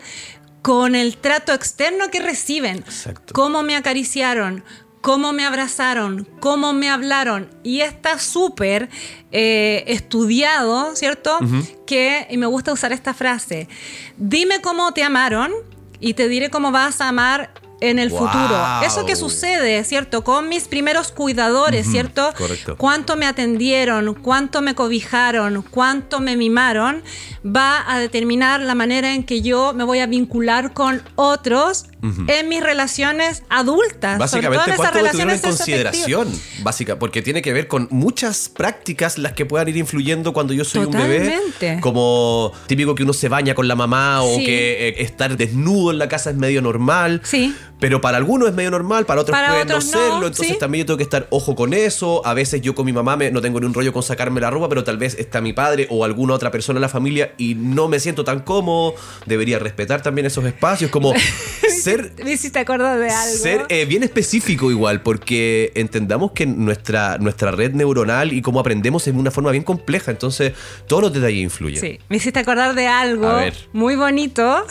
con 0.64 0.94
el 0.94 1.18
trato 1.18 1.52
externo 1.52 2.08
que 2.10 2.20
reciben. 2.20 2.78
Exacto. 2.78 3.34
Cómo 3.34 3.62
me 3.62 3.76
acariciaron, 3.76 4.64
cómo 5.02 5.34
me 5.34 5.44
abrazaron, 5.44 6.26
cómo 6.40 6.72
me 6.72 6.88
hablaron. 6.88 7.50
Y 7.62 7.82
está 7.82 8.18
súper 8.18 8.88
eh, 9.30 9.84
estudiado, 9.88 10.96
¿cierto? 10.96 11.38
Que, 11.86 12.26
y 12.30 12.38
me 12.38 12.46
gusta 12.46 12.72
usar 12.72 12.92
esta 12.94 13.12
frase, 13.12 13.68
dime 14.16 14.62
cómo 14.62 14.92
te 14.94 15.02
amaron 15.02 15.52
y 16.00 16.14
te 16.14 16.28
diré 16.28 16.48
cómo 16.48 16.72
vas 16.72 17.02
a 17.02 17.08
amar 17.10 17.52
en 17.90 17.98
el 17.98 18.10
Wow. 18.10 18.18
futuro. 18.20 18.56
Eso 18.84 19.04
que 19.06 19.16
sucede, 19.16 19.82
¿cierto? 19.84 20.22
Con 20.24 20.48
mis 20.48 20.68
primeros 20.68 21.12
cuidadores, 21.12 21.86
¿cierto? 21.86 22.32
correcto. 22.36 22.76
Cuánto 22.76 23.16
me 23.16 23.26
atendieron, 23.26 24.14
cuánto 24.14 24.60
me 24.62 24.74
cobijaron, 24.74 25.64
cuánto 25.70 26.20
me 26.20 26.36
mimaron, 26.36 27.02
va 27.44 27.84
a 27.86 27.98
determinar 27.98 28.60
la 28.60 28.74
manera 28.74 29.14
en 29.14 29.24
que 29.24 29.42
yo 29.42 29.72
me 29.74 29.84
voy 29.84 30.00
a 30.00 30.06
vincular 30.06 30.72
con 30.72 31.02
otros 31.16 31.86
en 32.28 32.48
mis 32.48 32.62
relaciones 32.62 33.42
adultas. 33.48 34.18
Básicamente, 34.18 34.56
sobre 34.56 34.62
todo 34.62 34.70
en 34.72 34.76
¿cuánto 34.76 34.98
esas 34.98 35.12
tuvieron 35.12 35.30
en 35.30 35.40
relaciones 35.40 35.40
consideración? 35.42 36.40
Básica, 36.62 36.98
porque 36.98 37.22
tiene 37.22 37.40
que 37.42 37.52
ver 37.52 37.66
con 37.68 37.88
muchas 37.90 38.48
prácticas 38.48 39.18
las 39.18 39.32
que 39.32 39.46
puedan 39.46 39.68
ir 39.68 39.76
influyendo 39.76 40.32
cuando 40.32 40.52
yo 40.52 40.64
soy 40.64 40.84
un 40.84 40.92
bebé. 40.92 41.38
Como 41.80 42.52
típico 42.66 42.94
que 42.94 43.02
uno 43.02 43.12
se 43.12 43.28
baña 43.28 43.54
con 43.54 43.68
la 43.68 43.74
mamá 43.76 44.22
o 44.22 44.36
Sí. 44.36 44.44
que 44.44 44.88
eh, 44.88 44.94
estar 45.02 45.36
desnudo 45.36 45.90
en 45.90 45.98
la 45.98 46.08
casa 46.08 46.30
es 46.30 46.36
medio 46.36 46.60
normal. 46.62 47.20
Sí. 47.24 47.54
Pero 47.80 48.00
para 48.00 48.16
algunos 48.16 48.48
es 48.48 48.54
medio 48.54 48.70
normal, 48.70 49.04
para 49.04 49.20
otros 49.20 49.36
Para 49.36 49.48
puede 49.50 49.62
otros 49.64 49.86
no 49.86 49.92
no, 49.92 49.98
serlo. 49.98 50.26
Entonces 50.28 50.48
sí. 50.54 50.58
también 50.58 50.82
yo 50.82 50.86
tengo 50.86 50.96
que 50.98 51.02
estar 51.02 51.26
ojo 51.30 51.54
con 51.54 51.74
eso. 51.74 52.22
A 52.24 52.32
veces 52.32 52.62
yo 52.62 52.74
con 52.74 52.86
mi 52.86 52.92
mamá 52.92 53.16
me- 53.16 53.30
no 53.30 53.42
tengo 53.42 53.60
ni 53.60 53.66
un 53.66 53.74
rollo 53.74 53.92
con 53.92 54.02
sacarme 54.02 54.40
la 54.40 54.48
ropa, 54.50 54.68
pero 54.68 54.84
tal 54.84 54.96
vez 54.96 55.14
está 55.18 55.40
mi 55.40 55.52
padre 55.52 55.86
o 55.90 56.04
alguna 56.04 56.34
otra 56.34 56.50
persona 56.50 56.78
en 56.78 56.82
la 56.82 56.88
familia 56.88 57.34
y 57.36 57.54
no 57.56 57.88
me 57.88 58.00
siento 58.00 58.24
tan 58.24 58.40
cómodo. 58.40 58.94
Debería 59.26 59.58
respetar 59.58 60.02
también 60.02 60.26
esos 60.26 60.44
espacios. 60.46 60.90
Como 60.90 61.12
ser 61.96 62.24
Me 62.24 62.32
hiciste 62.32 62.58
acordar 62.58 62.98
de 62.98 63.10
algo. 63.10 63.36
ser 63.36 63.66
eh, 63.68 63.84
bien 63.84 64.02
específico 64.02 64.70
igual, 64.70 65.02
porque 65.02 65.72
entendamos 65.74 66.32
que 66.32 66.46
nuestra, 66.46 67.18
nuestra 67.18 67.50
red 67.50 67.72
neuronal 67.72 68.32
y 68.32 68.42
cómo 68.42 68.60
aprendemos 68.60 69.06
es 69.06 69.14
de 69.14 69.20
una 69.20 69.30
forma 69.30 69.50
bien 69.50 69.64
compleja, 69.64 70.10
entonces 70.10 70.52
todos 70.86 71.02
los 71.02 71.12
detalles 71.12 71.42
influyen. 71.42 71.80
Sí, 71.80 71.98
me 72.08 72.16
hiciste 72.16 72.40
acordar 72.40 72.74
de 72.74 72.86
algo 72.86 73.38
muy 73.72 73.96
bonito. 73.96 74.66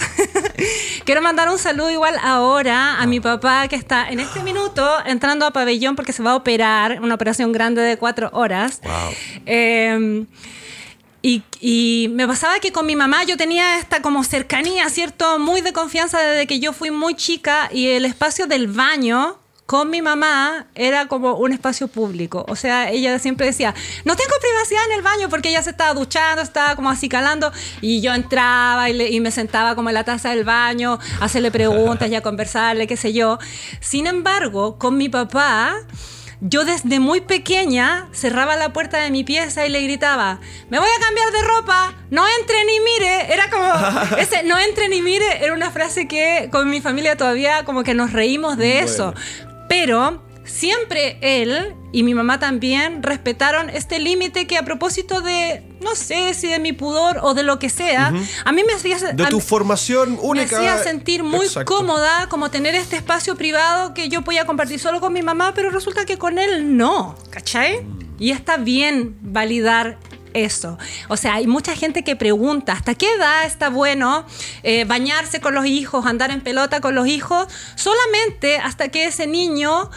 Quiero 1.06 1.22
mandar 1.22 1.50
un 1.50 1.58
saludo 1.58 1.92
igual 1.92 2.16
ahora 2.22 3.02
a 3.02 3.08
mi 3.08 3.20
papá 3.20 3.68
que 3.68 3.76
está 3.76 4.10
en 4.10 4.20
este 4.20 4.42
minuto 4.44 4.88
entrando 5.06 5.46
a 5.46 5.52
pabellón 5.52 5.96
porque 5.96 6.14
se 6.14 6.24
va 6.24 6.32
a 6.32 6.36
operar, 6.36 7.02
una 7.02 7.16
operación 7.16 7.52
grande 7.52 7.82
de 7.82 7.98
cuatro 7.98 8.30
horas. 8.34 8.82
Wow. 8.84 9.12
Eh, 9.46 10.26
y, 11.26 12.10
me 12.12 12.28
pasaba 12.28 12.60
que 12.60 12.74
con 12.74 12.86
mi 12.86 12.98
mamá 12.98 13.24
yo 13.24 13.38
tenía 13.38 13.78
esta 13.80 14.02
como 14.02 14.26
cercanía, 14.26 14.90
¿cierto? 14.90 15.40
Muy 15.40 15.62
de 15.62 15.72
confianza 15.72 16.20
desde 16.20 16.48
que 16.48 16.60
yo 16.60 16.74
fui 16.74 16.92
muy 16.92 17.16
chica 17.16 17.70
y 17.72 17.88
el 17.88 18.04
espacio 18.04 18.46
del 18.46 18.68
baño 18.68 19.38
con 19.66 19.90
mi 19.90 20.02
mamá 20.02 20.68
era 20.76 21.08
como 21.08 21.36
un 21.36 21.54
espacio 21.54 21.88
público. 21.88 22.46
O 22.50 22.58
sea, 22.58 22.92
ella 22.92 23.18
siempre 23.20 23.46
decía, 23.46 23.74
no 24.04 24.18
tengo 24.18 24.34
privacidad 24.42 24.86
en 24.92 24.98
el 24.98 25.02
baño 25.02 25.30
porque 25.30 25.48
ella 25.48 25.64
se 25.64 25.70
estaba 25.70 25.94
duchando, 25.94 26.42
estaba 26.42 26.76
como 26.76 26.90
acicalando 26.90 27.54
y 27.80 28.02
yo 28.02 28.14
entraba 28.14 28.90
y, 28.90 29.02
y 29.02 29.22
me 29.22 29.32
sentaba 29.32 29.76
como 29.76 29.90
en 29.90 29.96
la 29.96 30.04
taza 30.04 30.32
del 30.32 30.44
baño 30.44 31.00
a 31.22 31.26
hacerle 31.26 31.52
preguntas 31.52 32.10
y 32.10 32.16
a 32.16 32.22
conversarle, 32.22 32.86
qué 32.86 32.98
sé 32.98 33.14
yo. 33.14 33.40
Sin 33.80 34.08
embargo, 34.08 34.78
con 34.78 34.98
mi 34.98 35.08
papá... 35.08 35.78
Yo 36.46 36.66
desde 36.66 37.00
muy 37.00 37.22
pequeña 37.22 38.10
cerraba 38.12 38.58
la 38.58 38.74
puerta 38.74 39.00
de 39.00 39.12
mi 39.12 39.24
pieza 39.24 39.66
y 39.66 39.70
le 39.70 39.82
gritaba, 39.82 40.42
me 40.70 40.78
voy 40.78 40.90
a 40.90 41.02
cambiar 41.02 41.32
de 41.32 41.42
ropa, 41.42 41.96
no 42.10 42.26
entre 42.38 42.66
ni 42.66 42.80
mire. 42.82 43.34
Era 43.34 43.50
como, 43.50 44.18
ese 44.18 44.44
no 44.44 44.60
entre 44.60 44.90
ni 44.90 45.02
mire 45.02 45.42
era 45.42 45.54
una 45.54 45.72
frase 45.72 46.06
que 46.06 46.50
con 46.52 46.70
mi 46.70 46.82
familia 46.82 47.16
todavía 47.16 47.64
como 47.64 47.84
que 47.84 47.94
nos 47.94 48.12
reímos 48.12 48.58
de 48.58 48.80
eso. 48.80 49.14
Pero 49.70 50.22
siempre 50.44 51.18
él 51.22 51.76
y 51.94 52.02
mi 52.02 52.16
mamá 52.16 52.40
también 52.40 53.04
respetaron 53.04 53.70
este 53.70 54.00
límite 54.00 54.48
que 54.48 54.58
a 54.58 54.66
propósito 54.66 55.22
de, 55.22 55.64
no 55.80 55.96
sé 55.96 56.34
si 56.34 56.48
de 56.48 56.58
mi 56.58 56.74
pudor 56.74 57.20
o 57.22 57.36
de 57.36 57.44
lo 57.44 57.60
que 57.60 57.70
sea, 57.70 58.12
a 58.44 58.52
mí 58.52 58.64
me 58.66 58.74
hacía... 58.74 58.98
De 58.98 59.28
tu 59.28 59.40
formación 59.40 60.18
única. 60.20 60.60
me 60.60 60.68
hacía 60.68 60.84
sentir 60.84 61.24
muy 61.24 61.46
Exacto. 61.46 61.72
cómoda 61.72 62.28
como 62.30 62.50
tener 62.50 62.74
este 62.74 62.96
espacio 62.96 63.36
privado 63.36 63.94
que 63.94 64.10
yo 64.10 64.24
podía 64.24 64.46
compartir 64.46 64.80
solo 64.80 65.00
con 65.00 65.14
mi 65.14 65.22
mamá, 65.22 65.54
pero 65.54 65.70
resulta 65.70 66.04
que 66.06 66.18
con 66.18 66.40
él 66.40 66.76
no, 66.76 67.16
¿cachai? 67.30 67.86
Y 68.18 68.32
está 68.32 68.58
bien 68.58 69.16
validar 69.22 70.00
eso. 70.34 70.80
O 71.10 71.18
sea, 71.18 71.36
hay 71.36 71.46
mucha 71.46 71.76
gente 71.76 72.04
que 72.04 72.16
pregunta, 72.16 72.74
¿hasta 72.74 72.96
qué 72.96 73.14
edad 73.14 73.46
está 73.46 73.70
bueno 73.70 74.26
eh, 74.64 74.86
bañarse 74.86 75.42
con 75.42 75.54
los 75.54 75.68
hijos, 75.68 76.08
andar 76.08 76.32
en 76.32 76.42
pelota 76.42 76.82
con 76.82 76.96
los 76.96 77.06
hijos? 77.06 77.48
Solamente 77.76 78.58
hasta 78.58 78.90
que 78.90 79.06
ese 79.06 79.28
niño 79.28 79.92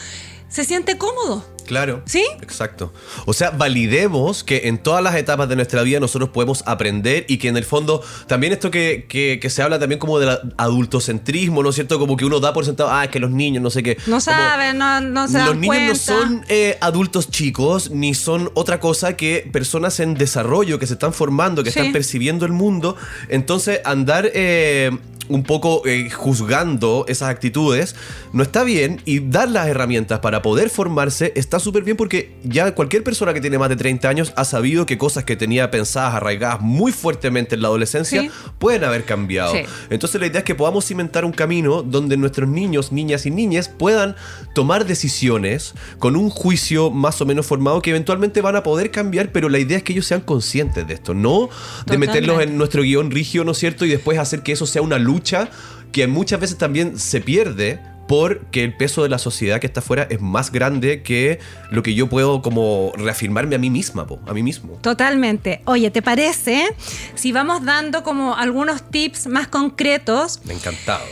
se 0.50 0.64
siente 0.64 0.98
cómodo. 0.98 1.56
Claro. 1.66 2.02
¿Sí? 2.07 2.24
Exacto. 2.42 2.92
O 3.26 3.33
sea, 3.33 3.50
validemos 3.50 4.44
que 4.44 4.62
en 4.68 4.79
todas 4.79 5.02
las 5.02 5.14
etapas 5.16 5.48
de 5.48 5.57
nuestra 5.57 5.83
vida 5.83 6.00
nosotros 6.00 6.31
podemos 6.31 6.62
aprender 6.66 7.24
y 7.29 7.38
que 7.38 7.48
en 7.48 7.57
el 7.57 7.64
fondo 7.64 8.02
también 8.26 8.52
esto 8.52 8.70
que, 8.70 9.07
que- 9.09 9.38
que 9.40 9.50
se 9.50 9.62
habla 9.62 9.79
también 9.79 9.98
como 9.98 10.18
del 10.18 10.38
adultocentrismo, 10.57 11.62
¿no 11.62 11.70
es 11.70 11.74
cierto? 11.74 11.98
Como 11.98 12.16
que 12.16 12.24
uno 12.24 12.40
da 12.40 12.52
por 12.52 12.64
sentado, 12.64 12.90
ah, 12.90 13.05
es 13.05 13.11
que 13.11 13.18
los 13.20 13.31
niños, 13.31 13.62
no 13.62 13.70
sé 13.70 13.83
qué. 13.83 13.96
No 14.07 14.18
Como- 14.18 14.20
saben, 14.20 14.79
no, 14.79 15.00
no 15.00 15.26
se 15.29 15.38
los 15.38 15.48
dan 15.48 15.61
niños 15.61 15.66
cuenta. 15.76 15.92
no 15.92 16.20
son 16.20 16.44
eh, 16.48 16.79
adultos 16.81 17.31
chicos, 17.31 17.90
ni 17.90 18.14
son 18.14 18.50
otra 18.55 18.81
cosa 18.81 19.16
que 19.16 19.48
personas 19.52 20.00
en 20.00 20.14
desarrollo, 20.14 20.79
que 20.79 20.87
se 20.87 20.94
están 20.94 21.12
formando, 21.12 21.62
que 21.64 21.70
Sí. 21.70 21.79
están 21.81 21.92
percibiendo 21.92 22.46
el 22.46 22.52
mundo. 22.52 22.96
Entonces, 23.29 23.81
andar 23.85 24.31
eh, 24.35 24.90
un 25.28 25.42
poco 25.42 25.82
eh, 25.86 26.10
juzgando 26.10 27.04
esas 27.08 27.28
actitudes 27.28 27.94
no 28.32 28.42
está 28.42 28.64
bien 28.64 29.00
y 29.04 29.20
dar 29.20 29.48
las 29.50 29.66
herramientas 29.68 30.20
para 30.20 30.42
poder 30.42 30.70
formarse 30.70 31.32
está 31.36 31.58
súper 31.58 31.82
bien 31.84 31.96
porque 31.96 32.34
ya 32.44 32.74
cualquier 32.74 33.02
persona 33.02 33.32
que 33.34 33.40
tiene 33.40 33.58
más 33.58 33.68
de 33.68 33.76
30 33.76 34.08
años 34.08 34.32
ha 34.36 34.44
sabido 34.44 34.86
que 34.86 34.98
cosas 34.98 35.24
que 35.24 35.36
tenía 35.36 35.70
pensadas, 35.70 36.14
arraigadas 36.14 36.60
muy 36.60 36.92
fuertemente 36.92 37.54
en 37.54 37.62
la 37.62 37.68
adolescencia, 37.68 38.22
Sí. 38.22 38.30
pueden 38.58 38.84
haber 38.84 39.04
cambiado. 39.04 39.52
Sí. 39.52 39.60
Entonces 39.90 40.20
la 40.20 40.26
idea 40.26 40.38
es 40.38 40.44
que 40.44 40.54
podamos 40.54 40.84
cimentar 40.84 41.24
un 41.24 41.32
camino 41.32 41.82
donde 41.82 42.16
nuestros 42.16 42.48
niños, 42.48 42.92
niñas 42.92 43.26
y 43.26 43.30
niñas 43.30 43.68
puedan 43.68 44.16
tomar 44.54 44.86
decisiones 44.86 45.74
con 45.98 46.16
un 46.16 46.30
juicio 46.30 46.90
más 46.90 47.20
o 47.20 47.26
menos 47.26 47.46
formado 47.46 47.80
que 47.82 47.90
eventualmente 47.90 48.40
van 48.40 48.56
a 48.56 48.62
poder 48.62 48.90
cambiar, 48.90 49.32
pero 49.32 49.48
la 49.48 49.58
idea 49.58 49.76
es 49.78 49.82
que 49.82 49.92
ellos 49.92 50.06
sean 50.06 50.20
conscientes 50.20 50.86
de 50.86 50.94
esto, 50.94 51.14
no 51.14 51.48
de 51.86 51.98
meterlos 51.98 52.40
en 52.42 52.56
nuestro 52.58 52.82
guion 52.82 53.10
rígido, 53.10 53.44
¿no 53.44 53.52
es 53.52 53.58
cierto? 53.58 53.84
Y 53.84 53.88
después 53.90 54.18
hacer 54.18 54.42
que 54.42 54.52
eso 54.52 54.66
sea 54.66 54.82
una 54.82 54.98
lucha 55.16 55.48
que 55.92 56.07
muchas 56.07 56.38
veces 56.40 56.59
también 56.59 56.98
se 56.98 57.20
pierde 57.20 57.81
porque 58.07 58.62
el 58.62 58.76
peso 58.76 59.02
de 59.02 59.09
la 59.09 59.18
sociedad 59.18 59.61
que 59.61 59.66
está 59.66 59.81
afuera 59.81 60.07
es 60.11 60.20
más 60.20 60.52
grande 60.52 61.02
que 61.02 61.40
lo 61.70 61.83
que 61.83 61.94
yo 61.94 62.09
puedo 62.09 62.42
como 62.42 62.92
reafirmarme 62.96 63.57
a 63.57 63.59
mí 63.59 63.70
misma, 63.70 64.07
po, 64.07 64.20
a 64.26 64.33
mí 64.33 64.42
mismo. 64.42 64.74
Totalmente. 64.81 65.62
Oye, 65.64 65.90
¿te 65.90 66.02
parece 66.02 66.68
si 67.14 67.33
vamos 67.33 67.64
dando 67.64 68.02
como 68.02 68.37
algunos 68.37 68.88
tips 68.90 69.26
más 69.26 69.48
concretos 69.48 70.40
Me 70.44 70.52
ha 70.52 70.57
encantado. 70.57 71.05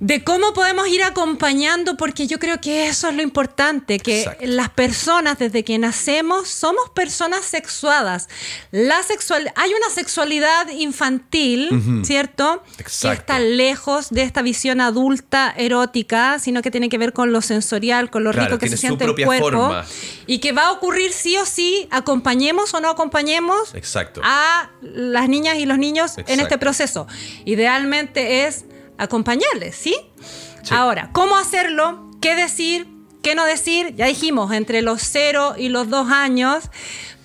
De 0.00 0.24
cómo 0.24 0.52
podemos 0.52 0.88
ir 0.88 1.02
acompañando, 1.02 1.96
porque 1.96 2.26
yo 2.26 2.38
creo 2.38 2.60
que 2.60 2.88
eso 2.88 3.08
es 3.08 3.14
lo 3.14 3.22
importante, 3.22 3.98
que 3.98 4.20
Exacto. 4.22 4.44
las 4.46 4.68
personas 4.70 5.38
desde 5.38 5.64
que 5.64 5.78
nacemos 5.78 6.48
somos 6.48 6.90
personas 6.90 7.44
sexuadas. 7.44 8.28
La 8.70 9.02
sexual, 9.02 9.50
hay 9.56 9.70
una 9.72 9.88
sexualidad 9.90 10.68
infantil, 10.70 12.02
¿cierto? 12.04 12.62
Exacto. 12.78 13.08
Que 13.08 13.14
está 13.20 13.38
lejos 13.38 14.10
de 14.10 14.22
esta 14.22 14.42
visión 14.42 14.80
adulta 14.80 15.54
erótica, 15.56 16.38
sino 16.38 16.60
que 16.60 16.70
tiene 16.70 16.88
que 16.88 16.98
ver 16.98 17.12
con 17.12 17.32
lo 17.32 17.40
sensorial, 17.40 18.10
con 18.10 18.24
lo 18.24 18.32
Claro, 18.32 18.46
rico 18.48 18.58
que 18.58 18.68
se 18.68 18.76
siente 18.76 19.04
el 19.04 19.14
cuerpo. 19.14 19.44
forma. 19.50 19.86
Y 20.26 20.38
que 20.38 20.52
va 20.52 20.66
a 20.66 20.72
ocurrir 20.72 21.12
sí 21.12 21.36
o 21.36 21.46
sí, 21.46 21.86
acompañemos 21.90 22.74
o 22.74 22.80
no 22.80 22.90
acompañemos 22.90 23.74
Exacto. 23.74 24.20
a 24.24 24.70
las 24.82 25.28
niñas 25.28 25.56
y 25.58 25.66
los 25.66 25.78
niños 25.78 26.14
en 26.26 26.40
este 26.40 26.58
proceso. 26.58 27.06
Idealmente 27.44 28.46
es 28.46 28.64
acompañarles, 28.98 29.76
¿sí? 29.76 29.96
Sí. 30.62 30.74
Ahora, 30.74 31.10
¿cómo 31.12 31.36
hacerlo? 31.36 32.10
¿Qué 32.20 32.34
decir? 32.34 32.86
¿Qué 33.22 33.34
no 33.34 33.44
decir? 33.44 33.94
Ya 33.96 34.06
dijimos, 34.06 34.52
entre 34.52 34.82
los 34.82 35.02
0 35.02 35.54
y 35.56 35.68
los 35.68 35.88
2 35.88 36.10
años, 36.10 36.64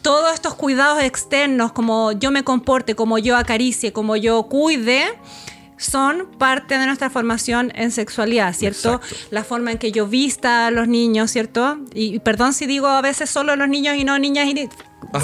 todos 0.02 0.34
estos 0.34 0.56
cuidados 0.56 1.04
externos, 1.04 1.72
como 1.74 2.14
yo 2.14 2.32
me 2.32 2.44
comporte, 2.44 2.96
como 2.96 3.18
yo 3.18 3.36
acaricie, 3.36 3.92
como 3.92 4.16
yo 4.16 4.44
cuide, 4.44 5.06
son 5.78 6.30
parte 6.38 6.78
de 6.78 6.86
nuestra 6.86 7.10
formación 7.10 7.72
en 7.76 7.92
sexualidad, 7.92 8.54
¿cierto? 8.54 8.96
Exacto. 8.96 9.16
La 9.32 9.44
forma 9.44 9.72
en 9.72 9.78
que 9.78 9.92
yo 9.92 10.08
vista 10.08 10.68
a 10.68 10.72
los 10.72 10.88
niños, 10.88 11.32
¿cierto? 11.32 11.80
Y, 11.94 12.16
y 12.16 12.20
perdón 12.20 12.54
si 12.54 12.66
digo 12.66 12.88
a 12.88 13.02
veces 13.02 13.30
solo 13.30 13.56
los 13.56 13.70
niños 13.70 13.96
y 13.96 14.04
no 14.04 14.20
niñas 14.20 14.48
y... 14.48 14.56
¿Sí? 14.56 14.70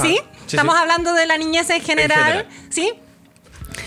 Sí, 0.01 0.19
Estamos 0.47 0.75
sí. 0.75 0.81
hablando 0.81 1.13
de 1.13 1.25
la 1.25 1.37
niñez 1.37 1.69
en 1.69 1.81
general, 1.81 2.23
general. 2.23 2.47
¿sí? 2.69 2.93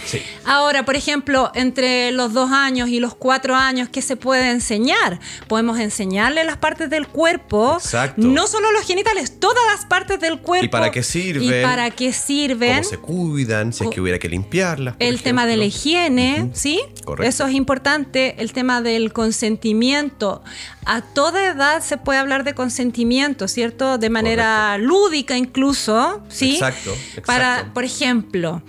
Sí. 0.05 0.22
Ahora, 0.44 0.85
por 0.85 0.96
ejemplo, 0.96 1.51
entre 1.55 2.12
los 2.12 2.33
dos 2.33 2.51
años 2.51 2.88
y 2.88 3.01
los 3.01 3.14
cuatro 3.14 3.55
años, 3.55 3.88
¿qué 3.90 4.03
se 4.03 4.16
puede 4.16 4.51
enseñar? 4.51 5.20
Podemos 5.48 5.79
enseñarle 5.79 6.44
las 6.44 6.57
partes 6.57 6.88
del 6.90 7.07
cuerpo, 7.07 7.74
Exacto. 7.79 8.27
no 8.27 8.46
solo 8.46 8.72
los 8.72 8.87
genitales, 8.87 9.38
todas 9.38 9.62
las 9.74 9.87
partes 9.87 10.20
del 10.20 10.40
cuerpo. 10.40 10.64
¿Y 10.64 10.68
para 10.68 10.90
qué 10.90 11.03
sirven? 11.03 11.61
Y 11.61 11.62
para 11.62 11.90
qué 11.90 12.12
sirven. 12.12 12.79
Cómo 12.79 12.88
se 12.88 12.98
cuidan, 12.98 13.72
si 13.72 13.85
es 13.85 13.90
que 13.90 14.01
hubiera 14.01 14.18
que 14.18 14.29
limpiarlas. 14.29 14.96
El 14.98 15.22
tema 15.22 15.46
de 15.46 15.57
la 15.57 15.64
higiene, 15.66 16.51
¿sí? 16.55 16.81
Correcto. 17.05 17.29
Eso 17.29 17.46
es 17.46 17.55
importante. 17.55 18.37
El 18.38 18.53
tema 18.53 18.81
del 18.83 19.12
consentimiento. 19.12 20.42
A 20.87 21.03
toda 21.03 21.46
edad 21.46 21.83
se 21.83 21.98
puede 21.98 22.18
hablar 22.18 22.44
de 22.44 22.55
consentimiento, 22.55 23.46
¿cierto? 23.48 23.98
De 23.98 24.09
manera 24.11 24.79
lúdica 24.79 25.37
incluso, 25.37 26.22
¿sí? 26.29 26.55
Exacto, 26.55 26.96
Para, 27.27 27.51
exacto. 27.53 27.74
por 27.74 27.85
ejemplo, 27.85 28.62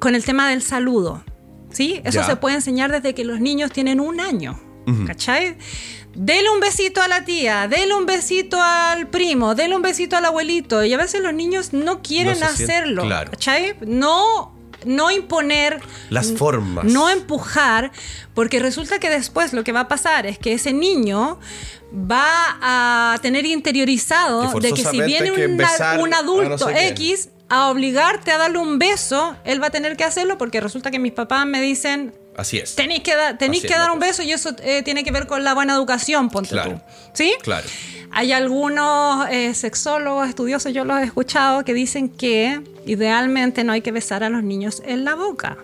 con 0.00 0.14
el 0.16 0.24
tema 0.24 0.48
del 0.50 0.62
saludo, 0.62 1.22
¿sí? 1.72 2.00
Eso 2.04 2.20
Ya. 2.20 2.26
se 2.26 2.36
puede 2.36 2.56
enseñar 2.56 2.90
desde 2.90 3.14
que 3.14 3.24
los 3.24 3.38
niños 3.40 3.70
tienen 3.70 4.00
un 4.00 4.18
año, 4.20 4.58
¿cachai? 5.06 5.56
Dele 6.16 6.50
un 6.50 6.58
besito 6.58 7.00
a 7.00 7.06
la 7.06 7.24
tía, 7.24 7.68
dele 7.68 7.94
un 7.94 8.04
besito 8.06 8.60
al 8.60 9.06
primo, 9.08 9.54
dele 9.54 9.76
un 9.76 9.82
besito 9.82 10.16
al 10.16 10.24
abuelito. 10.24 10.82
Y 10.82 10.92
a 10.92 10.96
veces 10.96 11.20
los 11.22 11.32
niños 11.32 11.72
no 11.72 12.02
quieren 12.02 12.40
No 12.40 12.46
hacerlo. 12.46 13.02
claro. 13.04 13.30
¿Cachai? 13.30 13.76
No, 13.86 14.52
no 14.84 15.12
imponer. 15.12 15.80
Las 16.08 16.32
formas. 16.32 16.84
No 16.84 17.08
empujar, 17.08 17.92
porque 18.34 18.58
resulta 18.58 18.98
que 18.98 19.08
después 19.08 19.52
lo 19.52 19.62
que 19.62 19.70
va 19.70 19.80
a 19.80 19.88
pasar 19.88 20.26
es 20.26 20.36
que 20.40 20.54
ese 20.54 20.72
niño 20.72 21.38
va 21.94 22.58
a 22.60 23.18
tener 23.22 23.46
interiorizado 23.46 24.52
Que 24.54 24.60
de 24.68 24.72
que 24.72 24.84
si 24.84 25.00
viene 25.02 25.30
que 25.32 25.46
un, 25.46 25.56
no 26.10 26.16
adulto 26.16 26.68
sé. 26.68 26.88
X 26.88 27.28
a 27.50 27.68
obligarte 27.68 28.30
a 28.30 28.38
darle 28.38 28.58
un 28.58 28.78
beso, 28.78 29.36
él 29.44 29.62
va 29.62 29.66
a 29.66 29.70
tener 29.70 29.96
que 29.96 30.04
hacerlo 30.04 30.38
porque 30.38 30.60
resulta 30.60 30.90
que 30.90 30.98
mis 30.98 31.12
papás 31.12 31.44
me 31.46 31.60
dicen, 31.60 32.14
Así 32.36 32.56
es. 32.58 32.76
tenéis 32.76 33.02
que, 33.02 33.14
da- 33.14 33.36
tenéis 33.36 33.64
Así 33.64 33.72
que 33.72 33.78
dar 33.78 33.90
un 33.90 33.98
beso 33.98 34.22
y 34.22 34.32
eso 34.32 34.50
eh, 34.62 34.82
tiene 34.82 35.04
que 35.04 35.10
ver 35.10 35.26
con 35.26 35.42
la 35.44 35.52
buena 35.52 35.74
educación, 35.74 36.30
ponte 36.30 36.50
Claro. 36.50 36.72
tú. 36.74 36.80
¿Sí? 37.12 37.34
Claro. 37.42 37.66
Hay 38.12 38.32
algunos 38.32 39.28
eh, 39.30 39.52
sexólogos, 39.54 40.28
estudiosos, 40.28 40.72
yo 40.72 40.84
los 40.84 40.98
he 41.00 41.04
escuchado, 41.04 41.64
que 41.64 41.74
dicen 41.74 42.08
que 42.08 42.60
idealmente 42.86 43.62
no 43.64 43.72
hay 43.72 43.82
que 43.82 43.92
besar 43.92 44.24
a 44.24 44.30
los 44.30 44.42
niños 44.42 44.82
en 44.84 45.04
la 45.04 45.14
boca. 45.14 45.58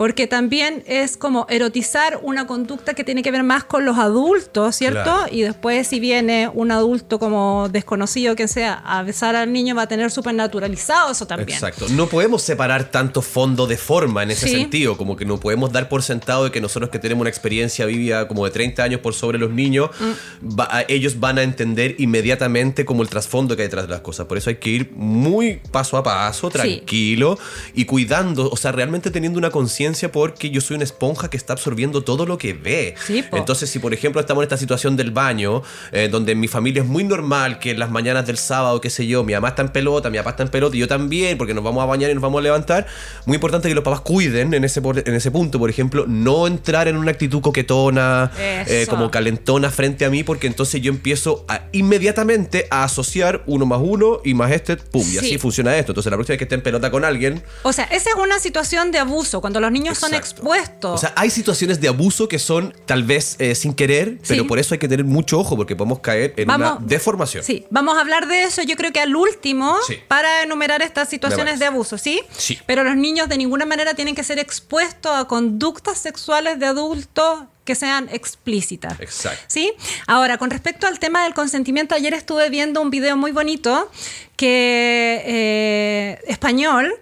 Porque 0.00 0.26
también 0.26 0.82
es 0.86 1.18
como 1.18 1.44
erotizar 1.50 2.20
una 2.22 2.46
conducta 2.46 2.94
que 2.94 3.04
tiene 3.04 3.22
que 3.22 3.30
ver 3.30 3.42
más 3.42 3.64
con 3.64 3.84
los 3.84 3.98
adultos, 3.98 4.74
¿cierto? 4.74 5.02
Claro. 5.02 5.26
Y 5.30 5.42
después 5.42 5.86
si 5.88 6.00
viene 6.00 6.48
un 6.54 6.70
adulto 6.70 7.18
como 7.18 7.68
desconocido 7.70 8.34
que 8.34 8.48
sea 8.48 8.72
a 8.86 9.02
besar 9.02 9.36
al 9.36 9.52
niño 9.52 9.74
va 9.74 9.82
a 9.82 9.88
tener 9.88 10.10
súper 10.10 10.32
naturalizado 10.34 11.12
eso 11.12 11.26
también. 11.26 11.50
Exacto. 11.50 11.84
No 11.90 12.06
podemos 12.06 12.40
separar 12.40 12.90
tanto 12.90 13.20
fondo 13.20 13.66
de 13.66 13.76
forma 13.76 14.22
en 14.22 14.30
ese 14.30 14.48
Sí. 14.48 14.54
sentido, 14.56 14.96
como 14.96 15.16
que 15.16 15.26
no 15.26 15.38
podemos 15.38 15.70
dar 15.70 15.90
por 15.90 16.02
sentado 16.02 16.44
de 16.44 16.50
que 16.50 16.62
nosotros 16.62 16.88
que 16.90 16.98
tenemos 16.98 17.20
una 17.20 17.28
experiencia 17.28 17.84
vivida 17.84 18.26
como 18.26 18.46
de 18.46 18.52
30 18.52 18.82
años 18.82 19.00
por 19.02 19.12
sobre 19.12 19.36
los 19.36 19.50
niños, 19.50 19.90
Mm. 20.00 20.58
va- 20.58 20.82
ellos 20.88 21.20
van 21.20 21.36
a 21.36 21.42
entender 21.42 21.96
inmediatamente 21.98 22.86
como 22.86 23.02
el 23.02 23.10
trasfondo 23.10 23.54
que 23.54 23.60
hay 23.64 23.68
detrás 23.68 23.84
de 23.86 23.90
las 23.92 24.00
cosas. 24.00 24.24
Por 24.24 24.38
eso 24.38 24.48
hay 24.48 24.56
que 24.56 24.70
ir 24.70 24.92
muy 24.96 25.60
paso 25.70 25.98
a 25.98 26.02
paso, 26.02 26.48
tranquilo 26.48 27.38
y 27.74 27.84
cuidando, 27.84 28.48
o 28.50 28.56
sea, 28.56 28.72
realmente 28.72 29.10
teniendo 29.10 29.38
una 29.38 29.50
conciencia 29.50 29.89
porque 30.12 30.50
yo 30.50 30.60
soy 30.60 30.76
una 30.76 30.84
esponja 30.84 31.28
que 31.30 31.36
está 31.36 31.52
absorbiendo 31.52 32.02
todo 32.02 32.26
lo 32.26 32.38
que 32.38 32.52
ve. 32.54 32.94
Sí. 33.06 33.24
Entonces, 33.32 33.70
si 33.70 33.78
por 33.78 33.92
ejemplo 33.94 34.20
estamos 34.20 34.42
en 34.42 34.44
esta 34.46 34.56
situación 34.56 34.96
del 34.96 35.10
baño, 35.10 35.62
eh, 35.92 36.08
donde 36.10 36.32
en 36.32 36.40
mi 36.40 36.48
familia 36.48 36.82
es 36.82 36.88
muy 36.88 37.04
normal 37.04 37.58
que 37.58 37.70
en 37.72 37.78
las 37.78 37.90
mañanas 37.90 38.26
del 38.26 38.38
sábado, 38.38 38.80
qué 38.80 38.90
sé 38.90 39.06
yo, 39.06 39.24
mi 39.24 39.32
mamá 39.34 39.48
está 39.48 39.62
en 39.62 39.70
pelota, 39.70 40.10
mi 40.10 40.18
papá 40.18 40.30
está 40.30 40.42
en 40.42 40.48
pelota 40.50 40.76
y 40.76 40.80
yo 40.80 40.88
también, 40.88 41.38
porque 41.38 41.54
nos 41.54 41.64
vamos 41.64 41.82
a 41.82 41.86
bañar 41.86 42.10
y 42.10 42.14
nos 42.14 42.22
vamos 42.22 42.38
a 42.40 42.42
levantar, 42.42 42.86
muy 43.26 43.36
importante 43.36 43.68
que 43.68 43.74
los 43.74 43.84
papás 43.84 44.00
cuiden 44.00 44.54
en 44.54 44.64
ese, 44.64 44.80
en 44.80 45.14
ese 45.14 45.30
punto, 45.30 45.58
por 45.58 45.70
ejemplo, 45.70 46.04
no 46.06 46.46
entrar 46.46 46.88
en 46.88 46.96
una 46.96 47.10
actitud 47.10 47.40
coquetona, 47.40 48.30
eh, 48.38 48.86
como 48.88 49.10
calentona 49.10 49.70
frente 49.70 50.04
a 50.04 50.10
mí, 50.10 50.22
porque 50.22 50.46
entonces 50.46 50.80
yo 50.80 50.90
empiezo 50.90 51.44
a, 51.48 51.62
inmediatamente 51.72 52.66
a 52.70 52.84
asociar 52.84 53.42
uno 53.46 53.66
más 53.66 53.80
uno 53.82 54.20
y 54.24 54.34
más 54.34 54.50
este, 54.52 54.76
pum, 54.76 55.02
y 55.02 55.04
Sí. 55.04 55.18
así 55.18 55.38
funciona 55.38 55.76
esto. 55.76 55.92
Entonces 55.92 56.10
la 56.10 56.16
próxima 56.16 56.32
vez 56.34 56.38
que 56.38 56.44
esté 56.44 56.54
en 56.54 56.62
pelota 56.62 56.90
con 56.90 57.04
alguien, 57.04 57.42
O 57.62 57.72
sea, 57.72 57.84
esa 57.84 58.10
es 58.10 58.16
una 58.16 58.38
situación 58.38 58.90
de 58.92 58.98
abuso, 58.98 59.40
cuando 59.40 59.60
los 59.60 59.70
niños 59.72 59.79
son 59.86 60.14
Exacto. 60.14 60.16
expuestos. 60.16 60.94
O 60.94 60.98
sea, 60.98 61.12
hay 61.16 61.30
situaciones 61.30 61.80
de 61.80 61.88
abuso 61.88 62.28
que 62.28 62.38
son 62.38 62.74
tal 62.86 63.02
vez 63.04 63.36
eh, 63.38 63.54
sin 63.54 63.74
querer, 63.74 64.18
pero 64.26 64.46
por 64.46 64.58
eso 64.58 64.74
hay 64.74 64.78
que 64.78 64.88
tener 64.88 65.04
mucho 65.04 65.38
ojo 65.38 65.56
porque 65.56 65.74
podemos 65.76 66.00
caer 66.00 66.34
en 66.36 66.50
una 66.50 66.78
deformación. 66.80 67.42
Sí, 67.44 67.66
vamos 67.70 67.96
a 67.96 68.00
hablar 68.00 68.26
de 68.28 68.42
eso 68.44 68.62
yo 68.62 68.76
creo 68.76 68.92
que 68.92 69.00
al 69.00 69.14
último 69.16 69.76
Sí. 69.86 69.96
para 70.08 70.42
enumerar 70.42 70.82
estas 70.82 71.08
situaciones 71.08 71.58
de 71.58 71.66
abuso, 71.66 71.98
¿sí? 71.98 72.20
Sí. 72.36 72.58
Pero 72.66 72.84
los 72.84 72.96
niños 72.96 73.28
de 73.28 73.38
ninguna 73.38 73.66
manera 73.66 73.94
tienen 73.94 74.14
que 74.14 74.22
ser 74.24 74.38
expuestos 74.38 75.12
a 75.14 75.24
conductas 75.26 75.98
sexuales 75.98 76.58
de 76.58 76.66
adultos 76.66 77.40
que 77.64 77.74
sean 77.74 78.08
explícitas. 78.10 78.98
Exacto. 79.00 79.44
¿Sí? 79.46 79.72
Ahora, 80.06 80.38
con 80.38 80.50
respecto 80.50 80.86
al 80.86 80.98
tema 80.98 81.22
del 81.24 81.34
consentimiento, 81.34 81.94
ayer 81.94 82.14
estuve 82.14 82.50
viendo 82.50 82.80
un 82.80 82.90
video 82.90 83.16
muy 83.16 83.30
bonito 83.32 83.90
que 84.36 85.22
eh, 85.24 86.18
español, 86.26 86.92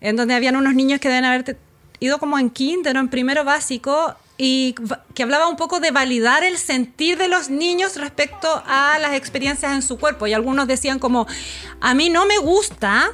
en 0.00 0.16
donde 0.16 0.34
habían 0.34 0.56
unos 0.56 0.74
niños 0.74 1.00
que 1.00 1.08
deben 1.08 1.24
haber 1.24 1.56
ido 2.02 2.18
como 2.18 2.38
en 2.38 2.50
kinder 2.50 2.96
o 2.96 3.00
en 3.00 3.08
primero 3.08 3.44
básico 3.44 4.14
y 4.36 4.74
que 5.14 5.22
hablaba 5.22 5.46
un 5.46 5.56
poco 5.56 5.78
de 5.78 5.92
validar 5.92 6.42
el 6.42 6.58
sentir 6.58 7.16
de 7.16 7.28
los 7.28 7.48
niños 7.48 7.96
respecto 7.96 8.48
a 8.66 8.98
las 8.98 9.14
experiencias 9.14 9.72
en 9.72 9.82
su 9.82 9.98
cuerpo. 9.98 10.26
Y 10.26 10.32
algunos 10.32 10.66
decían 10.66 10.98
como, 10.98 11.26
a 11.80 11.94
mí 11.94 12.10
no 12.10 12.26
me 12.26 12.38
gusta, 12.38 13.12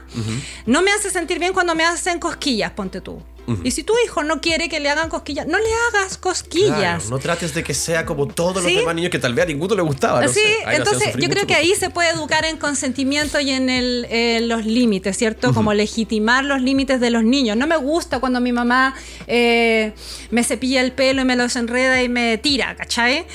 no 0.65 0.81
me 0.81 0.91
hace 0.91 1.11
sentir 1.11 1.39
bien 1.39 1.53
cuando 1.53 1.75
me 1.75 1.85
hacen 1.85 2.19
cosquillas, 2.19 2.71
ponte 2.73 3.01
tú. 3.01 3.21
Y 3.65 3.71
si 3.71 3.83
tu 3.83 3.95
hijo 4.05 4.23
no 4.23 4.41
quiere 4.41 4.69
que 4.69 4.79
le 4.81 4.91
hagan 4.91 5.09
cosquillas, 5.09 5.47
no 5.47 5.59
le 5.59 5.65
hagas 5.89 6.19
cosquillas. 6.19 6.77
Claro, 6.77 7.05
no 7.11 7.19
trates 7.19 7.55
de 7.55 7.63
que 7.65 7.73
sea 7.75 8.05
como 8.05 8.27
todos 8.27 8.57
los 8.57 8.65
Sí. 8.65 8.77
demás 8.77 8.95
niños 8.95 9.11
que 9.11 9.19
tal 9.19 9.35
vez 9.35 9.45
a 9.45 9.49
ninguno 9.49 9.75
le 9.75 9.83
gustaba. 9.83 10.21
no 10.21 10.29
sí, 10.29 10.41
sé. 10.41 10.57
Entonces 10.77 11.15
yo 11.19 11.29
creo 11.29 11.47
que 11.47 11.55
ahí 11.55 11.75
se 11.75 11.91
puede 11.91 12.11
educar 12.11 12.45
en 12.45 12.57
consentimiento 12.59 13.41
y 13.41 13.51
en, 13.51 13.71
el, 13.71 14.07
en 14.11 14.49
los 14.49 14.67
límites, 14.67 15.17
¿cierto? 15.17 15.55
Como 15.55 15.73
legitimar 15.75 16.45
los 16.45 16.61
límites 16.61 17.01
de 17.01 17.11
los 17.11 17.25
niños. 17.25 17.57
No 17.57 17.67
me 17.67 17.77
gusta 17.77 18.21
cuando 18.21 18.41
mi 18.41 18.53
mamá 18.53 18.95
eh, 19.27 19.93
me 20.31 20.45
cepilla 20.45 20.81
el 20.81 20.93
pelo 20.93 21.23
y 21.23 21.25
me 21.25 21.37
los 21.37 21.57
enreda 21.57 22.03
y 22.03 22.09
me 22.09 22.39
tira, 22.39 22.77
¿cachai? 22.77 23.27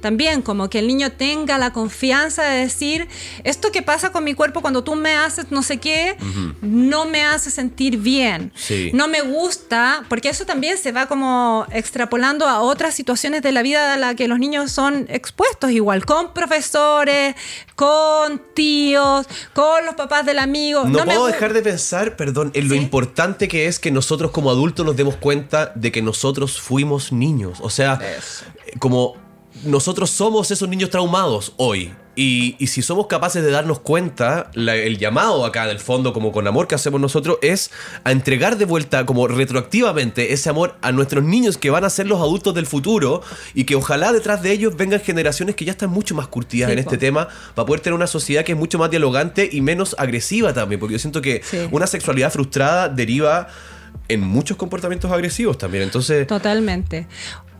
También 0.00 0.42
como 0.42 0.70
que 0.70 0.78
el 0.78 0.86
niño 0.86 1.12
tenga 1.12 1.58
la 1.58 1.72
confianza 1.72 2.44
de 2.44 2.60
decir, 2.60 3.08
esto 3.44 3.72
que 3.72 3.82
pasa 3.82 4.12
con 4.12 4.22
mi 4.24 4.34
cuerpo 4.34 4.60
cuando 4.60 4.84
tú 4.84 4.94
me 4.94 5.16
haces 5.16 5.46
no 5.50 5.62
sé 5.62 5.78
qué, 5.78 6.16
no 6.60 7.04
me 7.04 7.24
hace 7.24 7.50
sentir 7.50 7.98
bien. 7.98 8.52
Sí. 8.54 8.90
No 8.94 9.08
me 9.08 9.22
gusta, 9.22 10.04
porque 10.08 10.28
eso 10.28 10.46
también 10.46 10.78
se 10.78 10.92
va 10.92 11.06
como 11.06 11.66
extrapolando 11.72 12.46
a 12.46 12.60
otras 12.60 12.94
situaciones 12.94 13.42
de 13.42 13.52
la 13.52 13.62
vida 13.62 13.94
a 13.94 13.96
la 13.96 14.14
que 14.14 14.28
los 14.28 14.38
niños 14.38 14.70
son 14.70 15.06
expuestos 15.08 15.70
igual, 15.72 16.04
con 16.04 16.32
profesores, 16.32 17.34
con 17.74 18.40
tíos, 18.54 19.26
con 19.52 19.84
los 19.84 19.94
papás 19.94 20.24
del 20.24 20.38
amigo. 20.38 20.84
No, 20.84 21.04
me 21.04 21.14
puedo 21.14 21.26
dejar 21.26 21.52
de 21.52 21.62
pensar, 21.62 22.16
perdón, 22.16 22.50
en 22.54 22.68
lo 22.68 22.74
importante 22.74 23.48
que 23.48 23.66
es 23.66 23.78
que 23.78 23.90
nosotros 23.90 24.30
como 24.30 24.50
adultos 24.50 24.86
nos 24.86 24.96
demos 24.96 25.16
cuenta 25.16 25.72
de 25.74 25.90
que 25.90 26.02
nosotros 26.02 26.60
fuimos 26.60 27.12
niños. 27.12 27.58
O 27.60 27.70
sea, 27.70 28.00
como 28.78 29.16
nosotros 29.64 30.10
somos 30.10 30.50
esos 30.50 30.68
niños 30.68 30.90
traumados 30.90 31.52
hoy. 31.56 31.92
Y, 32.20 32.56
y 32.58 32.66
si 32.66 32.82
somos 32.82 33.06
capaces 33.06 33.44
de 33.44 33.50
darnos 33.52 33.78
cuenta, 33.78 34.50
la- 34.54 34.74
el 34.74 34.98
llamado 34.98 35.44
acá 35.44 35.68
del 35.68 35.78
fondo, 35.78 36.12
como 36.12 36.32
con 36.32 36.48
amor 36.48 36.66
que 36.66 36.74
hacemos 36.74 37.00
nosotros, 37.00 37.38
es 37.42 37.70
a 38.02 38.10
entregar 38.10 38.58
de 38.58 38.64
vuelta, 38.64 39.06
como 39.06 39.28
retroactivamente, 39.28 40.32
ese 40.32 40.50
amor 40.50 40.76
a 40.82 40.90
nuestros 40.90 41.22
niños 41.22 41.58
que 41.58 41.70
van 41.70 41.84
a 41.84 41.90
ser 41.90 42.08
los 42.08 42.18
adultos 42.20 42.54
del 42.54 42.66
futuro 42.66 43.22
y 43.54 43.64
que 43.64 43.76
ojalá 43.76 44.12
detrás 44.12 44.42
de 44.42 44.50
ellos 44.50 44.76
vengan 44.76 45.00
generaciones 45.00 45.54
que 45.54 45.64
ya 45.64 45.72
están 45.72 45.90
mucho 45.90 46.14
más 46.16 46.26
curtidas 46.26 46.70
Sí, 46.72 46.76
en 46.76 46.84
po. 46.84 46.90
este 46.90 46.98
tema 46.98 47.28
para 47.54 47.66
poder 47.66 47.80
tener 47.82 47.94
una 47.94 48.08
sociedad 48.08 48.44
que 48.44 48.52
es 48.52 48.58
mucho 48.58 48.78
más 48.78 48.90
dialogante 48.90 49.48
y 49.52 49.60
menos 49.60 49.94
agresiva 49.98 50.52
también, 50.52 50.80
porque 50.80 50.94
yo 50.94 50.98
siento 50.98 51.22
que 51.22 51.42
Sí. 51.44 51.58
una 51.70 51.86
sexualidad 51.86 52.32
frustrada 52.32 52.88
deriva 52.88 53.46
en 54.08 54.22
muchos 54.22 54.56
comportamientos 54.56 55.12
agresivos 55.12 55.56
también. 55.58 55.84
Entonces, 55.84 56.26
Totalmente. 56.26 57.06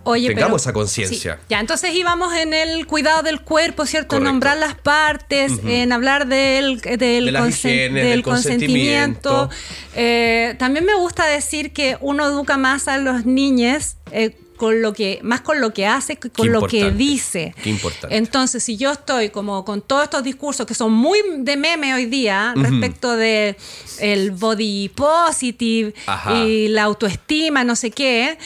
Oye, 0.05 0.29
Tengamos 0.29 0.47
pero- 0.49 0.57
esa 0.57 0.73
conciencia. 0.73 1.35
sí. 1.35 1.41
Ya, 1.51 1.61
entonces 1.61 1.95
íbamos 1.95 2.35
en 2.35 2.55
el 2.55 2.87
cuidado 2.87 3.23
del 3.23 3.41
cuerpo, 3.43 3.85
¿cierto? 3.85 4.17
En 4.17 4.25
nombrar 4.25 4.57
las 4.57 4.75
partes, 4.75 5.53
en 5.67 5.93
hablar 5.93 6.27
del, 6.27 6.81
del, 6.81 7.27
De 7.27 7.31
las 7.33 7.43
consen- 7.45 7.71
higienes, 7.71 8.03
del 8.05 8.11
del 8.13 8.23
consentimiento. 8.23 9.31
consentimiento. 9.49 9.51
Eh, 9.97 10.55
también 10.59 10.85
me 10.87 10.95
gusta 10.95 11.27
decir 11.27 11.73
que 11.73 11.99
uno 12.01 12.25
educa 12.27 12.57
más 12.57 12.89
a 12.89 12.97
los 12.99 13.27
niños 13.27 13.97
eh, 14.13 14.35
con 14.57 14.83
lo 14.83 14.93
que, 14.93 15.21
más 15.23 15.43
con 15.43 15.61
lo 15.61 15.73
que 15.73 15.87
hace 15.87 16.17
que 16.17 16.31
con 16.31 16.51
lo 16.51 16.63
que 16.67 16.91
dice. 16.91 17.55
Qué 17.63 17.71
importante. 17.71 18.17
Entonces, 18.17 18.63
si 18.63 18.77
yo 18.77 18.91
estoy 18.93 19.29
como 19.29 19.65
con 19.65 19.83
todos 19.83 20.05
estos 20.05 20.25
discursos 20.25 20.67
que 20.67 20.75
son 20.75 20.93
muy 20.93 21.19
de 21.39 21.57
meme 21.57 21.95
hoy 21.95 22.07
día 22.07 22.55
respecto 22.57 23.15
de 23.15 23.57
el 24.01 24.31
body 24.33 24.89
positive 24.89 25.95
Ajá. 26.07 26.35
y 26.45 26.69
la 26.69 26.85
autoestima, 26.85 27.63
no 27.63 27.77
sé 27.77 27.91
qué. 27.93 28.37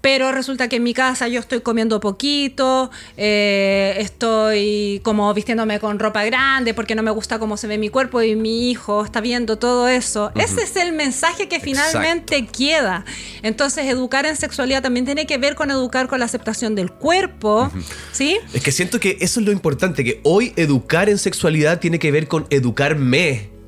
Pero 0.00 0.32
resulta 0.32 0.68
que 0.68 0.76
en 0.76 0.82
mi 0.82 0.94
casa 0.94 1.28
yo 1.28 1.40
estoy 1.40 1.60
comiendo 1.60 2.00
poquito, 2.00 2.90
eh, 3.16 3.96
estoy 3.98 5.00
como 5.04 5.32
vistiéndome 5.34 5.78
con 5.78 5.98
ropa 5.98 6.24
grande 6.24 6.72
porque 6.72 6.94
no 6.94 7.02
me 7.02 7.10
gusta 7.10 7.38
cómo 7.38 7.56
se 7.56 7.66
ve 7.66 7.76
mi 7.76 7.90
cuerpo 7.90 8.22
y 8.22 8.34
mi 8.34 8.70
hijo 8.70 9.04
está 9.04 9.20
viendo 9.20 9.58
todo 9.58 9.88
eso. 9.88 10.32
Ese 10.34 10.62
es 10.62 10.76
el 10.76 10.92
mensaje 10.92 11.48
que 11.48 11.60
finalmente 11.60 12.46
queda. 12.46 13.04
Entonces, 13.42 13.86
educar 13.86 14.24
en 14.26 14.36
sexualidad 14.36 14.82
también 14.82 15.04
tiene 15.04 15.26
que 15.26 15.38
ver 15.38 15.54
con 15.54 15.70
educar 15.70 16.08
con 16.08 16.18
la 16.18 16.24
aceptación 16.24 16.74
del 16.74 16.90
cuerpo, 16.90 17.70
¿sí? 18.12 18.38
Es 18.52 18.62
que 18.62 18.72
siento 18.72 19.00
que 19.00 19.18
eso 19.20 19.40
es 19.40 19.46
lo 19.46 19.52
importante, 19.52 20.04
que 20.04 20.20
hoy 20.24 20.52
educar 20.56 21.08
en 21.08 21.18
sexualidad 21.18 21.78
tiene 21.80 21.98
que 21.98 22.10
ver 22.10 22.28
con 22.28 22.46
educarme 22.50 23.59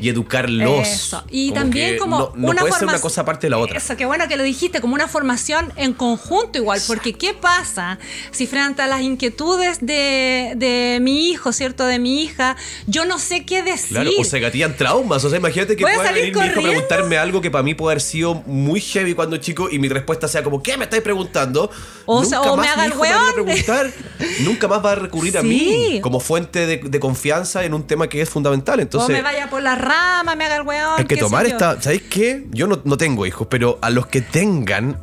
y 0.00 0.08
educarlos. 0.08 0.86
Eso. 0.86 1.24
Y 1.30 1.48
Como 1.50 1.60
también 1.60 1.98
como 1.98 2.18
no, 2.18 2.32
no 2.36 2.48
una 2.50 2.60
puede 2.60 2.72
ser 2.74 2.84
una 2.88 3.00
cosa 3.00 3.22
aparte 3.22 3.46
de 3.46 3.50
la 3.50 3.58
otra. 3.58 3.78
Eso, 3.78 3.96
qué 3.96 4.04
bueno 4.06 4.26
que 4.28 4.36
lo 4.36 4.42
dijiste, 4.42 4.80
como 4.80 4.94
una 4.94 5.08
formación 5.08 5.72
en 5.76 5.92
conjunto 5.94 6.58
igual, 6.58 6.80
porque 6.86 7.12
¿qué 7.14 7.34
pasa 7.34 7.98
si 8.30 8.46
frente 8.46 8.82
a 8.82 8.86
las 8.86 9.00
inquietudes 9.02 9.78
de, 9.80 10.52
de 10.56 10.98
mi 11.00 11.30
hijo, 11.30 11.52
¿cierto? 11.52 11.86
De 11.86 11.98
mi 11.98 12.22
hija, 12.22 12.56
yo 12.86 13.04
no 13.04 13.18
sé 13.18 13.44
qué 13.44 13.62
decir? 13.62 13.88
Claro, 13.96 14.10
o 14.18 14.24
se 14.24 14.40
gatillan 14.40 14.76
traumas. 14.76 15.24
O 15.24 15.30
sea, 15.30 15.38
imagínate 15.38 15.76
que 15.76 15.84
a 15.84 15.94
pueda 15.94 16.12
venir 16.12 16.24
mi 16.24 16.30
hijo 16.30 16.40
a 16.40 16.44
corriendo. 16.54 16.70
preguntarme 16.70 17.18
algo 17.18 17.40
que 17.40 17.50
para 17.50 17.62
mí 17.62 17.74
puede 17.74 17.92
haber 17.94 18.02
sido 18.02 18.34
muy 18.46 18.80
heavy 18.80 19.14
cuando 19.14 19.36
chico 19.38 19.68
y 19.70 19.78
mi 19.78 19.88
respuesta 19.88 20.28
sea 20.28 20.42
como, 20.42 20.62
¿qué 20.62 20.76
me 20.76 20.84
estáis 20.84 21.02
preguntando? 21.02 21.70
O 22.04 22.24
sea, 22.24 22.38
Nunca 22.38 22.52
o 22.52 22.56
me 22.56 22.62
más 22.62 22.72
haga 22.72 22.84
el 22.86 22.90
me 22.94 22.96
va 22.98 23.06
a 23.06 23.22
weón. 23.32 23.34
preguntar. 23.34 23.92
Nunca 24.40 24.68
más 24.68 24.84
va 24.84 24.92
a 24.92 24.94
recurrir 24.96 25.36
a 25.38 25.40
Sí. 25.40 25.46
mí 25.46 26.00
como 26.00 26.20
fuente 26.20 26.66
de, 26.66 26.78
de 26.78 27.00
confianza 27.00 27.64
en 27.64 27.74
un 27.74 27.86
tema 27.86 28.08
que 28.08 28.20
es 28.20 28.28
fundamental. 28.28 28.78
o 28.78 28.82
Entonces, 28.82 29.16
me 29.16 29.22
vaya 29.22 29.48
por 29.50 29.62
la 29.62 29.74
rama, 29.86 30.34
me 30.34 30.44
haga 30.44 30.56
el 30.56 30.62
weón. 30.62 30.94
hay 30.98 31.04
que 31.06 31.16
tomar 31.16 31.46
esta. 31.46 31.80
¿Sabéis 31.80 32.02
qué? 32.10 32.46
Yo 32.50 32.66
no, 32.66 32.80
no 32.84 32.96
tengo 32.96 33.26
hijos, 33.26 33.46
pero 33.50 33.78
a 33.80 33.90
los 33.90 34.06
que 34.06 34.20
tengan, 34.20 34.98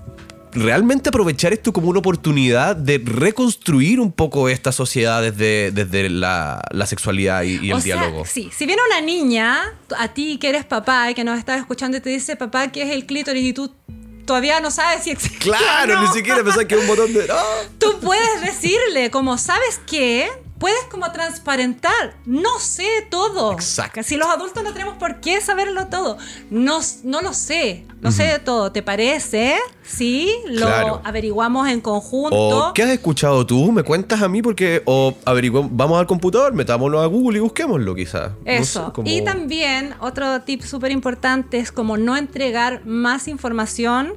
realmente 0.53 1.09
aprovechar 1.09 1.53
esto 1.53 1.73
como 1.73 1.89
una 1.89 1.99
oportunidad 1.99 2.75
de 2.75 3.01
reconstruir 3.03 3.99
un 3.99 4.11
poco 4.11 4.49
esta 4.49 4.71
sociedad 4.71 5.21
desde, 5.21 5.71
desde 5.71 6.09
la, 6.09 6.61
la 6.71 6.85
sexualidad 6.85 7.43
y, 7.43 7.57
y 7.59 7.71
el 7.71 7.73
o 7.73 7.81
sea, 7.81 7.95
diálogo. 7.95 8.25
sí, 8.25 8.49
si 8.55 8.65
viene 8.65 8.81
una 8.87 9.01
niña, 9.01 9.61
a 9.97 10.07
ti 10.09 10.37
que 10.37 10.49
eres 10.49 10.65
papá 10.65 11.09
y 11.09 11.15
que 11.15 11.23
nos 11.23 11.39
estás 11.39 11.59
escuchando 11.59 11.97
y 11.97 12.01
te 12.01 12.09
dice, 12.09 12.35
papá, 12.35 12.71
¿qué 12.71 12.83
es 12.83 12.91
el 12.91 13.05
clítoris? 13.05 13.43
Y 13.43 13.53
tú 13.53 13.71
todavía 14.25 14.59
no 14.59 14.71
sabes 14.71 15.03
si 15.03 15.11
existe. 15.11 15.37
o 15.37 15.41
Claro, 15.41 15.95
no. 15.95 16.07
ni 16.07 16.13
siquiera 16.13 16.43
pensar 16.43 16.67
que 16.67 16.75
es 16.75 16.81
un 16.81 16.87
botón 16.87 17.13
de. 17.13 17.27
¡Ah! 17.31 17.61
Tú 17.79 17.99
puedes 18.01 18.41
decirle, 18.41 19.09
como, 19.11 19.37
¿sabes 19.37 19.81
qué? 19.87 20.29
Puedes 20.63 20.85
como 20.89 21.11
transparentar. 21.11 22.15
No 22.25 22.57
sé 22.57 22.87
todo. 23.09 23.51
Exacto. 23.51 24.01
Si 24.01 24.15
los 24.15 24.29
adultos 24.29 24.63
no 24.63 24.71
tenemos 24.71 24.95
por 24.95 25.19
qué 25.19 25.41
saberlo 25.41 25.87
todo. 25.87 26.17
No, 26.49 26.79
no 27.03 27.21
lo 27.21 27.33
sé. 27.33 27.85
No 27.99 28.13
sé 28.13 28.23
de 28.23 28.39
todo. 28.39 28.71
¿Te 28.71 28.81
parece? 28.81 29.55
Sí, 29.83 30.29
lo 30.47 30.65
Claro. 30.67 31.01
averiguamos 31.03 31.67
en 31.67 31.81
conjunto. 31.81 32.69
O, 32.69 32.73
¿qué 32.73 32.83
has 32.83 32.91
escuchado 32.91 33.45
tú? 33.45 33.73
¿Me 33.73 33.83
cuentas 33.83 34.21
a 34.21 34.29
mí? 34.29 34.41
Porque, 34.41 34.81
o 34.85 35.13
averiguamos, 35.25 35.69
vamos 35.73 35.99
al 35.99 36.07
computador, 36.07 36.53
metámonos 36.53 37.03
a 37.03 37.07
Google 37.07 37.39
y 37.39 37.41
busquémoslo 37.41 37.93
quizás. 37.93 38.31
No 38.31 38.37
Eso. 38.51 38.85
sé, 38.85 38.91
como- 38.93 39.09
Y 39.09 39.21
también 39.21 39.93
otro 39.99 40.43
tip 40.43 40.61
súper 40.61 40.91
importante 40.91 41.57
es 41.59 41.73
como 41.73 41.97
no 41.97 42.15
entregar 42.15 42.85
más 42.85 43.27
información 43.27 44.13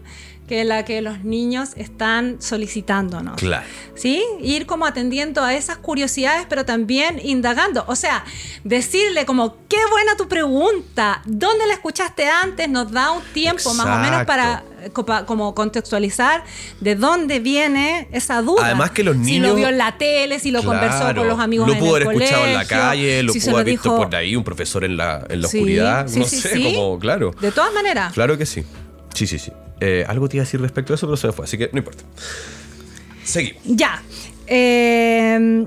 que 0.49 0.65
la 0.65 0.85
que 0.85 1.01
los 1.03 1.25
niños 1.25 1.71
están 1.77 2.37
solicitándonos. 2.41 3.37
Claro. 3.37 3.67
¿Sí? 3.97 4.23
Ir 4.41 4.67
como 4.67 4.87
atendiendo 4.87 5.43
a 5.43 5.55
esas 5.55 5.77
curiosidades, 5.79 6.47
pero 6.49 6.65
también 6.65 7.21
indagando. 7.23 7.85
O 7.89 7.97
sea, 7.97 8.25
decirle 8.63 9.27
como, 9.27 9.57
qué 9.69 9.79
buena 9.91 10.17
tu 10.17 10.29
pregunta, 10.29 11.23
¿dónde 11.25 11.67
la 11.67 11.75
escuchaste 11.75 12.27
antes? 12.29 12.69
Nos 12.69 12.93
da 12.93 13.11
un 13.11 13.23
tiempo 13.35 13.75
más 13.75 13.87
o 13.87 13.99
menos 14.01 14.25
para 14.25 14.63
como 15.27 15.53
contextualizar 15.55 16.45
de 16.81 16.95
dónde 16.95 17.41
viene 17.41 18.07
esa 18.13 18.41
duda. 18.41 18.67
Además 18.67 18.93
que 18.93 19.03
los 19.03 19.17
Si 19.17 19.23
niños- 19.23 19.49
lo 19.49 19.55
vio 19.57 19.69
en 19.69 19.79
la 19.79 19.99
tele, 19.99 20.39
si 20.39 20.53
lo 20.53 20.63
conversó 20.63 21.01
Claro. 21.01 21.23
con 21.23 21.29
los 21.29 21.41
amigos 21.41 21.67
Lo 21.67 21.75
en 21.75 21.81
pudo 21.81 21.97
el 21.97 22.03
haber 22.07 22.17
escuchado 22.23 22.47
en 22.47 22.55
la 22.55 22.65
calle, 22.67 23.23
lo 23.25 23.33
si 23.33 23.41
pudo 23.41 23.55
haber 23.57 23.67
visto 23.67 23.89
dijo- 23.91 23.97
por 24.05 24.15
ahí 24.15 24.37
un 24.37 24.45
profesor 24.45 24.85
en 24.85 24.97
la, 24.97 25.27
en 25.29 25.43
la 25.43 25.49
Sí, 25.49 25.57
oscuridad. 25.59 26.07
sí, 26.07 26.21
no 26.21 26.27
sí, 26.27 26.37
sé, 26.41 26.63
como, 26.63 26.99
claro. 27.01 27.33
De 27.41 27.51
todas 27.51 27.73
maneras. 27.75 28.13
Claro 28.13 28.39
que 28.39 28.47
sí. 28.47 28.65
Sí, 29.15 29.27
sí, 29.27 29.39
sí. 29.41 29.51
Eh, 29.81 30.05
algo 30.09 30.29
te 30.29 30.37
iba 30.37 30.43
a 30.43 30.47
decir 30.47 30.61
respecto 30.61 30.93
a 30.93 30.97
eso, 30.97 31.07
pero 31.07 31.17
se 31.17 31.27
me 31.27 31.33
fue, 31.33 31.45
así 31.45 31.59
que 31.59 31.69
no 31.73 31.79
importa. 31.79 32.03
Seguimos. 33.25 33.63
Ya. 33.65 34.03
Eh, 34.47 35.67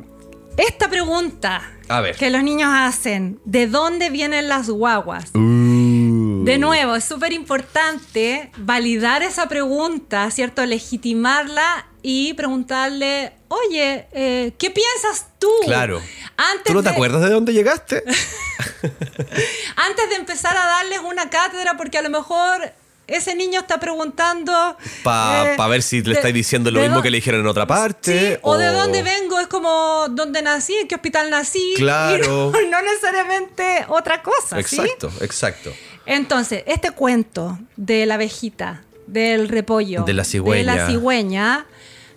esta 0.58 0.90
pregunta 0.90 1.62
A 1.88 2.02
ver. 2.02 2.16
que 2.16 2.30
los 2.30 2.44
niños 2.44 2.70
hacen, 2.74 3.40
¿de 3.46 3.68
dónde 3.68 4.10
vienen 4.10 4.48
las 4.50 4.70
guaguas? 4.70 5.32
Uh. 5.36 6.44
De 6.46 6.58
nuevo, 6.58 6.96
es 6.96 7.04
súper 7.04 7.34
importante 7.34 8.52
validar 8.58 9.22
esa 9.24 9.48
pregunta, 9.48 10.32
¿cierto? 10.32 10.66
Legitimarla 10.66 11.86
y 12.02 12.34
preguntarle, 12.34 13.34
oye, 13.50 14.08
eh, 14.14 14.54
¿qué 14.58 14.72
piensas 14.72 15.28
tú? 15.38 15.50
Claro. 15.66 16.02
Antes 16.38 16.64
¿Tú 16.66 16.74
no 16.74 16.82
te 16.82 16.90
de- 16.90 16.96
acuerdas 16.96 17.22
de 17.22 17.30
dónde 17.30 17.54
llegaste? 17.54 18.04
Antes 19.76 20.10
de 20.10 20.16
empezar 20.16 20.56
a 20.58 20.66
darles 20.66 21.00
una 21.00 21.30
cátedra, 21.30 21.76
porque 21.78 21.98
a 21.98 22.02
lo 22.02 22.10
mejor 22.10 22.72
ese 23.12 23.36
niño 23.36 23.62
está 23.62 23.80
preguntando... 23.80 24.78
Para 25.04 25.54
eh, 25.56 25.70
ver 25.70 25.82
si 25.82 26.02
le 26.02 26.10
de- 26.10 26.16
estáis 26.16 26.34
diciendo 26.34 26.72
lo 26.72 26.82
mismo 26.82 27.02
que 27.02 27.10
le 27.10 27.18
dijeron 27.18 27.42
en 27.42 27.48
otra 27.48 27.66
parte. 27.68 28.34
Sí, 28.34 28.40
o, 28.42 28.58
de 28.58 28.68
dónde 28.68 29.04
vengo 29.04 29.40
es 29.40 29.48
como 29.48 30.08
dónde 30.10 30.42
nací, 30.42 30.76
en 30.76 30.88
qué 30.88 30.96
hospital 30.96 31.30
nací. 31.30 31.74
Claro. 31.78 32.52
Y 32.56 32.66
no, 32.68 32.72
no 32.72 32.82
necesariamente 32.82 33.86
otra 33.88 34.22
cosa. 34.22 34.62
¿sí? 34.64 34.78
Exacto, 34.82 35.12
exacto. 35.22 35.74
Entonces, 36.06 36.64
este 36.66 36.92
cuento 36.92 37.60
de 37.76 38.06
la 38.06 38.16
abejita, 38.16 38.84
del 39.06 39.48
repollo, 39.50 40.04
De 40.04 40.14
la 40.14 40.24
cigüeña. 40.24 40.74
de 40.74 40.80
la 40.80 40.88
cigüeña, 40.88 41.66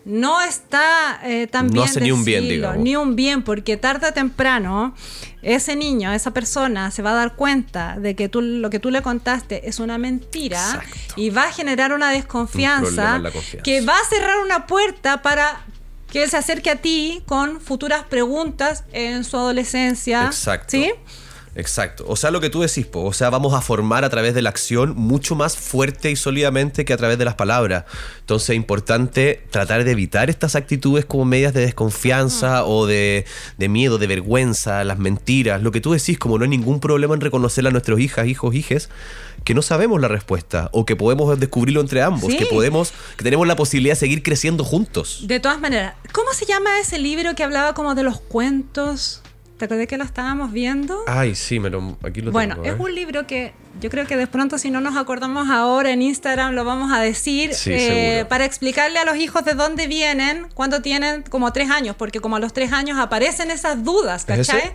no 0.04 0.40
está 0.42 1.20
eh, 1.24 1.46
tan 1.46 1.66
No 1.68 1.72
bien 1.74 1.84
hace 1.84 2.00
ni 2.00 2.10
un 2.12 2.24
bien, 2.24 2.44
digamos. 2.48 2.78
Ni 2.78 2.96
un 2.96 3.14
bien, 3.16 3.42
porque 3.42 3.76
tarde 3.76 4.08
o 4.08 4.12
temprano 4.12 4.94
ese 5.42 5.74
niño, 5.76 6.12
esa 6.12 6.30
persona 6.32 6.90
se 6.90 7.02
va 7.02 7.10
a 7.10 7.14
dar 7.14 7.34
cuenta 7.34 7.98
de 7.98 8.14
que 8.14 8.28
tú, 8.28 8.40
lo 8.42 8.70
que 8.70 8.78
tú 8.78 8.90
le 8.90 9.02
contaste 9.02 9.68
es 9.68 9.80
una 9.80 9.98
mentira 9.98 10.58
Exacto. 10.58 11.14
y 11.16 11.30
va 11.30 11.44
a 11.44 11.52
generar 11.52 11.92
una 11.92 12.08
Un 12.08 12.14
desconfianza 12.14 13.20
confianza. 13.22 13.62
que 13.62 13.80
va 13.80 13.94
a 13.98 14.04
cerrar 14.08 14.38
una 14.44 14.66
puerta 14.66 15.22
para 15.22 15.64
que 16.10 16.24
él 16.24 16.30
se 16.30 16.36
acerque 16.36 16.70
a 16.70 16.76
ti 16.76 17.22
con 17.26 17.60
futuras 17.60 18.04
preguntas 18.04 18.84
en 18.92 19.24
su 19.24 19.36
adolescencia. 19.36 20.26
Exacto. 20.26 20.70
¿Sí? 20.72 20.92
Exacto. 21.54 22.04
O 22.08 22.16
sea, 22.16 22.30
lo 22.30 22.40
que 22.40 22.48
tú 22.48 22.60
decís, 22.62 22.86
po, 22.86 23.04
o 23.04 23.12
sea, 23.12 23.28
vamos 23.28 23.52
a 23.52 23.60
formar 23.60 24.04
a 24.04 24.10
través 24.10 24.34
de 24.34 24.40
la 24.42 24.48
acción 24.48 24.94
mucho 24.96 25.34
más 25.34 25.56
fuerte 25.56 26.10
y 26.10 26.16
sólidamente 26.16 26.84
que 26.84 26.92
a 26.92 26.96
través 26.96 27.18
de 27.18 27.24
las 27.26 27.34
palabras. 27.34 27.84
Entonces 28.20 28.50
es 28.50 28.56
importante 28.56 29.44
tratar 29.50 29.84
de 29.84 29.90
evitar 29.90 30.30
estas 30.30 30.56
actitudes 30.56 31.04
como 31.04 31.24
medias 31.26 31.52
de 31.52 31.60
desconfianza 31.60 32.64
o 32.64 32.86
de, 32.86 33.26
de 33.58 33.68
miedo, 33.68 33.98
de 33.98 34.06
vergüenza, 34.06 34.82
las 34.84 34.98
mentiras. 34.98 35.62
Lo 35.62 35.72
que 35.72 35.80
tú 35.80 35.92
decís, 35.92 36.18
como 36.18 36.38
no 36.38 36.44
hay 36.44 36.50
ningún 36.50 36.80
problema 36.80 37.14
en 37.14 37.20
reconocer 37.20 37.66
a 37.66 37.70
nuestros 37.70 38.00
hijas, 38.00 38.26
hijos, 38.28 38.54
hijes, 38.54 38.88
que 39.44 39.54
no 39.54 39.62
sabemos 39.62 40.00
la 40.00 40.08
respuesta 40.08 40.68
o 40.72 40.86
que 40.86 40.96
podemos 40.96 41.38
descubrirlo 41.38 41.80
entre 41.80 42.00
ambos, 42.02 42.30
Sí. 42.32 42.38
que 42.38 42.46
podemos, 42.46 42.92
que 43.16 43.24
tenemos 43.24 43.46
la 43.46 43.56
posibilidad 43.56 43.92
de 43.94 44.00
seguir 44.00 44.22
creciendo 44.22 44.64
juntos. 44.64 45.20
De 45.26 45.40
todas 45.40 45.60
maneras, 45.60 45.94
¿cómo 46.12 46.32
se 46.32 46.46
llama 46.46 46.78
ese 46.80 46.98
libro 46.98 47.34
que 47.34 47.42
hablaba 47.42 47.74
como 47.74 47.94
de 47.94 48.04
los 48.04 48.20
cuentos? 48.20 49.21
¿Te 49.62 49.66
acordás 49.66 49.86
que 49.86 49.96
lo 49.96 50.02
estábamos 50.02 50.50
viendo? 50.50 50.98
Ay, 51.06 51.36
sí, 51.36 51.60
me 51.60 51.70
lo, 51.70 51.96
aquí 52.02 52.20
lo 52.20 52.32
Bueno, 52.32 52.56
tengo. 52.56 52.66
a 52.68 52.72
es 52.74 52.80
un 52.80 52.92
libro 52.96 53.28
que 53.28 53.52
yo 53.80 53.90
creo 53.90 54.08
que 54.08 54.16
de 54.16 54.26
pronto 54.26 54.58
si 54.58 54.72
no 54.72 54.80
nos 54.80 54.96
acordamos 54.96 55.50
ahora 55.50 55.92
en 55.92 56.02
Instagram 56.02 56.54
lo 56.54 56.64
vamos 56.64 56.90
a 56.92 56.98
decir 57.00 57.50
eh, 57.50 57.54
Sí, 57.54 57.78
seguro. 57.78 58.28
para 58.28 58.44
explicarle 58.44 58.98
a 58.98 59.04
los 59.04 59.14
hijos 59.18 59.44
de 59.44 59.54
dónde 59.54 59.86
vienen 59.86 60.48
cuando 60.54 60.82
tienen 60.82 61.22
como 61.22 61.52
tres 61.52 61.70
años, 61.70 61.94
porque 61.96 62.18
como 62.18 62.34
a 62.34 62.40
los 62.40 62.52
tres 62.52 62.72
años 62.72 62.98
aparecen 62.98 63.52
esas 63.52 63.84
dudas, 63.84 64.24
¿Es 64.28 64.40
ese? 64.40 64.52
¿cachai? 64.52 64.72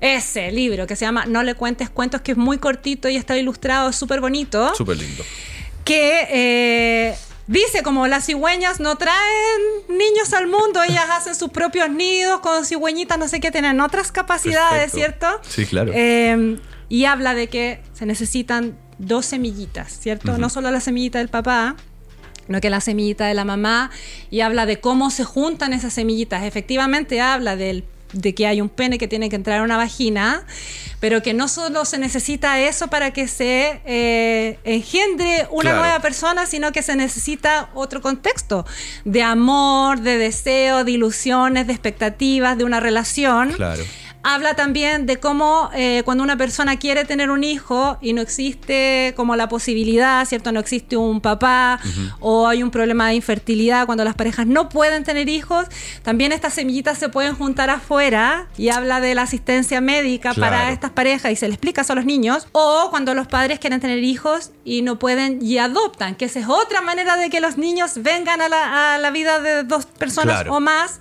Ese 0.00 0.50
libro 0.50 0.88
que 0.88 0.96
se 0.96 1.04
llama 1.04 1.24
No 1.26 1.44
le 1.44 1.54
cuentes 1.54 1.88
cuentos, 1.88 2.20
que 2.20 2.32
es 2.32 2.36
muy 2.36 2.58
cortito 2.58 3.08
y 3.08 3.14
está 3.14 3.36
ilustrado, 3.38 3.92
súper 3.92 4.20
bonito 4.20 4.74
Súper 4.74 4.96
lindo. 4.96 5.22
que 5.84 6.26
eh, 6.30 7.16
dice 7.46 7.82
como 7.82 8.06
las 8.06 8.26
cigüeñas 8.26 8.80
no 8.80 8.96
traen 8.96 9.60
niños 9.88 10.32
al 10.32 10.46
mundo, 10.46 10.82
ellas 10.82 11.06
hacen 11.10 11.34
sus 11.34 11.50
propios 11.50 11.90
nidos 11.90 12.40
con 12.40 12.64
cigüeñitas, 12.64 13.18
no 13.18 13.28
sé 13.28 13.40
qué, 13.40 13.50
tienen 13.50 13.80
otras 13.80 14.12
capacidades, 14.12 14.92
Perfecto. 14.92 15.26
¿cierto? 15.28 15.40
Sí, 15.48 15.66
claro. 15.66 15.92
Eh, 15.94 16.58
y 16.88 17.04
habla 17.04 17.34
de 17.34 17.48
que 17.48 17.82
se 17.92 18.06
necesitan 18.06 18.78
dos 18.98 19.26
semillitas, 19.26 19.98
¿cierto? 20.00 20.38
No 20.38 20.48
solo 20.48 20.70
la 20.70 20.80
semillita 20.80 21.18
del 21.18 21.28
papá, 21.28 21.76
no 22.48 22.60
que 22.60 22.70
la 22.70 22.80
semillita 22.80 23.26
de 23.26 23.34
la 23.34 23.44
mamá, 23.44 23.90
y 24.30 24.40
habla 24.40 24.66
de 24.66 24.80
cómo 24.80 25.10
se 25.10 25.24
juntan 25.24 25.72
esas 25.72 25.92
semillitas. 25.92 26.44
Efectivamente 26.44 27.20
habla 27.20 27.56
del 27.56 27.84
de 28.12 28.34
que 28.34 28.46
hay 28.46 28.60
un 28.60 28.68
pene 28.68 28.98
que 28.98 29.08
tiene 29.08 29.28
que 29.28 29.36
entrar 29.36 29.60
a 29.60 29.62
una 29.62 29.76
vagina, 29.76 30.44
pero 31.00 31.22
que 31.22 31.34
no 31.34 31.48
solo 31.48 31.84
se 31.84 31.98
necesita 31.98 32.58
eso 32.60 32.88
para 32.88 33.10
que 33.12 33.28
se 33.28 33.80
eh, 33.84 34.58
engendre 34.64 35.46
una 35.50 35.70
Claro. 35.70 35.78
nueva 35.80 36.00
persona, 36.00 36.46
sino 36.46 36.72
que 36.72 36.82
se 36.82 36.96
necesita 36.96 37.70
otro 37.74 38.00
contexto 38.00 38.64
de 39.04 39.22
amor, 39.22 40.00
de 40.00 40.18
deseo, 40.18 40.84
de 40.84 40.92
ilusiones, 40.92 41.66
de 41.66 41.72
expectativas, 41.72 42.56
de 42.56 42.64
una 42.64 42.80
relación. 42.80 43.52
Claro. 43.52 43.82
Habla 44.28 44.54
también 44.54 45.06
de 45.06 45.18
cómo 45.18 45.70
eh, 45.72 46.02
cuando 46.04 46.24
una 46.24 46.36
persona 46.36 46.78
quiere 46.80 47.04
tener 47.04 47.30
un 47.30 47.44
hijo 47.44 47.96
y 48.00 48.12
no 48.12 48.20
existe 48.22 49.12
como 49.16 49.36
la 49.36 49.48
posibilidad, 49.48 50.24
¿cierto? 50.26 50.50
No 50.50 50.58
existe 50.58 50.96
un 50.96 51.20
papá 51.20 51.78
o 52.18 52.48
hay 52.48 52.64
un 52.64 52.72
problema 52.72 53.06
de 53.08 53.14
infertilidad 53.14 53.86
cuando 53.86 54.02
las 54.02 54.16
parejas 54.16 54.48
no 54.48 54.68
pueden 54.68 55.04
tener 55.04 55.28
hijos, 55.28 55.66
también 56.02 56.32
estas 56.32 56.54
semillitas 56.54 56.98
se 56.98 57.08
pueden 57.08 57.36
juntar 57.36 57.70
afuera 57.70 58.48
y 58.58 58.70
habla 58.70 59.00
de 59.00 59.14
la 59.14 59.22
asistencia 59.22 59.80
médica 59.80 60.34
para 60.34 60.72
estas 60.72 60.90
parejas 60.90 61.30
y 61.30 61.36
se 61.36 61.46
le 61.46 61.54
explica 61.54 61.82
eso 61.82 61.92
a 61.92 61.96
los 61.96 62.04
niños. 62.04 62.48
O 62.50 62.88
cuando 62.90 63.14
los 63.14 63.28
padres 63.28 63.60
quieren 63.60 63.80
tener 63.80 64.02
hijos 64.02 64.50
y 64.64 64.82
no 64.82 64.98
pueden 64.98 65.38
y 65.40 65.58
adoptan, 65.58 66.16
que 66.16 66.24
esa 66.24 66.40
es 66.40 66.48
otra 66.48 66.80
manera 66.82 67.16
de 67.16 67.30
que 67.30 67.40
los 67.40 67.58
niños 67.58 67.92
vengan 68.02 68.40
a 68.40 68.48
la, 68.48 68.94
a 68.94 68.98
la 68.98 69.10
vida 69.12 69.38
de 69.38 69.62
dos 69.62 69.86
personas 69.86 70.34
Claro. 70.42 70.54
o 70.56 70.60
más. 70.60 70.98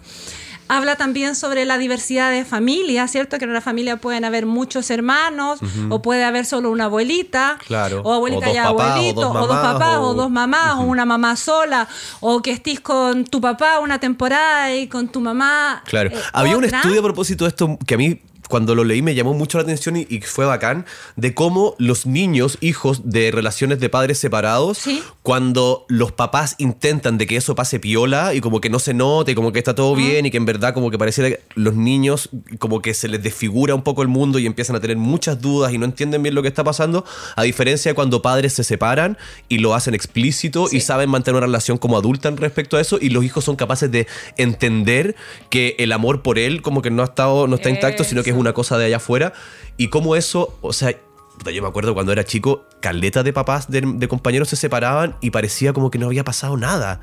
Habla 0.68 0.96
también 0.96 1.36
sobre 1.36 1.64
la 1.66 1.78
diversidad 1.78 2.32
de 2.32 2.44
familias, 2.44 3.12
¿cierto? 3.12 3.38
Que 3.38 3.46
en 3.46 3.52
una 3.52 3.62
familia 3.62 3.98
pueden 3.98 4.26
haber 4.26 4.46
muchos 4.48 4.90
hermanos, 4.90 5.60
o 5.90 6.02
puede 6.02 6.24
haber 6.24 6.46
solo 6.46 6.72
una 6.72 6.86
abuelita, 6.86 7.58
Claro. 7.68 8.02
o 8.04 8.14
abuelita 8.14 8.50
O 8.50 8.54
y 8.54 8.58
o 8.58 8.62
abuelito, 8.62 9.22
dos 9.22 9.36
o 9.36 9.40
dos 9.40 9.48
mamás, 9.50 9.74
papás, 9.74 9.98
o, 9.98 10.02
o- 10.10 10.14
dos 10.16 10.32
mamás, 10.32 10.76
o 10.78 10.82
una 10.82 11.06
mamá 11.06 11.36
sola, 11.36 11.88
o 12.20 12.42
que 12.42 12.52
estés 12.52 12.80
con 12.80 13.26
tu 13.26 13.40
papá 13.42 13.80
una 13.80 14.00
temporada 14.00 14.74
y 14.76 14.88
con 14.88 15.08
tu 15.08 15.22
mamá. 15.22 15.84
Claro. 15.86 16.10
eh, 16.10 16.20
Había 16.34 16.58
un 16.58 16.66
estudio 16.66 17.00
a 17.00 17.04
propósito 17.04 17.46
de 17.46 17.50
esto 17.50 17.78
que 17.86 17.94
a 17.94 17.98
mí 17.98 18.20
cuando 18.50 18.76
lo 18.76 18.84
leí 18.84 19.02
me 19.02 19.16
llamó 19.16 19.34
mucho 19.34 19.58
la 19.58 19.64
atención 19.64 19.98
y, 19.98 20.08
y 20.10 20.22
fue 20.22 20.46
bacán 20.46 20.86
de 21.16 21.34
cómo 21.34 21.76
los 21.78 22.06
niños, 22.06 22.58
hijos 22.62 23.02
de 23.10 23.32
relaciones 23.32 23.80
de 23.80 23.90
padres 23.90 24.18
separados, 24.20 24.78
Sí. 24.78 25.02
cuando 25.24 25.86
los 25.90 26.12
papás 26.12 26.56
intentan 26.60 27.18
de 27.18 27.26
que 27.28 27.36
eso 27.38 27.56
pase 27.56 27.80
piola 27.80 28.34
y 28.34 28.42
como 28.42 28.62
que 28.62 28.70
no 28.70 28.80
se 28.80 28.94
note, 28.94 29.34
como 29.36 29.52
que 29.52 29.60
está 29.60 29.74
todo 29.74 29.96
bien 29.96 30.26
y 30.26 30.32
que 30.32 30.38
en 30.38 30.46
verdad 30.46 30.74
como 30.74 30.92
que 30.92 30.98
pareciera 30.98 31.30
que 31.30 31.42
los 31.56 31.76
niños 31.76 32.30
como 32.60 32.82
que 32.82 32.94
se 32.94 33.08
les 33.08 33.24
desfigura 33.24 33.74
un 33.74 33.82
poco 33.82 34.02
el 34.02 34.08
mundo 34.08 34.38
y 34.40 34.46
empiezan 34.46 34.76
a 34.76 34.80
tener 34.80 34.98
muchas 34.98 35.42
dudas 35.42 35.74
y 35.74 35.78
no 35.78 35.86
entienden 35.86 36.22
bien 36.22 36.36
lo 36.36 36.42
que 36.42 36.48
está 36.48 36.64
pasando, 36.64 37.06
a 37.36 37.44
diferencia 37.44 37.92
de 37.92 37.96
cuando 37.96 38.22
padres 38.22 38.54
se 38.54 38.64
separan 38.64 39.18
y 39.50 39.58
lo 39.60 39.74
hacen 39.74 39.94
explícito 39.96 40.68
y 40.72 40.82
saben 40.82 41.10
mantener 41.10 41.38
una 41.38 41.48
relación 41.48 41.78
como 41.78 41.98
adulta 41.98 42.30
en 42.30 42.38
respecto 42.38 42.78
a 42.78 42.82
eso 42.82 42.98
y 43.02 43.10
los 43.10 43.24
hijos 43.24 43.44
son 43.44 43.56
capaces 43.56 43.92
de 43.92 44.08
entender 44.38 45.16
que 45.50 45.76
el 45.80 45.92
amor 45.92 46.22
por 46.22 46.38
él 46.40 46.62
como 46.62 46.82
que 46.82 46.92
no 46.92 47.02
ha 47.02 47.06
estado 47.06 47.48
no 47.48 47.56
está 47.56 47.70
intacto, 47.70 48.04
sino 48.04 48.24
que 48.24 48.32
una 48.38 48.54
cosa 48.54 48.78
de 48.78 48.86
allá 48.86 48.98
afuera 48.98 49.34
y 49.78 49.90
cómo 49.90 50.16
eso, 50.16 50.58
o 50.62 50.74
sea, 50.74 50.92
yo 50.92 51.62
me 51.62 51.68
acuerdo 51.68 51.94
cuando 51.94 52.12
era 52.12 52.24
chico, 52.24 52.66
caleta 52.80 53.24
de 53.24 53.34
papás 53.34 53.68
de 53.70 54.08
compañeros 54.08 54.50
se 54.50 54.56
separaban 54.56 55.16
y 55.22 55.32
parecía 55.32 55.74
como 55.74 55.92
que 55.92 56.00
no 56.00 56.08
había 56.08 56.24
pasado 56.24 56.58
nada. 56.58 57.02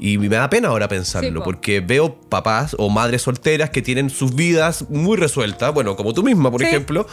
Y 0.00 0.16
me 0.18 0.28
da 0.28 0.48
pena 0.48 0.68
ahora 0.68 0.86
pensarlo, 0.86 1.28
Sí, 1.30 1.34
po. 1.34 1.42
porque 1.42 1.80
veo 1.80 2.14
papás 2.14 2.76
o 2.78 2.88
madres 2.88 3.22
solteras 3.22 3.70
que 3.70 3.82
tienen 3.82 4.10
sus 4.10 4.34
vidas 4.36 4.84
muy 4.90 5.16
resueltas, 5.16 5.74
bueno, 5.74 5.96
como 5.96 6.14
tú 6.14 6.22
misma, 6.22 6.52
por 6.52 6.60
Sí. 6.60 6.68
ejemplo, 6.68 7.06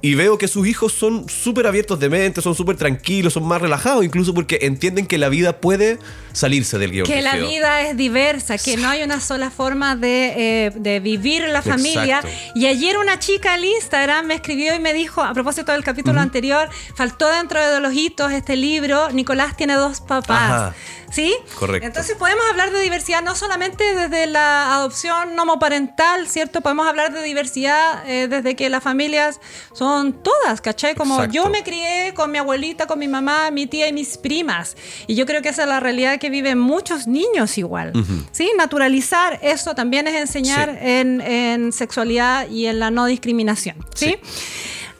y 0.00 0.16
veo 0.16 0.38
que 0.38 0.48
sus 0.48 0.66
hijos 0.66 0.92
son 0.92 1.28
súper 1.28 1.68
abiertos 1.68 2.00
de 2.00 2.08
mente, 2.08 2.42
son 2.42 2.56
súper 2.56 2.76
tranquilos, 2.76 3.34
son 3.34 3.44
más 3.46 3.62
relajados, 3.62 4.04
incluso 4.04 4.34
porque 4.34 4.58
entienden 4.62 5.06
que 5.06 5.18
la 5.18 5.28
vida 5.28 5.60
puede 5.60 5.98
salirse 6.32 6.78
del 6.78 6.90
guion. 6.90 7.06
Que 7.06 7.22
la 7.22 7.32
rígido. 7.34 7.50
vida 7.50 7.82
es 7.82 7.96
diversa, 7.96 8.58
que 8.58 8.76
no 8.76 8.88
hay 8.88 9.04
una 9.04 9.20
sola 9.20 9.50
forma 9.50 9.94
de, 9.94 10.66
eh, 10.66 10.70
de 10.74 10.98
vivir 10.98 11.42
la 11.48 11.62
familia. 11.62 12.16
Exacto. 12.24 12.28
Y 12.56 12.66
ayer 12.66 12.98
una 12.98 13.20
chica 13.20 13.54
al 13.54 13.64
Instagram 13.64 14.26
me 14.26 14.34
escribió 14.34 14.74
y 14.74 14.80
me 14.80 14.92
dijo, 14.94 15.22
a 15.22 15.32
propósito 15.32 15.70
del 15.70 15.84
capítulo 15.84 16.20
anterior, 16.20 16.68
faltó 16.96 17.28
dentro 17.30 17.60
de 17.64 17.78
los 17.78 17.92
hitos 17.94 18.32
este 18.32 18.56
libro, 18.56 19.10
Nicolás 19.12 19.56
tiene 19.56 19.74
dos 19.74 20.00
papás. 20.00 20.50
Ajá. 20.52 20.74
¿Sí? 21.12 21.34
Correcto. 21.58 21.86
Entonces 21.86 22.16
podemos 22.32 22.50
hablar 22.50 22.72
de 22.72 22.80
diversidad 22.82 23.22
no 23.22 23.34
solamente 23.34 23.94
desde 23.94 24.26
la 24.26 24.74
adopción 24.74 25.38
homoparental, 25.38 26.26
¿cierto? 26.28 26.60
Podemos 26.60 26.86
hablar 26.86 27.12
de 27.12 27.22
diversidad 27.22 28.02
eh, 28.08 28.26
desde 28.28 28.56
que 28.56 28.68
las 28.70 28.82
familias 28.82 29.40
son 29.74 30.12
todas, 30.22 30.60
¿cachai? 30.60 30.94
Como 30.94 31.14
Exacto. 31.16 31.34
yo 31.34 31.48
me 31.50 31.62
crié 31.62 32.12
con 32.14 32.30
mi 32.30 32.38
abuelita, 32.38 32.86
con 32.86 32.98
mi 32.98 33.08
mamá, 33.08 33.50
mi 33.50 33.66
tía 33.66 33.86
y 33.88 33.92
mis 33.92 34.16
primas. 34.16 34.76
Y 35.06 35.14
yo 35.14 35.26
creo 35.26 35.42
que 35.42 35.50
esa 35.50 35.62
es 35.62 35.68
la 35.68 35.80
realidad 35.80 36.18
que 36.18 36.30
viven 36.30 36.58
muchos 36.58 37.06
niños 37.06 37.58
igual. 37.58 37.92
¿Sí? 38.32 38.50
Naturalizar 38.56 39.38
eso 39.42 39.74
también 39.74 40.06
es 40.06 40.14
enseñar 40.14 40.70
Sí. 40.70 40.78
en, 40.82 41.20
en 41.20 41.72
sexualidad 41.72 42.48
y 42.48 42.66
en 42.66 42.78
la 42.78 42.90
no 42.90 43.06
discriminación. 43.06 43.76
¿sí? 43.94 44.16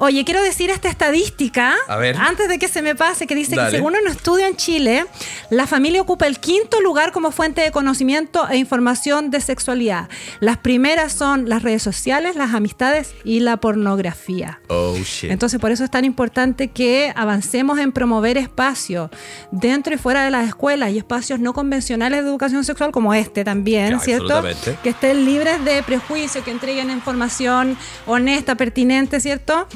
Oye, 0.04 0.24
quiero 0.24 0.42
decir 0.42 0.68
esta 0.68 0.88
estadística, 0.88 1.76
A 1.86 1.96
ver. 1.96 2.16
antes 2.16 2.48
de 2.48 2.58
que 2.58 2.66
se 2.66 2.82
me 2.82 2.96
pase, 2.96 3.28
que 3.28 3.36
dice 3.36 3.54
Dale. 3.54 3.70
que 3.70 3.76
según 3.76 3.94
un 3.94 4.08
estudio 4.08 4.48
en 4.48 4.56
Chile, 4.56 5.06
la 5.48 5.68
familia 5.68 6.02
ocupa 6.02 6.26
el 6.26 6.40
quinto 6.40 6.80
lugar 6.80 7.12
como 7.12 7.30
fuente 7.30 7.60
de 7.60 7.70
conocimiento 7.70 8.48
e 8.48 8.56
información 8.56 9.30
de 9.30 9.40
sexualidad. 9.40 10.08
Las 10.40 10.58
primeras 10.58 11.12
son 11.12 11.48
las 11.48 11.62
redes 11.62 11.84
sociales, 11.84 12.34
las 12.34 12.52
amistades 12.52 13.14
y 13.22 13.38
la 13.38 13.58
pornografía. 13.58 14.60
Oh, 14.66 14.96
shit. 14.96 15.30
Entonces, 15.30 15.60
por 15.60 15.70
eso 15.70 15.84
es 15.84 15.90
tan 15.92 16.04
importante 16.04 16.66
que 16.66 17.12
avancemos 17.14 17.78
en 17.78 17.92
promover 17.92 18.38
espacios 18.38 19.08
dentro 19.52 19.94
y 19.94 19.98
fuera 19.98 20.24
de 20.24 20.32
las 20.32 20.48
escuelas 20.48 20.90
y 20.90 20.98
espacios 20.98 21.38
no 21.38 21.52
convencionales 21.52 22.24
de 22.24 22.28
educación 22.28 22.64
sexual 22.64 22.90
como 22.90 23.14
este 23.14 23.44
también, 23.44 23.90
Ya, 23.90 23.98
¿cierto? 24.00 24.42
Que 24.82 24.88
estén 24.88 25.24
libres 25.24 25.64
de 25.64 25.80
prejuicio, 25.84 26.42
que 26.42 26.50
entreguen 26.50 26.90
información 26.90 27.78
honesta, 28.06 28.56
pertinente, 28.56 29.20
¿cierto? 29.20 29.68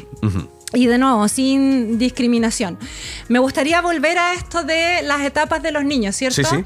Y 0.73 0.87
de 0.87 0.99
nuevo, 0.99 1.29
sin 1.29 1.99
discriminación. 1.99 2.79
Me 3.29 3.39
gustaría 3.39 3.81
volver 3.81 4.19
a 4.19 4.35
esto 4.35 4.65
de 4.65 5.01
las 5.03 5.23
etapas 5.23 5.63
de 5.63 5.71
los 5.73 5.85
niños, 5.85 6.17
¿cierto? 6.17 6.43
Sí, 6.43 6.45
sí. 6.51 6.65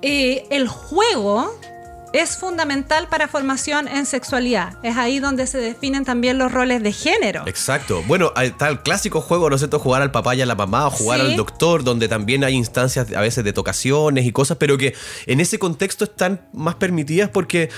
Eh, 0.00 0.46
el 0.50 0.66
juego 0.68 1.54
es 2.14 2.36
fundamental 2.36 3.08
para 3.08 3.28
formación 3.28 3.88
en 3.88 4.04
sexualidad. 4.04 4.74
Es 4.82 4.96
ahí 4.96 5.18
donde 5.18 5.46
se 5.46 5.58
definen 5.58 6.04
también 6.04 6.36
los 6.38 6.52
roles 6.52 6.82
de 6.82 6.92
género. 6.92 7.42
Exacto. 7.46 8.02
Bueno, 8.06 8.32
está 8.42 8.68
el 8.68 8.80
clásico 8.80 9.20
juego, 9.20 9.48
¿no 9.48 9.56
es 9.56 9.60
cierto? 9.62 9.78
Jugar 9.78 10.02
al 10.02 10.10
papá 10.10 10.34
y 10.34 10.42
a 10.42 10.46
la 10.46 10.54
mamá, 10.54 10.88
o 10.88 10.90
jugar 10.90 11.20
Sí. 11.20 11.26
al 11.26 11.36
doctor, 11.36 11.84
donde 11.84 12.08
también 12.08 12.44
hay 12.44 12.54
instancias 12.54 13.12
a 13.14 13.20
veces 13.20 13.44
de 13.44 13.52
tocaciones 13.52 14.26
y 14.26 14.32
cosas, 14.32 14.56
pero 14.58 14.76
que 14.76 14.94
en 15.26 15.40
ese 15.40 15.58
contexto 15.58 16.04
están 16.04 16.42
más 16.52 16.74
permitidas 16.74 17.30
porque 17.30 17.70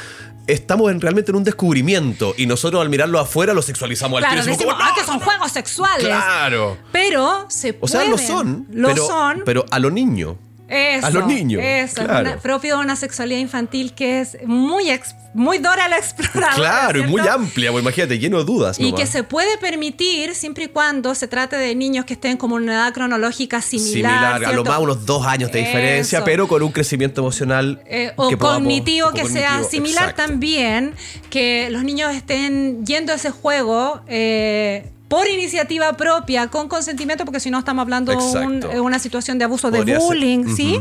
estamos 0.47 0.91
en, 0.91 1.01
realmente 1.01 1.31
en 1.31 1.37
un 1.37 1.45
descubrimiento 1.45 2.35
y 2.37 2.47
nosotros 2.47 2.81
al 2.83 2.89
mirarlo 2.89 3.19
afuera 3.19 3.55
lo 3.55 3.63
sexualizamos 3.63 4.19
al 4.19 4.25
Claro, 4.25 4.41
tiro 4.43 4.53
y 4.53 4.57
decimos, 4.57 4.75
decimos, 4.75 4.89
ah, 4.89 4.95
"No, 4.97 5.01
que 5.01 5.07
son 5.07 5.21
juegos 5.21 5.53
sexuales. 5.53 6.07
Claro. 6.07 6.77
Pero 6.93 7.47
se 7.49 7.77
O 7.81 7.89
sea, 7.89 8.01
pueden. 8.01 8.11
lo 8.11 8.19
son. 8.19 8.67
Lo 8.71 8.89
pero, 8.89 9.07
son. 9.07 9.43
Pero 9.45 9.65
a 9.71 9.79
lo 9.79 9.91
niño. 9.91 10.37
Eso, 10.67 11.07
a 11.07 11.11
los 11.11 11.27
niños, 11.27 11.63
Eso, 11.63 12.01
es 12.01 12.07
claro. 12.07 12.21
una- 12.31 12.39
propio 12.41 12.77
de 12.79 12.83
una 12.85 12.97
sexualidad 12.97 13.39
infantil 13.39 13.93
que 13.95 14.21
es 14.21 14.39
muy, 14.47 14.89
ex- 14.91 15.15
muy 15.35 15.59
Dora 15.59 15.89
la 15.89 15.99
exploradora. 15.99 16.55
Claro, 16.55 17.01
y 17.01 17.03
muy 17.07 17.21
amplia, 17.29 17.71
pues 17.71 17.83
imagínate, 17.83 18.19
lleno 18.19 18.39
de 18.39 18.45
dudas. 18.45 18.79
Y 18.81 18.85
nomás. 18.85 19.01
que 19.01 19.07
se 19.07 19.23
puede 19.25 19.59
permitir 19.59 20.35
siempre 20.35 20.65
y 20.65 20.69
cuando 20.69 21.15
se 21.15 21.29
trate 21.29 21.57
de 21.57 21.75
niños 21.75 22.07
que 22.07 22.15
estén 22.15 22.37
como 22.39 22.57
en 22.57 22.63
una 22.65 22.73
edad 22.75 22.95
cronológica 22.95 23.61
similar. 23.61 23.93
Similar, 24.41 24.45
a 24.47 24.53
lo 24.53 24.65
más 24.65 24.79
unos 24.79 25.05
dos 25.05 25.27
años 25.27 25.53
de 25.53 25.59
diferencia, 25.61 26.19
Eso. 26.21 26.25
pero 26.25 26.49
con 26.49 26.63
un 26.63 26.73
crecimiento 26.73 27.21
emocional. 27.21 27.83
Eh, 27.85 28.13
o 28.17 28.29
que 28.31 28.37
podamos- 28.39 28.63
cognitivo 28.63 29.09
o 29.09 29.13
que 29.13 29.27
sea 29.29 29.63
similar 29.65 30.11
exacto. 30.11 30.23
también, 30.33 30.95
que 31.29 31.69
los 31.71 31.85
niños 31.85 32.15
estén 32.15 32.87
yendo 32.87 33.13
a 33.13 33.17
ese 33.17 33.31
juego 33.31 34.01
eh, 34.07 34.91
por 35.09 35.29
iniciativa 35.29 35.93
propia, 35.95 36.49
con 36.49 36.69
consentimiento, 36.69 37.25
porque 37.25 37.41
si 37.41 37.51
no 37.51 37.59
estamos 37.59 37.83
hablando 37.83 38.13
de 38.13 38.19
un- 38.19 38.55
Exacto. 38.57 38.83
una 38.83 38.99
situación 38.99 39.39
de 39.39 39.45
abuso 39.45 39.71
Podría 39.71 39.99
de 39.99 40.01
bullying, 40.05 40.55
¿sí? 40.57 40.81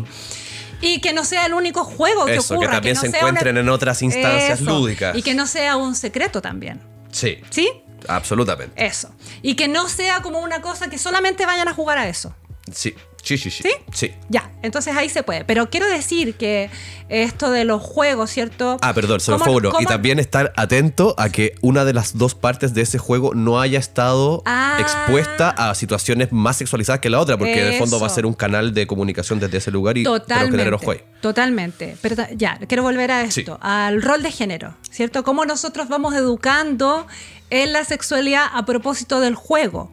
Y 0.81 0.99
que 0.99 1.13
no 1.13 1.23
sea 1.23 1.45
el 1.45 1.53
único 1.53 1.83
juego 1.83 2.25
que 2.25 2.35
Eso, 2.35 2.49
que 2.55 2.65
ocurra. 2.65 2.71
también 2.73 2.95
no 2.95 3.01
se 3.01 3.07
encuentren 3.07 3.57
en 3.57 3.69
otras 3.69 4.01
instancias 4.01 4.59
Eso. 4.61 4.69
lúdicas. 4.69 5.15
Y 5.15 5.21
que 5.21 5.33
no 5.33 5.47
sea 5.47 5.77
un 5.77 5.95
secreto 5.95 6.41
también. 6.41 6.81
Sí. 7.11 7.37
¿Sí? 7.49 7.69
Absolutamente. 8.07 8.85
Eso. 8.85 9.09
Y 9.41 9.55
que 9.55 9.67
no 9.69 9.87
sea 9.87 10.21
como 10.21 10.39
una 10.39 10.61
cosa 10.61 10.89
que 10.89 10.97
solamente 10.97 11.45
vayan 11.45 11.67
a 11.69 11.73
jugar 11.73 11.97
a 11.97 12.07
eso. 12.09 12.35
Sí. 12.71 12.95
Sí, 13.23 13.37
sí, 13.37 13.49
sí. 13.49 13.63
¿Sí? 13.63 13.69
Sí. 13.93 14.11
Ya, 14.29 14.51
entonces 14.61 14.95
ahí 14.97 15.07
se 15.07 15.23
puede. 15.23 15.45
Pero 15.45 15.69
quiero 15.69 15.87
decir 15.87 16.35
que 16.35 16.69
esto 17.07 17.51
de 17.51 17.63
los 17.63 17.81
juegos, 17.81 18.29
¿cierto? 18.29 18.77
Ah, 18.81 18.93
perdón, 18.93 19.21
se 19.21 19.31
me 19.31 19.37
¿Cómo- 19.37 19.45
fue 19.45 19.55
uno. 19.69 19.71
Y 19.79 19.85
también 19.85 20.19
estar 20.19 20.51
atento 20.57 21.15
a 21.17 21.29
que 21.29 21.55
una 21.61 21.85
de 21.85 21.93
las 21.93 22.17
dos 22.17 22.35
partes 22.35 22.73
de 22.73 22.81
ese 22.81 22.97
juego 22.97 23.33
no 23.33 23.61
haya 23.61 23.79
estado 23.79 24.43
Ah. 24.45 24.77
expuesta 24.79 25.49
a 25.51 25.73
situaciones 25.73 26.33
más 26.33 26.57
sexualizadas 26.57 26.99
que 26.99 27.09
la 27.09 27.19
otra, 27.21 27.37
porque 27.37 27.61
en 27.65 27.73
el 27.73 27.79
fondo 27.79 27.97
va 27.99 28.07
a 28.07 28.09
ser 28.09 28.25
un 28.25 28.33
canal 28.33 28.73
de 28.73 28.87
comunicación 28.87 29.39
desde 29.39 29.57
ese 29.59 29.71
lugar 29.71 29.97
y 29.97 30.03
Totalmente. 30.03 30.69
ojo 30.73 30.91
ahí. 30.91 30.99
Totalmente. 31.21 31.95
Pero 32.01 32.15
ya, 32.35 32.59
quiero 32.67 32.83
volver 32.83 33.09
a 33.11 33.31
Sí. 33.31 33.39
esto, 33.41 33.57
al 33.61 34.01
rol 34.01 34.21
de 34.21 34.31
género, 34.31 34.75
¿cierto? 34.91 35.23
Cómo 35.23 35.45
nosotros 35.45 35.87
vamos 35.87 36.13
educando 36.13 37.07
en 37.49 37.71
la 37.71 37.85
sexualidad 37.85 38.47
a 38.53 38.65
propósito 38.65 39.21
del 39.21 39.35
juego. 39.35 39.91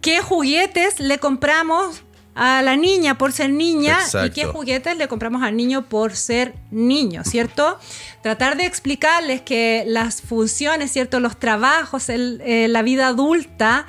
¿Qué 0.00 0.20
juguetes 0.20 1.00
le 1.00 1.18
compramos 1.18 2.02
a 2.36 2.62
la 2.62 2.76
niña 2.76 3.16
por 3.18 3.32
ser 3.32 3.50
niña 3.50 3.98
y 4.26 4.30
qué 4.30 4.42
juguetes 4.52 4.96
le 4.96 5.08
compramos 5.08 5.42
al 5.42 5.56
niño 5.56 5.86
por 5.88 6.14
ser 6.14 6.54
niño, 6.70 7.22
¿cierto? 7.24 7.78
Tratar 8.22 8.56
de 8.56 8.66
explicarles 8.66 9.40
que 9.40 9.84
las 9.86 10.20
funciones, 10.20 10.92
¿cierto? 10.92 11.18
Los 11.18 11.38
trabajos, 11.38 12.08
el- 12.10 12.42
eh, 12.44 12.68
la 12.68 12.82
vida 12.82 13.06
adulta, 13.08 13.86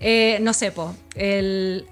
eh, 0.00 0.38
no 0.42 0.52
sé, 0.54 0.70
po, 0.70 0.94
el 1.16 1.86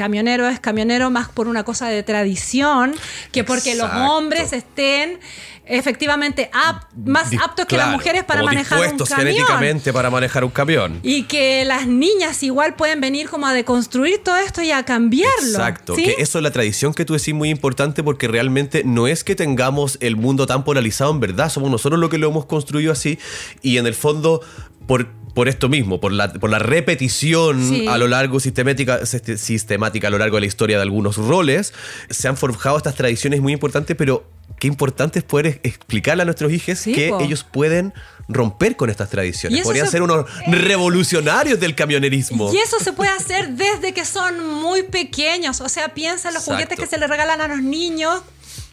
camionero 0.00 0.48
es 0.48 0.60
camionero 0.60 1.10
más 1.10 1.28
por 1.28 1.46
una 1.46 1.62
cosa 1.62 1.88
de 1.88 2.02
tradición 2.02 2.94
que 3.32 3.44
porque 3.44 3.74
los 3.74 3.90
hombres 3.92 4.54
estén 4.54 5.20
efectivamente 5.66 6.50
ap- 6.52 6.84
más 7.06 7.28
aptos 7.44 7.66
que 7.66 7.76
las 7.76 7.90
mujeres 7.90 8.24
para 8.24 8.42
manejar 8.42 8.78
un 8.80 8.96
camión. 8.98 9.06
genéticamente 9.34 9.92
para 9.92 10.10
manejar 10.10 10.42
un 10.44 10.50
camión. 10.50 10.98
Y 11.02 11.24
que 11.24 11.64
las 11.66 11.86
niñas 11.86 12.42
igual 12.42 12.74
pueden 12.74 13.00
venir 13.00 13.28
como 13.28 13.46
a 13.46 13.52
deconstruir 13.52 14.22
todo 14.24 14.36
esto 14.38 14.62
y 14.62 14.72
a 14.72 14.84
cambiarlo. 14.84 15.48
Exacto, 15.50 15.94
¿sí? 15.94 16.04
que 16.04 16.14
eso 16.18 16.38
es 16.38 16.42
la 16.42 16.50
tradición 16.50 16.94
que 16.94 17.04
tú 17.04 17.12
decís 17.12 17.34
muy 17.34 17.50
importante 17.50 18.02
porque 18.02 18.26
realmente 18.26 18.82
no 18.84 19.06
es 19.06 19.22
que 19.22 19.36
tengamos 19.36 19.98
el 20.00 20.16
mundo 20.16 20.46
tan 20.46 20.64
polarizado 20.64 21.10
en 21.12 21.20
verdad, 21.20 21.50
somos 21.50 21.70
nosotros 21.70 22.00
los 22.00 22.08
que 22.10 22.18
lo 22.18 22.30
hemos 22.30 22.46
construido 22.46 22.90
así 22.92 23.18
y 23.62 23.76
en 23.76 23.86
el 23.86 23.94
fondo 23.94 24.40
por, 24.86 25.06
por 25.34 25.48
esto 25.48 25.68
mismo, 25.68 26.00
por 26.00 26.12
la, 26.12 26.32
por 26.32 26.50
la 26.50 26.58
repetición 26.58 27.68
Sí. 27.68 27.86
a 27.88 27.98
lo 27.98 28.08
largo 28.08 28.40
sistemática, 28.40 29.00
sist- 29.02 29.36
sistemática 29.36 30.08
a 30.08 30.10
lo 30.10 30.18
largo 30.18 30.36
de 30.36 30.40
la 30.42 30.46
historia 30.46 30.76
de 30.76 30.82
algunos 30.82 31.16
roles, 31.16 31.72
se 32.10 32.28
han 32.28 32.36
forjado 32.36 32.76
estas 32.76 32.94
tradiciones 32.94 33.40
muy 33.40 33.52
importantes, 33.52 33.96
pero 33.96 34.24
qué 34.58 34.66
importante 34.66 35.18
es 35.20 35.24
poder 35.24 35.46
ex- 35.46 35.60
explicarle 35.62 36.22
a 36.22 36.24
nuestros 36.26 36.52
hijos 36.52 36.78
Sí, 36.78 36.92
que 36.92 37.08
po. 37.10 37.20
ellos 37.20 37.44
pueden 37.44 37.94
romper 38.28 38.76
con 38.76 38.90
estas 38.90 39.08
tradiciones, 39.10 39.62
podrían 39.62 39.86
se- 39.86 39.92
ser 39.92 40.02
unos 40.02 40.26
revolucionarios 40.46 41.58
del 41.60 41.74
camionerismo. 41.74 42.52
Y 42.52 42.58
eso 42.58 42.78
se 42.80 42.92
puede 42.92 43.10
hacer 43.10 43.50
desde 43.50 43.92
que 43.92 44.04
son 44.04 44.48
muy 44.62 44.82
pequeños. 44.84 45.60
O 45.60 45.68
sea, 45.68 45.94
piensa 45.94 46.28
en 46.28 46.34
los 46.34 46.44
Exacto. 46.44 46.52
juguetes 46.64 46.78
que 46.78 46.86
se 46.86 46.98
le 46.98 47.06
regalan 47.06 47.40
a 47.40 47.48
los 47.48 47.60
niños 47.62 48.22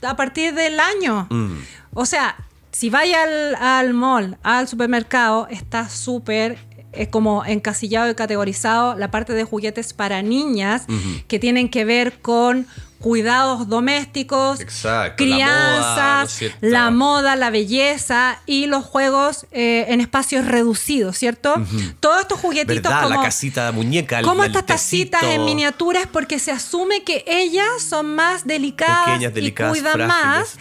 a 0.01 0.15
partir 0.15 0.53
del 0.53 0.79
año. 0.79 1.27
Mm. 1.29 1.57
O 1.93 2.05
sea, 2.05 2.35
si 2.71 2.89
vaya 2.89 3.23
al, 3.23 3.55
al 3.55 3.93
mall, 3.93 4.37
al 4.43 4.67
supermercado, 4.67 5.47
está 5.49 5.89
súper 5.89 6.57
eh, 6.93 7.07
como 7.09 7.43
encasillado 7.45 8.09
y 8.09 8.15
categorizado 8.15 8.95
la 8.95 9.11
parte 9.11 9.33
de 9.33 9.43
juguetes 9.43 9.93
para 9.93 10.21
niñas 10.21 10.85
que 11.27 11.37
tienen 11.39 11.69
que 11.69 11.85
ver 11.85 12.19
con 12.19 12.65
cuidados 12.99 13.67
domésticos, 13.69 14.59
Exacto, 14.59 15.23
la 15.23 15.35
moda, 15.35 16.23
¿no 16.23 16.27
crianzas, 16.27 16.41
es 16.41 16.51
la 16.61 16.89
moda, 16.89 17.35
la 17.35 17.51
belleza 17.51 18.41
y 18.47 18.65
los 18.65 18.83
juegos 18.85 19.45
eh, 19.51 19.85
en 19.89 20.01
espacios 20.01 20.45
reducidos, 20.45 21.15
¿cierto? 21.15 21.53
Todos 21.99 22.21
estos 22.21 22.39
juguetitos 22.39 22.81
¿Verdad? 22.91 23.03
como 23.03 23.15
la 23.17 23.21
casita 23.21 23.71
muñeca, 23.71 24.17
el- 24.19 24.25
como 24.25 24.43
estas 24.43 24.65
tacitas 24.65 25.21
en 25.23 25.45
miniatura 25.45 25.99
es 26.01 26.07
porque 26.07 26.39
se 26.39 26.51
asume 26.51 27.03
que 27.03 27.23
ellas 27.27 27.67
son 27.87 28.15
más 28.15 28.47
delicadas 28.47 29.05
Pequeñas, 29.09 29.33
delicadas, 29.33 29.77
y 29.77 29.79
cuidan 29.81 29.93
frágiles. 29.93 30.55
más. 30.55 30.57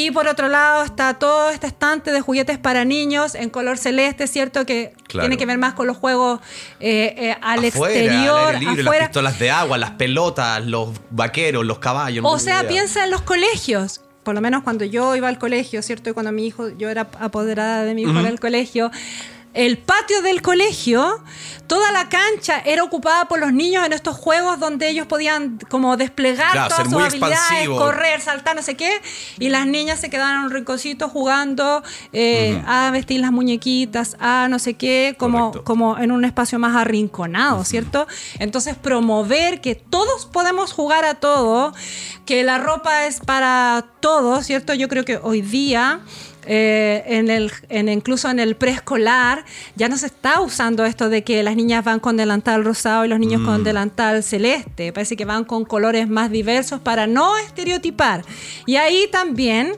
Y 0.00 0.12
por 0.12 0.28
otro 0.28 0.46
lado 0.48 0.84
está 0.84 1.14
todo 1.14 1.50
este 1.50 1.66
estante 1.66 2.12
de 2.12 2.20
juguetes 2.20 2.56
para 2.56 2.84
niños 2.84 3.34
en 3.34 3.50
color 3.50 3.78
celeste, 3.78 4.28
¿cierto? 4.28 4.64
Que 4.64 4.92
Claro. 5.08 5.26
tiene 5.26 5.36
que 5.36 5.44
ver 5.44 5.58
más 5.58 5.74
con 5.74 5.88
los 5.88 5.96
juegos 5.96 6.38
eh, 6.78 7.14
eh, 7.18 7.36
al 7.42 7.64
Afuera, 7.64 7.94
exterior, 7.94 8.54
al 8.54 8.60
libre, 8.60 8.82
afuera. 8.82 8.98
las 9.00 9.08
pistolas 9.08 9.38
de 9.40 9.50
agua, 9.50 9.76
las 9.76 9.90
pelotas, 9.92 10.64
los 10.64 10.90
vaqueros, 11.10 11.66
los 11.66 11.80
caballos. 11.80 12.24
O 12.28 12.38
sea, 12.38 12.60
idea. 12.60 12.68
piensa 12.68 13.02
en 13.04 13.10
los 13.10 13.22
colegios. 13.22 14.02
Por 14.22 14.34
lo 14.36 14.40
menos 14.40 14.62
cuando 14.62 14.84
yo 14.84 15.16
iba 15.16 15.26
al 15.26 15.38
colegio, 15.38 15.82
¿cierto? 15.82 16.10
Y 16.10 16.12
cuando 16.12 16.30
mi 16.30 16.46
hijo, 16.46 16.68
yo 16.76 16.90
era 16.90 17.08
apoderada 17.18 17.84
de 17.84 17.94
mi 17.94 18.02
hijo 18.02 18.20
en 18.20 18.26
el 18.26 18.38
colegio. 18.38 18.92
El 19.54 19.78
patio 19.78 20.22
del 20.22 20.42
colegio, 20.42 21.22
toda 21.66 21.90
la 21.90 22.08
cancha 22.08 22.60
era 22.64 22.84
ocupada 22.84 23.26
por 23.26 23.40
los 23.40 23.52
niños 23.52 23.84
en 23.84 23.92
estos 23.92 24.16
juegos 24.16 24.60
donde 24.60 24.88
ellos 24.88 25.06
podían 25.06 25.58
como 25.68 25.96
desplegar 25.96 26.52
Claro, 26.52 26.68
todas 26.68 26.90
sus 26.90 27.02
habilidades, 27.02 27.38
expansivo. 27.38 27.78
correr, 27.78 28.20
saltar, 28.20 28.54
no 28.56 28.62
sé 28.62 28.76
qué. 28.76 29.00
Y 29.38 29.48
las 29.48 29.66
niñas 29.66 30.00
se 30.00 30.10
quedaban 30.10 30.36
en 30.38 30.44
un 30.44 30.50
rinconcito 30.50 31.08
jugando 31.08 31.82
eh, 32.12 32.62
a 32.66 32.90
vestir 32.90 33.20
las 33.20 33.32
muñequitas, 33.32 34.16
a 34.20 34.48
no 34.48 34.58
sé 34.58 34.74
qué, 34.74 35.16
como, 35.18 35.50
Correcto. 35.50 35.64
como 35.64 35.98
en 35.98 36.12
un 36.12 36.24
espacio 36.24 36.58
más 36.58 36.76
arrinconado, 36.76 37.64
¿cierto? 37.64 38.06
Entonces 38.38 38.76
promover 38.76 39.60
que 39.60 39.74
todos 39.74 40.26
podemos 40.26 40.72
jugar 40.72 41.04
a 41.04 41.14
todo, 41.14 41.74
que 42.26 42.44
la 42.44 42.58
ropa 42.58 43.06
es 43.06 43.20
para 43.20 43.86
todos, 44.00 44.46
¿cierto? 44.46 44.74
Yo 44.74 44.88
creo 44.88 45.04
que 45.04 45.18
hoy 45.22 45.40
día... 45.42 46.00
eh, 46.50 47.04
en 47.06 47.28
el, 47.30 47.52
en, 47.68 47.88
incluso 47.90 48.30
en 48.30 48.38
el 48.40 48.56
preescolar 48.56 49.44
ya 49.76 49.88
no 49.88 49.96
se 49.98 50.06
está 50.06 50.40
usando 50.40 50.84
esto 50.86 51.10
de 51.10 51.22
que 51.22 51.42
las 51.42 51.54
niñas 51.54 51.84
van 51.84 52.00
con 52.00 52.16
delantal 52.16 52.64
rosado 52.64 53.04
y 53.04 53.08
los 53.08 53.18
niños 53.20 53.42
Mm. 53.42 53.44
con 53.44 53.64
delantal 53.64 54.22
celeste. 54.24 54.92
Parece 54.92 55.14
que 55.14 55.26
van 55.26 55.44
con 55.44 55.64
colores 55.66 56.08
más 56.08 56.30
diversos 56.30 56.80
para 56.80 57.06
no 57.06 57.36
estereotipar. 57.36 58.24
Y 58.66 58.76
ahí 58.76 59.06
también 59.12 59.74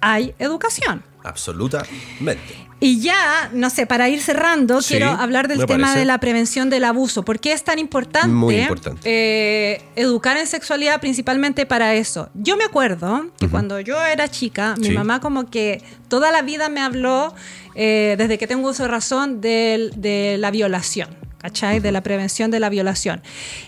hay 0.00 0.34
educación. 0.38 1.02
Absolutamente. 1.22 2.54
Y 2.86 3.00
ya, 3.00 3.48
no 3.54 3.70
sé, 3.70 3.86
para 3.86 4.10
ir 4.10 4.20
cerrando, 4.20 4.82
Sí, 4.82 4.96
quiero 4.96 5.10
hablar 5.10 5.48
del 5.48 5.64
tema 5.64 5.84
parece. 5.86 6.00
de 6.00 6.04
la 6.04 6.18
prevención 6.18 6.68
del 6.68 6.84
abuso. 6.84 7.24
¿Por 7.24 7.40
qué 7.40 7.52
es 7.52 7.64
tan 7.64 7.78
importante, 7.78 8.28
Muy 8.28 8.56
importante. 8.56 9.00
eh, 9.04 9.82
educar 9.96 10.36
en 10.36 10.46
sexualidad 10.46 11.00
principalmente 11.00 11.64
para 11.64 11.94
eso? 11.94 12.28
Yo 12.34 12.58
me 12.58 12.64
acuerdo 12.64 13.30
que 13.40 13.48
cuando 13.48 13.80
yo 13.80 14.02
era 14.04 14.28
chica, 14.28 14.74
mi 14.76 14.88
Sí. 14.88 14.92
mamá 14.92 15.20
como 15.20 15.48
que 15.48 15.82
toda 16.08 16.30
la 16.30 16.42
vida 16.42 16.68
me 16.68 16.82
habló, 16.82 17.34
eh, 17.74 18.16
desde 18.18 18.36
que 18.36 18.46
tengo 18.46 18.68
uso 18.68 18.82
de 18.82 18.88
razón, 18.90 19.40
del- 19.40 19.92
de, 19.96 20.36
la 20.38 20.50
violación. 20.50 21.08
¿Cachai? 21.38 21.78
De 21.78 21.92
la 21.92 22.02
prevención 22.02 22.50
de 22.50 22.58
la 22.58 22.70
violación. 22.70 23.20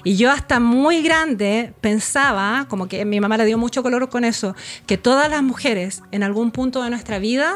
Y 0.03 0.17
yo 0.17 0.31
hasta 0.31 0.61
muy 0.61 1.03
grande 1.03 1.75
pensaba, 1.83 2.65
como 2.71 2.89
que 2.89 3.05
mi 3.05 3.21
mamá 3.21 3.37
le 3.37 3.45
dio 3.45 3.59
mucho 3.59 3.83
color 3.83 4.09
con 4.09 4.25
eso, 4.25 4.57
que 4.87 4.97
todas 4.97 5.29
las 5.31 5.43
mujeres 5.43 6.01
en 6.11 6.23
algún 6.23 6.53
punto 6.53 6.83
de 6.83 6.89
nuestra 6.89 7.19
vida 7.19 7.55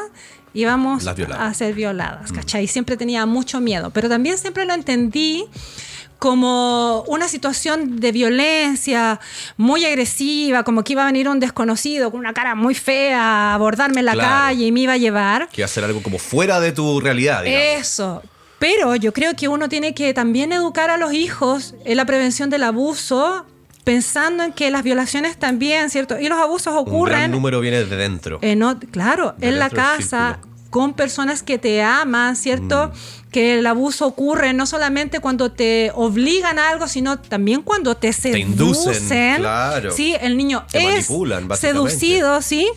íbamos 0.53 1.05
a 1.07 1.53
ser 1.53 1.73
violadas, 1.73 2.31
¿cachai? 2.31 2.67
Siempre 2.67 2.97
tenía 2.97 3.25
mucho 3.25 3.59
miedo, 3.61 3.89
pero 3.91 4.09
también 4.09 4.37
siempre 4.37 4.65
lo 4.65 4.73
entendí 4.73 5.45
como 6.19 7.01
una 7.07 7.27
situación 7.27 7.99
de 7.99 8.11
violencia 8.11 9.19
muy 9.57 9.85
agresiva, 9.85 10.63
como 10.63 10.83
que 10.83 10.93
iba 10.93 11.01
a 11.01 11.07
venir 11.07 11.27
un 11.27 11.39
desconocido 11.39 12.11
con 12.11 12.19
una 12.19 12.33
cara 12.33 12.53
muy 12.53 12.75
fea 12.75 13.19
a 13.19 13.53
abordarme 13.55 14.01
en 14.01 14.05
la 14.05 14.13
Claro. 14.13 14.29
calle 14.29 14.65
y 14.65 14.71
me 14.71 14.81
iba 14.81 14.93
a 14.93 14.97
llevar. 14.97 15.49
Que 15.49 15.63
hacer 15.63 15.83
algo 15.83 16.03
como 16.03 16.19
fuera 16.19 16.59
de 16.59 16.73
tu 16.73 16.99
realidad, 16.99 17.43
digamos. 17.43 17.81
Eso. 17.81 18.23
Pero 18.59 18.95
yo 18.95 19.11
creo 19.13 19.35
que 19.35 19.47
uno 19.47 19.67
tiene 19.67 19.95
que 19.95 20.13
también 20.13 20.51
educar 20.53 20.91
a 20.91 20.97
los 20.97 21.11
hijos 21.13 21.73
en 21.85 21.97
la 21.97 22.05
prevención 22.05 22.51
del 22.51 22.61
abuso, 22.65 23.47
pensando 23.83 24.43
en 24.43 24.53
que 24.53 24.69
las 24.71 24.83
violaciones 24.83 25.37
también, 25.37 25.89
¿cierto? 25.89 26.19
Y 26.19 26.27
los 26.27 26.39
abusos 26.39 26.73
Un 26.73 26.83
gran 26.83 26.87
ocurren 26.87 27.31
número 27.31 27.59
viene 27.59 27.83
de 27.83 27.95
dentro. 27.95 28.39
en 28.41 28.59
claro, 28.91 29.35
De 29.37 29.49
en 29.49 29.59
la 29.59 29.69
casa. 29.69 30.39
Mm. 30.43 30.51
con 30.71 30.93
personas 30.93 31.43
que 31.43 31.57
te 31.57 31.83
aman, 31.83 32.37
¿cierto? 32.37 32.93
Que 33.29 33.59
el 33.59 33.67
abuso 33.67 34.07
ocurre 34.07 34.53
no 34.53 34.65
solamente 34.65 35.19
cuando 35.19 35.51
te 35.51 35.91
obligan 35.93 36.57
a 36.59 36.69
algo, 36.69 36.87
sino 36.87 37.19
también 37.19 37.61
cuando 37.61 37.95
te 37.97 38.13
seducen. 38.13 38.41
inducen, 38.51 39.39
claro. 39.39 39.91
Sí, 39.91 40.15
el 40.21 40.37
niño 40.37 40.65
Te 40.71 40.97
es 40.97 41.09
seducido, 41.59 42.41
¿sí? 42.41 42.69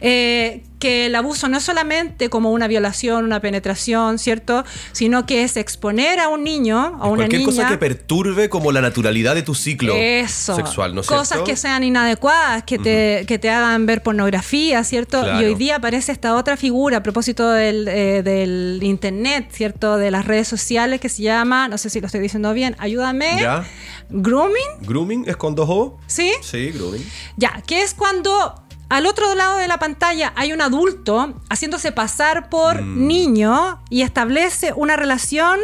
Eh, 0.00 0.62
que 0.78 1.06
el 1.06 1.14
abuso 1.14 1.48
no 1.48 1.56
es 1.56 1.64
solamente 1.64 2.28
como 2.28 2.52
una 2.52 2.68
violación, 2.68 3.24
una 3.24 3.40
penetración, 3.40 4.18
¿cierto? 4.18 4.64
Sino 4.92 5.24
que 5.24 5.42
es 5.42 5.56
exponer 5.56 6.20
a 6.20 6.28
un 6.28 6.44
niño, 6.44 6.78
a 6.78 7.06
una 7.06 7.22
Cualquier 7.22 7.40
niña. 7.40 7.50
cosa 7.52 7.68
que 7.68 7.78
perturbe 7.78 8.50
como 8.50 8.70
la 8.70 8.82
naturalidad 8.82 9.34
de 9.34 9.42
tu 9.42 9.54
ciclo 9.54 9.94
Eso. 9.96 10.54
sexual, 10.54 10.94
¿no 10.94 11.00
es 11.00 11.06
Cosas 11.06 11.28
cierto? 11.28 11.44
que 11.44 11.56
sean 11.56 11.84
inadecuadas, 11.84 12.64
que 12.64 12.78
te, 12.78 13.24
que 13.26 13.38
te 13.38 13.48
hagan 13.48 13.86
ver 13.86 14.02
pornografía, 14.02 14.84
¿cierto? 14.84 15.22
Claro. 15.22 15.40
Y 15.40 15.44
hoy 15.46 15.54
día 15.54 15.76
aparece 15.76 16.12
esta 16.12 16.36
otra 16.36 16.58
figura 16.58 16.98
a 16.98 17.02
propósito 17.02 17.48
del, 17.50 17.88
eh, 17.88 18.22
del 18.22 18.80
internet, 18.82 19.48
¿cierto? 19.52 19.96
De 19.96 20.10
las 20.10 20.26
redes 20.26 20.48
sociales 20.48 21.00
que 21.00 21.08
se 21.08 21.22
llama, 21.22 21.66
no 21.68 21.78
sé 21.78 21.88
si 21.88 22.00
lo 22.02 22.06
estoy 22.08 22.20
diciendo 22.20 22.52
bien, 22.52 22.76
ayúdame. 22.78 23.38
¿Ya? 23.40 23.64
Grooming, 24.10 24.82
¿Grooming 24.82 25.24
es 25.28 25.36
con 25.38 25.54
dos 25.54 25.66
O? 25.70 25.98
¿sí? 26.08 26.30
Sí, 26.42 26.72
grooming. 26.72 27.02
Ya, 27.38 27.62
que 27.66 27.82
es 27.82 27.94
cuando 27.94 28.63
al 28.96 29.06
otro 29.06 29.34
lado 29.34 29.56
de 29.58 29.66
la 29.68 29.78
pantalla 29.78 30.32
hay 30.36 30.52
un 30.52 30.60
adulto 30.60 31.34
haciéndose 31.50 31.90
pasar 31.92 32.48
por 32.48 32.80
niño 32.82 33.82
y 33.90 34.02
establece 34.02 34.72
una 34.76 34.96
relación 34.96 35.58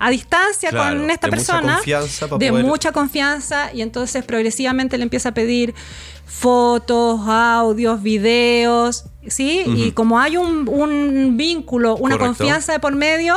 a 0.00 0.10
distancia 0.10 0.68
Claro, 0.70 0.98
con 1.00 1.10
esta 1.10 1.28
de 1.28 1.30
mucha 1.36 1.52
persona 1.52 1.74
confianza 1.76 2.28
para 2.28 2.38
de 2.38 2.50
poder- 2.50 2.64
mucha 2.66 2.92
confianza 2.92 3.72
y 3.72 3.80
entonces 3.80 4.22
progresivamente 4.24 4.98
le 4.98 5.04
empieza 5.04 5.30
a 5.30 5.34
pedir 5.34 5.74
fotos, 6.26 7.20
audios, 7.26 8.02
videos, 8.02 9.04
¿sí? 9.28 9.62
Y 9.66 9.92
como 9.92 10.18
hay 10.20 10.36
un, 10.36 10.68
un 10.68 11.36
vínculo, 11.36 11.96
una 11.96 12.16
Correcto. 12.16 12.26
confianza 12.26 12.72
de 12.72 12.80
por 12.80 12.94
medio, 12.94 13.34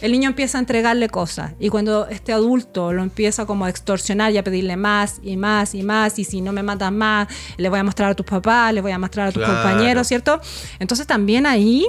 el 0.00 0.12
niño 0.12 0.28
empieza 0.28 0.58
a 0.58 0.60
entregarle 0.60 1.08
cosas. 1.08 1.52
Y 1.58 1.68
cuando 1.68 2.06
este 2.08 2.32
adulto 2.32 2.92
lo 2.92 3.02
empieza 3.02 3.46
como 3.46 3.64
a 3.64 3.70
extorsionar 3.70 4.32
y 4.32 4.38
a 4.38 4.44
pedirle 4.44 4.76
más 4.76 5.20
y 5.22 5.36
más 5.36 5.74
y 5.74 5.82
más, 5.82 6.18
y 6.18 6.24
si 6.24 6.40
no 6.40 6.52
me 6.52 6.62
matan 6.62 6.96
más, 6.96 7.28
le 7.56 7.68
voy 7.68 7.78
a 7.78 7.84
mostrar 7.84 8.10
a 8.10 8.14
tus 8.14 8.26
papás, 8.26 8.72
le 8.74 8.80
voy 8.80 8.92
a 8.92 8.98
mostrar 8.98 9.28
a 9.28 9.32
tus 9.32 9.42
Claro. 9.42 9.62
compañeros, 9.62 10.06
¿cierto? 10.06 10.40
Entonces 10.78 11.06
también 11.06 11.46
ahí 11.46 11.86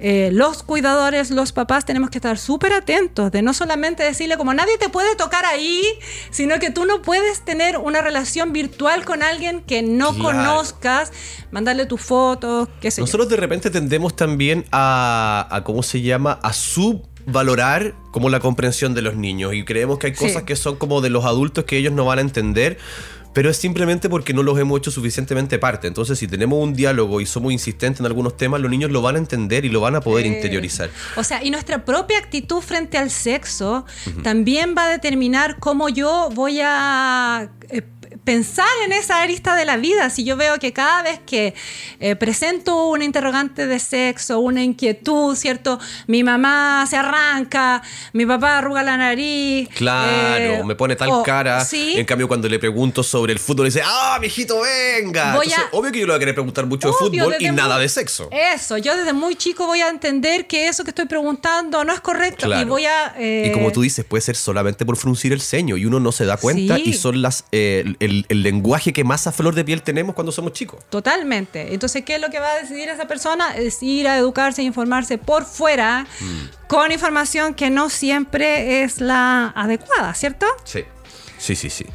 eh, 0.00 0.30
los 0.32 0.62
cuidadores, 0.62 1.30
los 1.30 1.52
papás, 1.52 1.84
tenemos 1.84 2.10
que 2.10 2.18
estar 2.18 2.38
súper 2.38 2.72
atentos 2.72 3.32
de 3.32 3.42
no 3.42 3.52
solamente 3.52 4.02
decirle 4.04 4.36
como 4.36 4.54
nadie 4.54 4.78
te 4.78 4.88
puede 4.88 5.16
tocar 5.16 5.44
ahí, 5.44 5.82
sino 6.30 6.58
que 6.58 6.70
tú 6.70 6.84
no 6.84 7.02
puedes 7.02 7.44
tener 7.44 7.78
una 7.78 8.00
relación 8.00 8.52
virtual 8.52 9.04
con 9.04 9.22
alguien 9.22 9.60
que 9.62 9.82
no 9.82 10.12
Claro. 10.14 10.24
conozcas, 10.38 11.12
mandarle 11.50 11.86
tus 11.86 12.00
fotos, 12.00 12.68
qué 12.80 12.90
sé 12.90 13.00
yo. 13.00 13.06
Nosotros 13.06 13.28
de 13.28 13.36
repente 13.36 13.70
tendemos 13.70 14.14
también 14.14 14.64
a, 14.70 15.46
a 15.50 15.64
¿cómo 15.64 15.82
se 15.82 16.00
llama? 16.00 16.38
A 16.42 16.52
subvalorar 16.52 17.94
como 18.10 18.30
la 18.30 18.40
comprensión 18.40 18.94
de 18.94 19.02
los 19.02 19.16
niños 19.16 19.54
y 19.54 19.64
creemos 19.64 19.98
que 19.98 20.08
hay 20.08 20.14
Sí. 20.14 20.24
cosas 20.26 20.42
que 20.44 20.56
son 20.56 20.76
como 20.76 21.00
de 21.00 21.10
los 21.10 21.24
adultos 21.24 21.64
que 21.64 21.76
ellos 21.76 21.92
no 21.92 22.04
van 22.04 22.18
a 22.18 22.22
entender. 22.22 22.78
Pero 23.32 23.50
es 23.50 23.56
simplemente 23.56 24.08
porque 24.08 24.32
no 24.32 24.42
los 24.42 24.58
hemos 24.58 24.78
hecho 24.78 24.90
suficientemente 24.90 25.58
parte. 25.58 25.86
Entonces, 25.86 26.18
si 26.18 26.26
tenemos 26.26 26.62
un 26.62 26.74
diálogo 26.74 27.20
y 27.20 27.26
somos 27.26 27.52
insistentes 27.52 28.00
en 28.00 28.06
algunos 28.06 28.36
temas, 28.36 28.60
los 28.60 28.70
niños 28.70 28.90
lo 28.90 29.02
van 29.02 29.14
a 29.16 29.18
entender 29.18 29.64
y 29.64 29.68
lo 29.68 29.80
van 29.80 29.94
a 29.94 30.00
poder 30.00 30.26
Eh, 30.26 30.28
interiorizar. 30.36 30.90
O 31.16 31.22
sea, 31.24 31.44
y 31.44 31.50
nuestra 31.50 31.84
propia 31.84 32.18
actitud 32.18 32.60
frente 32.60 32.98
al 32.98 33.10
sexo 33.10 33.84
también 34.22 34.74
va 34.76 34.86
a 34.86 34.88
determinar 34.90 35.58
cómo 35.58 35.88
yo 35.88 36.30
voy 36.34 36.60
a 36.62 37.50
eh, 37.70 37.82
pensar 38.24 38.66
en 38.84 38.92
esa 38.92 39.22
arista 39.22 39.54
de 39.56 39.64
la 39.64 39.76
vida. 39.76 40.10
Si 40.10 40.24
yo 40.24 40.36
veo 40.36 40.58
que 40.58 40.72
cada 40.72 41.02
vez 41.02 41.20
que 41.26 41.54
eh, 42.00 42.16
presento 42.16 42.86
una 42.88 43.04
interrogante 43.04 43.66
de 43.66 43.78
sexo, 43.78 44.40
una 44.40 44.62
inquietud, 44.62 45.36
¿cierto? 45.36 45.78
Mi 46.06 46.22
mamá 46.24 46.86
se 46.88 46.96
arranca, 46.96 47.82
mi 48.12 48.26
papá 48.26 48.58
arruga 48.58 48.82
la 48.82 48.96
nariz. 48.96 49.68
Claro, 49.74 50.44
eh, 50.54 50.62
me 50.64 50.74
pone 50.74 50.96
tal 50.96 51.10
o- 51.10 51.22
cara. 51.22 51.64
Sí. 51.64 51.94
En 51.96 52.04
cambio, 52.04 52.28
cuando 52.28 52.48
le 52.48 52.58
pregunto 52.58 53.02
sobre 53.02 53.32
el 53.32 53.38
fútbol, 53.38 53.66
dice, 53.66 53.82
¡ah, 53.84 54.18
mijito, 54.20 54.60
venga! 54.60 55.34
Voy 55.34 55.46
Entonces, 55.46 55.58
a- 55.72 55.76
obvio 55.76 55.92
que 55.92 55.98
yo 56.00 56.06
le 56.06 56.12
voy 56.12 56.16
a 56.16 56.20
querer 56.20 56.34
preguntar 56.34 56.66
mucho 56.66 56.88
de 56.88 56.94
fútbol 56.94 57.34
y 57.38 57.50
nada 57.50 57.78
de 57.78 57.88
sexo. 57.88 58.28
Eso, 58.30 58.78
yo 58.78 58.96
desde 58.96 59.12
muy 59.12 59.34
chico 59.36 59.66
voy 59.66 59.80
a 59.80 59.88
entender 59.88 60.46
que 60.46 60.68
eso 60.68 60.84
que 60.84 60.90
estoy 60.90 61.06
preguntando 61.06 61.84
no 61.84 61.92
es 61.92 62.00
correcto 62.00 62.46
y 62.60 62.64
voy 62.64 62.86
a... 62.86 63.14
eh, 63.18 63.48
Y 63.48 63.52
como 63.52 63.72
tú 63.72 63.82
dices, 63.82 64.04
puede 64.04 64.20
ser 64.22 64.36
solamente 64.36 64.84
por 64.86 64.96
fruncir 64.96 65.32
el 65.32 65.40
ceño 65.40 65.76
y 65.76 65.84
uno 65.84 66.00
no 66.00 66.12
se 66.12 66.24
da 66.24 66.36
cuenta 66.36 66.76
Sí. 66.76 66.82
y 66.86 66.92
son 66.94 67.22
las 67.22 67.44
eh, 67.52 67.94
el, 68.00 68.26
el 68.28 68.42
lenguaje 68.42 68.92
que 68.92 69.04
más 69.04 69.26
a 69.26 69.32
flor 69.32 69.54
de 69.54 69.64
piel 69.64 69.82
tenemos 69.82 70.14
cuando 70.14 70.32
somos 70.32 70.52
chicos. 70.52 70.80
Totalmente. 70.90 71.74
Entonces, 71.74 72.04
¿qué 72.04 72.14
es 72.16 72.20
lo 72.20 72.30
que 72.30 72.38
va 72.38 72.48
a 72.52 72.54
decidir 72.60 72.88
esa 72.88 73.06
persona? 73.06 73.56
Es 73.56 73.82
ir 73.82 74.06
a 74.08 74.16
educarse 74.16 74.62
e 74.62 74.64
informarse 74.64 75.18
por 75.18 75.44
fuera 75.44 76.06
Mm. 76.20 76.66
con 76.68 76.92
información 76.92 77.54
que 77.54 77.70
no 77.70 77.90
siempre 77.90 78.82
es 78.82 79.00
la 79.00 79.48
adecuada, 79.56 80.14
¿cierto? 80.14 80.46
Sí, 80.64 80.84
sí, 81.38 81.54
sí, 81.56 81.70
sí. 81.70 81.86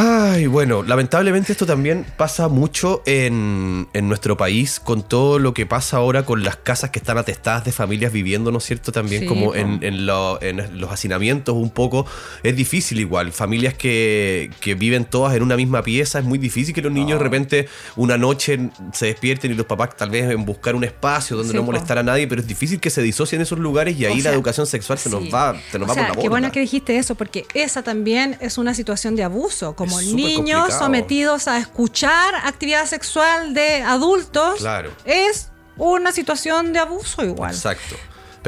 Ay, 0.00 0.46
bueno, 0.46 0.84
lamentablemente 0.84 1.50
esto 1.50 1.66
también 1.66 2.06
pasa 2.16 2.46
mucho 2.46 3.02
en, 3.04 3.88
en 3.92 4.06
nuestro 4.08 4.36
país 4.36 4.78
con 4.78 5.02
todo 5.02 5.40
lo 5.40 5.52
que 5.54 5.66
pasa 5.66 5.96
ahora 5.96 6.24
con 6.24 6.44
las 6.44 6.54
casas 6.54 6.90
que 6.90 7.00
están 7.00 7.18
atestadas 7.18 7.64
de 7.64 7.72
familias 7.72 8.12
viviendo, 8.12 8.52
¿no 8.52 8.58
es 8.58 8.64
cierto? 8.64 8.92
También 8.92 9.22
Sí, 9.22 9.26
como 9.26 9.56
en, 9.56 9.82
en 9.82 10.06
lo- 10.06 10.40
en 10.40 10.80
los 10.80 10.92
hacinamientos 10.92 11.56
un 11.56 11.70
poco. 11.70 12.06
Es 12.44 12.54
difícil 12.54 13.00
igual. 13.00 13.32
Familias 13.32 13.74
que, 13.74 14.52
que 14.60 14.76
viven 14.76 15.04
todas 15.04 15.34
en 15.34 15.42
una 15.42 15.56
misma 15.56 15.82
pieza, 15.82 16.20
es 16.20 16.24
muy 16.24 16.38
difícil 16.38 16.72
que 16.72 16.80
los 16.82 16.92
niños 16.92 17.18
de 17.18 17.24
repente 17.24 17.68
una 17.96 18.16
noche 18.16 18.70
se 18.92 19.06
despierten 19.06 19.50
y 19.50 19.54
los 19.54 19.66
papás 19.66 19.96
tal 19.96 20.10
vez 20.10 20.30
en 20.30 20.44
buscar 20.44 20.76
un 20.76 20.84
espacio 20.84 21.36
donde 21.36 21.50
Sí, 21.50 21.56
no 21.56 21.62
po. 21.62 21.72
molestar 21.72 21.98
a 21.98 22.04
nadie, 22.04 22.28
pero 22.28 22.40
es 22.40 22.46
difícil 22.46 22.78
que 22.78 22.90
se 22.90 23.02
disocien 23.02 23.40
esos 23.42 23.58
lugares 23.58 23.98
y 23.98 24.04
ahí 24.04 24.20
O 24.20 24.22
sea, 24.22 24.30
la 24.30 24.36
educación 24.36 24.68
sexual 24.68 24.96
se 24.98 25.10
nos 25.10 25.24
va, 25.24 25.56
se 25.72 25.76
nos 25.80 25.86
O 25.86 25.88
va 25.88 25.94
sea, 25.94 26.06
por 26.06 26.16
la 26.18 26.22
Qué 26.22 26.28
bueno 26.28 26.46
borda. 26.46 26.52
que 26.52 26.60
dijiste 26.60 26.98
eso, 26.98 27.16
porque 27.16 27.46
esa 27.54 27.82
también 27.82 28.36
es 28.40 28.58
una 28.58 28.74
situación 28.74 29.16
de 29.16 29.24
abuso. 29.24 29.74
Como 29.74 29.87
Súper 29.90 30.14
niños 30.14 30.36
complicado. 30.60 30.78
sometidos 30.78 31.48
a 31.48 31.58
escuchar 31.58 32.34
actividad 32.44 32.86
sexual 32.86 33.54
de 33.54 33.82
adultos, 33.82 34.58
Claro. 34.58 34.92
es 35.04 35.48
una 35.76 36.12
situación 36.12 36.72
de 36.72 36.80
abuso 36.80 37.22
igual. 37.24 37.52
Exacto. 37.54 37.96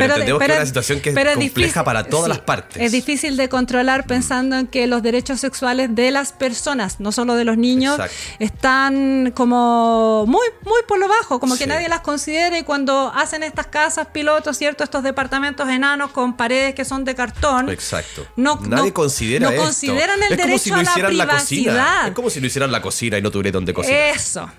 Pero, 0.00 0.14
de- 0.14 0.20
entendemos 0.20 0.40
que 0.46 0.52
es 0.52 0.58
una 0.58 0.66
situación 0.66 1.00
que 1.00 1.10
es 1.10 1.14
compleja 1.14 1.38
difícil- 1.40 1.84
para 1.84 2.04
todas 2.04 2.24
sí, 2.24 2.28
las 2.30 2.38
partes. 2.40 2.82
Es 2.82 2.92
difícil 2.92 3.36
de 3.36 3.48
controlar 3.48 4.06
pensando 4.06 4.56
en 4.56 4.66
que 4.66 4.86
los 4.86 5.02
derechos 5.02 5.40
sexuales 5.40 5.94
de 5.94 6.10
las 6.10 6.32
personas, 6.32 7.00
no 7.00 7.12
solo 7.12 7.34
de 7.34 7.44
los 7.44 7.56
niños, 7.56 7.94
Exacto. 7.98 8.14
están 8.38 9.32
como 9.34 10.24
muy, 10.26 10.46
muy 10.64 10.80
por 10.86 10.98
lo 10.98 11.08
bajo, 11.08 11.40
como 11.40 11.56
que 11.56 11.66
nadie 11.66 11.88
las 11.88 12.00
considera 12.00 12.58
y 12.58 12.62
cuando 12.62 13.12
hacen 13.14 13.42
estas 13.42 13.66
casas 13.66 14.08
pilotos, 14.12 14.56
¿cierto? 14.58 14.84
Estos 14.84 15.02
departamentos 15.02 15.68
enanos 15.68 16.10
con 16.10 16.36
paredes 16.36 16.74
que 16.74 16.84
son 16.84 17.04
de 17.04 17.14
cartón. 17.14 17.68
Exacto. 17.70 18.26
No- 18.36 18.58
Nadie 18.62 18.88
no- 18.88 18.94
considera 18.94 19.46
no 19.46 19.50
esto. 19.52 19.62
consideran 19.64 20.16
el 20.22 20.32
es 20.32 20.38
como 20.38 20.46
derecho 20.46 20.58
si 20.64 20.70
no 20.70 20.76
a 20.76 20.82
la 20.82 20.90
hicieran 20.90 21.16
la 21.16 21.26
cocina. 21.26 21.62
privacidad. 21.72 22.08
Es 22.08 22.14
como 22.14 22.30
si 22.30 22.40
no 22.40 22.46
hicieran 22.46 22.72
la 22.72 22.82
cocina 22.82 23.18
y 23.18 23.22
no 23.22 23.30
tuvieran 23.30 23.52
donde 23.52 23.74
cocinar. 23.74 24.00
Eso. 24.14 24.50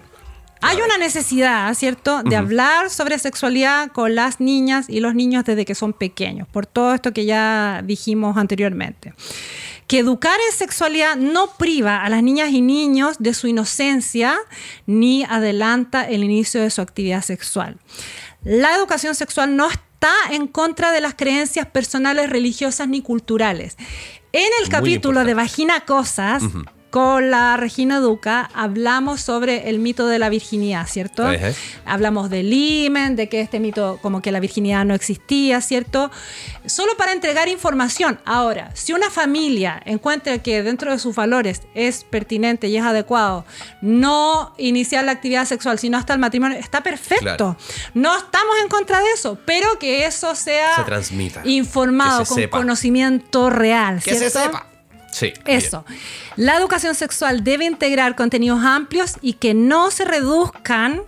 Hay 0.61 0.77
una 0.77 0.97
necesidad, 0.97 1.73
¿cierto?, 1.73 2.21
de 2.23 2.35
hablar 2.35 2.89
sobre 2.89 3.17
sexualidad 3.17 3.91
con 3.91 4.13
las 4.15 4.39
niñas 4.39 4.85
y 4.87 4.99
los 4.99 5.15
niños 5.15 5.43
desde 5.43 5.65
que 5.65 5.75
son 5.75 5.93
pequeños, 5.93 6.47
por 6.47 6.65
todo 6.65 6.93
esto 6.93 7.13
que 7.13 7.25
ya 7.25 7.81
dijimos 7.83 8.37
anteriormente. 8.37 9.13
Que 9.87 9.99
educar 9.99 10.37
en 10.49 10.57
sexualidad 10.57 11.15
no 11.17 11.47
priva 11.57 12.03
a 12.03 12.09
las 12.09 12.23
niñas 12.23 12.51
y 12.51 12.61
niños 12.61 13.17
de 13.19 13.33
su 13.33 13.47
inocencia 13.47 14.37
ni 14.85 15.23
adelanta 15.23 16.07
el 16.07 16.23
inicio 16.23 16.61
de 16.61 16.69
su 16.69 16.81
actividad 16.81 17.23
sexual. 17.23 17.77
La 18.43 18.75
educación 18.75 19.15
sexual 19.15 19.55
no 19.55 19.69
está 19.69 20.11
en 20.31 20.47
contra 20.47 20.91
de 20.91 21.01
las 21.01 21.15
creencias 21.15 21.65
personales, 21.67 22.29
religiosas 22.29 22.87
ni 22.87 23.01
culturales. 23.01 23.77
En 24.31 24.49
el 24.59 24.65
Muy 24.65 24.69
capítulo 24.69 25.23
de. 25.23 25.33
Vagina 25.33 25.81
Cosas, 25.81 26.43
con 26.91 27.31
la 27.31 27.55
Regina 27.55 27.99
Duca, 28.01 28.49
hablamos 28.53 29.21
sobre 29.21 29.69
el 29.69 29.79
mito 29.79 30.07
de 30.07 30.19
la 30.19 30.27
virginidad, 30.27 30.85
¿cierto? 30.87 31.25
Ajá. 31.25 31.51
Hablamos 31.85 32.29
del 32.29 32.51
himen, 32.51 33.15
de 33.15 33.29
que 33.29 33.39
este 33.39 33.61
mito, 33.61 33.97
como 34.01 34.21
que 34.21 34.31
la 34.31 34.41
virginidad 34.41 34.83
no 34.83 34.93
existía, 34.93 35.61
¿cierto? 35.61 36.11
Solo 36.65 36.97
para 36.97 37.13
entregar 37.13 37.47
información. 37.47 38.19
Ahora, 38.25 38.71
si 38.75 38.91
una 38.91 39.09
familia 39.09 39.81
encuentra 39.85 40.39
que 40.39 40.63
dentro 40.63 40.91
de 40.91 40.99
sus 40.99 41.15
valores 41.15 41.61
es 41.73 42.03
pertinente 42.03 42.67
y 42.67 42.75
es 42.75 42.83
adecuado 42.83 43.45
no 43.81 44.53
iniciar 44.57 45.05
la 45.05 45.13
actividad 45.13 45.45
sexual, 45.45 45.79
sino 45.79 45.97
hasta 45.97 46.13
el 46.13 46.19
matrimonio, 46.19 46.57
está 46.57 46.83
perfecto. 46.83 47.23
Claro. 47.23 47.57
No 47.93 48.17
estamos 48.17 48.55
en 48.61 48.67
contra 48.67 48.99
de 48.99 49.11
eso, 49.13 49.39
pero 49.45 49.79
que 49.79 50.05
eso 50.05 50.35
sea 50.35 50.75
Se 50.75 50.83
transmita, 50.83 51.41
informado, 51.45 52.25
se 52.25 52.29
con 52.29 52.37
sepa. 52.37 52.57
conocimiento 52.57 53.49
real. 53.49 54.01
Que 54.03 54.11
se 54.11 54.29
¿cierto? 54.29 54.39
sepa. 54.41 54.67
Sí. 55.11 55.33
Eso. 55.45 55.85
La 56.35 56.57
educación 56.57 56.95
sexual 56.95 57.43
debe 57.43 57.65
integrar 57.65 58.15
contenidos 58.15 58.63
amplios 58.63 59.15
y 59.21 59.33
que 59.33 59.53
no 59.53 59.91
se 59.91 60.05
reduzcan 60.05 61.01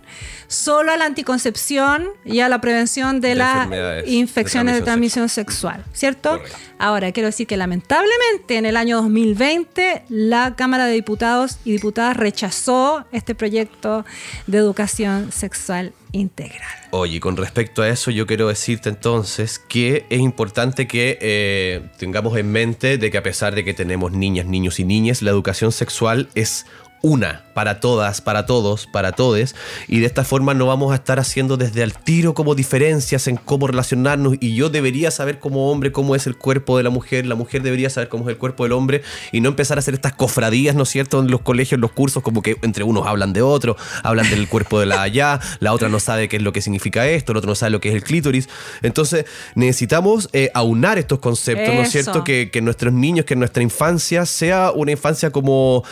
solo 0.46 0.92
a 0.92 0.96
la 0.96 1.06
anticoncepción 1.06 2.06
y 2.24 2.40
a 2.40 2.48
la 2.48 2.60
prevención 2.60 3.20
de, 3.20 3.30
De 3.30 3.34
las 3.34 3.68
infecciones 4.06 4.74
de 4.74 4.82
transmisión 4.82 5.28
sexual, 5.28 5.84
¿cierto? 5.92 6.38
Correcto. 6.38 6.56
Ahora, 6.78 7.12
quiero 7.12 7.28
decir 7.28 7.46
que 7.46 7.56
lamentablemente 7.56 8.56
en 8.56 8.66
el 8.66 8.76
año 8.76 8.96
2020 8.98 10.04
la 10.08 10.54
Cámara 10.54 10.86
de 10.86 10.92
Diputados 10.92 11.58
y 11.64 11.72
Diputadas 11.72 12.16
rechazó 12.16 13.06
este 13.10 13.34
proyecto 13.34 14.04
de 14.46 14.58
educación 14.58 15.32
sexual 15.32 15.92
integral. 16.14 16.70
Oye, 16.90 17.20
con 17.20 17.36
respecto 17.36 17.82
a 17.82 17.88
eso, 17.88 18.10
yo 18.10 18.26
quiero 18.26 18.48
decirte 18.48 18.88
entonces 18.88 19.58
que 19.58 20.06
es 20.08 20.20
importante 20.20 20.86
que 20.86 21.18
eh, 21.20 21.82
tengamos 21.98 22.36
en 22.38 22.50
mente 22.50 22.98
de 22.98 23.10
que 23.10 23.18
a 23.18 23.22
pesar 23.22 23.54
de 23.54 23.64
que 23.64 23.74
tenemos 23.74 24.12
niñas, 24.12 24.46
niños 24.46 24.78
y 24.80 24.84
niñas, 24.84 25.22
la 25.22 25.30
educación 25.30 25.72
sexual 25.72 26.28
es 26.34 26.66
una 27.04 27.42
para 27.52 27.80
todas, 27.80 28.22
para 28.22 28.46
todos, 28.46 28.86
para 28.86 29.12
todes, 29.12 29.54
y 29.88 30.00
de 30.00 30.06
esta 30.06 30.24
forma 30.24 30.54
no 30.54 30.66
vamos 30.66 30.90
a 30.90 30.96
estar 30.96 31.20
haciendo 31.20 31.58
desde 31.58 31.82
al 31.82 31.92
tiro 31.92 32.32
como 32.32 32.54
diferencias 32.54 33.28
en 33.28 33.36
cómo 33.36 33.66
relacionarnos, 33.66 34.36
y 34.40 34.54
yo 34.56 34.70
debería 34.70 35.10
saber 35.10 35.38
como 35.38 35.70
hombre 35.70 35.92
cómo 35.92 36.16
es 36.16 36.26
el 36.26 36.34
cuerpo 36.36 36.78
de 36.78 36.82
la 36.82 36.88
mujer, 36.88 37.26
la 37.26 37.34
mujer 37.34 37.62
debería 37.62 37.90
saber 37.90 38.08
cómo 38.08 38.24
es 38.24 38.30
el 38.30 38.38
cuerpo 38.38 38.64
del 38.64 38.72
hombre, 38.72 39.02
y 39.32 39.42
no 39.42 39.50
empezar 39.50 39.76
a 39.76 39.80
hacer 39.80 39.92
estas 39.92 40.14
cofradías, 40.14 40.74
¿no 40.74 40.84
es 40.84 40.88
cierto?, 40.88 41.20
en 41.20 41.30
los 41.30 41.42
colegios, 41.42 41.74
en 41.74 41.82
los 41.82 41.92
cursos, 41.92 42.22
como 42.22 42.40
que 42.40 42.56
entre 42.62 42.84
unos 42.84 43.06
hablan 43.06 43.34
de 43.34 43.42
otro, 43.42 43.76
hablan 44.02 44.28
del 44.30 44.48
cuerpo 44.48 44.80
de 44.80 44.86
la 44.86 45.02
allá, 45.02 45.40
la 45.60 45.74
otra 45.74 45.90
no 45.90 46.00
sabe 46.00 46.30
qué 46.30 46.36
es 46.36 46.42
lo 46.42 46.54
que 46.54 46.62
significa 46.62 47.06
esto, 47.06 47.32
el 47.32 47.38
otro 47.38 47.50
no 47.50 47.54
sabe 47.54 47.70
lo 47.70 47.80
que 47.80 47.90
es 47.90 47.94
el 47.94 48.02
clítoris, 48.02 48.48
entonces 48.82 49.26
necesitamos 49.54 50.30
eh, 50.32 50.50
aunar 50.54 50.98
estos 50.98 51.18
conceptos, 51.18 51.74
¿no 51.74 51.82
es 51.82 51.92
cierto?, 51.92 52.24
que, 52.24 52.50
que 52.50 52.62
nuestros 52.62 52.94
niños, 52.94 53.26
que 53.26 53.36
nuestra 53.36 53.62
infancia 53.62 54.24
sea 54.24 54.72
una 54.72 54.90
infancia 54.90 55.30
como 55.30 55.84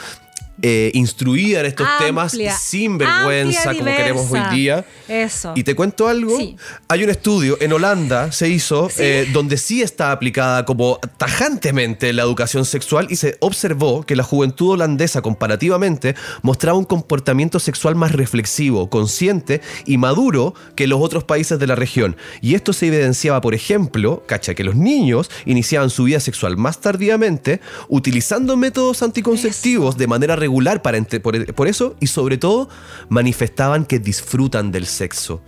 eh, 0.61 0.91
instruida 0.95 1.61
en 1.61 1.67
estos 1.67 1.87
Amplia, 1.87 2.07
temas, 2.07 2.39
sin 2.61 2.99
vergüenza, 2.99 3.71
amplia, 3.71 3.85
como 3.85 3.97
queremos 3.97 4.31
hoy 4.31 4.57
día. 4.57 4.85
Eso. 5.09 5.53
Y 5.57 5.65
te 5.65 5.75
cuento 5.75 6.09
algo. 6.09 6.37
Sí. 6.37 6.57
Hay 6.89 7.03
un 7.03 7.11
estudio 7.11 7.57
en 7.61 7.73
Holanda, 7.73 8.31
se 8.33 8.49
hizo, 8.49 8.89
eh, 8.99 9.29
donde 9.33 9.57
sí 9.57 9.83
está 9.83 10.13
aplicada 10.13 10.65
como 10.65 10.99
tajantemente 11.17 12.13
la 12.13 12.23
educación 12.23 12.65
sexual 12.65 13.07
y 13.11 13.17
se 13.17 13.37
observó 13.41 14.05
que 14.05 14.15
la 14.15 14.23
juventud 14.23 14.71
holandesa 14.71 15.23
comparativamente 15.23 16.15
mostraba 16.43 16.79
un 16.79 16.85
comportamiento 16.85 17.59
sexual 17.59 17.95
más 17.95 18.13
reflexivo, 18.13 18.91
consciente 18.91 19.61
y 19.87 19.99
maduro 19.99 20.55
que 20.77 20.87
los 20.87 21.01
otros 21.01 21.25
países 21.25 21.59
de 21.59 21.67
la 21.67 21.75
región. 21.75 22.17
Y 22.41 22.55
esto 22.55 22.73
se 22.73 22.87
evidenciaba, 22.89 23.41
por 23.41 23.55
ejemplo, 23.55 24.23
cacha, 24.27 24.55
que 24.55 24.65
los 24.65 24.77
niños 24.77 25.31
iniciaban 25.47 25.91
su 25.91 26.05
vida 26.05 26.21
sexual 26.21 26.57
más 26.57 26.81
tardíamente 26.81 27.61
utilizando 27.89 28.57
métodos 28.57 29.03
anticonceptivos 29.03 29.97
de 29.97 30.07
manera 30.07 30.37
regular 30.43 30.83
para 30.83 31.01
por, 31.23 31.55
por 31.55 31.69
eso 31.69 31.97
y 32.01 32.09
sobre 32.09 32.37
todo 32.37 32.69
manifestaban 33.09 33.87
que 33.87 33.99
disfrutan 33.99 34.73
del 34.73 34.87
sexo. 34.87 35.43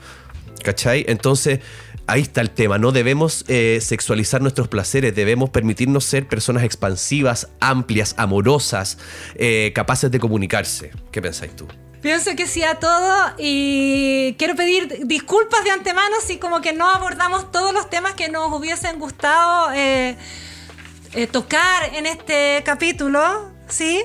¿Cachai? 0.63 1.05
Entonces, 1.09 1.61
ahí 2.07 2.23
está 2.23 2.41
el 2.41 2.51
tema. 2.51 2.79
No 2.79 2.93
debemos 2.93 3.45
eh, 3.49 3.79
sexualizar 3.81 4.41
nuestros 4.41 4.69
placeres, 4.69 5.15
debemos 5.15 5.51
permitirnos 5.51 6.05
ser 6.05 6.27
personas 6.27 6.65
expansivas, 6.65 7.49
amplias, 7.61 8.15
amorosas, 8.19 8.99
eh, 9.35 9.73
capaces 9.75 10.11
de 10.11 10.21
comunicarse. 10.21 10.91
¿Qué 11.11 11.23
pensáis 11.23 11.55
tú? 11.57 11.67
Pienso 12.01 12.37
que 12.37 12.47
sí 12.47 12.63
a 12.63 12.79
todo 12.79 13.35
y 13.39 14.35
quiero 14.39 14.55
pedir 14.55 15.07
disculpas 15.07 15.65
de 15.65 15.71
antemano 15.71 16.17
si 16.23 16.37
como 16.37 16.61
que 16.61 16.75
no 16.75 16.91
abordamos 16.91 17.51
todos 17.51 17.73
los 17.73 17.89
temas 17.89 18.13
que 18.13 18.29
nos 18.29 18.53
hubiesen 18.53 18.99
gustado 18.99 19.73
eh, 19.73 20.17
tocar 21.33 21.95
en 21.95 22.05
este 22.05 22.63
capítulo, 22.65 23.54
¿sí? 23.75 24.03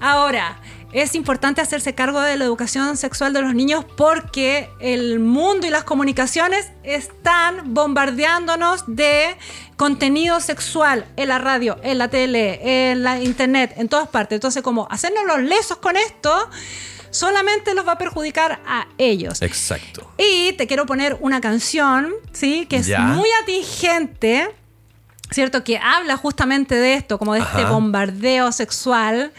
Ahora, 0.00 0.60
es 0.92 1.14
importante 1.16 1.60
hacerse 1.60 1.94
cargo 1.94 2.20
de 2.20 2.36
la 2.36 2.44
educación 2.44 2.96
sexual 2.96 3.32
de 3.32 3.42
los 3.42 3.54
niños 3.54 3.84
porque 3.96 4.68
el 4.78 5.18
mundo 5.18 5.66
y 5.66 5.70
las 5.70 5.82
comunicaciones 5.84 6.70
están 6.84 7.74
bombardeándonos 7.74 8.84
de 8.86 9.36
contenido 9.76 10.38
sexual 10.40 11.04
en 11.16 11.28
la 11.28 11.38
radio, 11.38 11.78
en 11.82 11.98
la 11.98 12.08
tele, 12.08 12.90
en 12.92 13.02
la 13.02 13.20
internet, 13.20 13.74
en 13.76 13.88
todas 13.88 14.08
partes. 14.08 14.36
Entonces, 14.36 14.62
como 14.62 14.86
hacernos 14.90 15.24
los 15.26 15.40
lesos 15.40 15.78
con 15.78 15.96
esto 15.96 16.48
solamente 17.10 17.74
los 17.74 17.86
va 17.86 17.92
a 17.92 17.98
perjudicar 17.98 18.60
a 18.66 18.86
ellos. 18.98 19.40
Exacto. 19.42 20.10
Y 20.18 20.52
te 20.54 20.66
quiero 20.66 20.84
poner 20.84 21.16
una 21.20 21.40
canción, 21.40 22.12
¿sí? 22.32 22.66
Que 22.66 22.76
es 22.78 22.86
Ya. 22.86 23.00
muy 23.00 23.28
atingente, 23.42 24.48
¿cierto? 25.34 25.64
Que 25.64 25.78
habla 25.78 26.16
justamente 26.16 26.76
de 26.76 26.94
esto, 26.94 27.18
como 27.18 27.34
de 27.34 27.40
este 27.40 27.64
bombardeo 27.64 28.52
sexual 28.52 29.32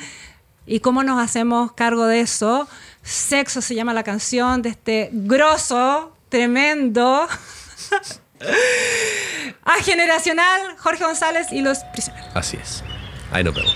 y 0.66 0.82
cómo 0.82 1.04
nos 1.04 1.24
hacemos 1.24 1.72
cargo 1.72 2.06
de 2.06 2.20
eso. 2.20 2.68
Sexo 3.02 3.62
se 3.62 3.76
llama 3.76 3.94
la 3.94 4.04
canción 4.04 4.62
de 4.62 4.70
este 4.70 5.10
grosso, 5.14 6.14
tremendo, 6.30 7.28
a 9.64 9.74
generacional, 9.84 10.76
Jorge 10.78 11.04
González 11.06 11.48
y 11.52 11.62
los 11.62 11.80
prisioneros. 11.94 12.30
Así 12.36 12.58
es. 12.58 12.84
Ahí 13.32 13.44
nos 13.44 13.56
vemos. 13.56 13.76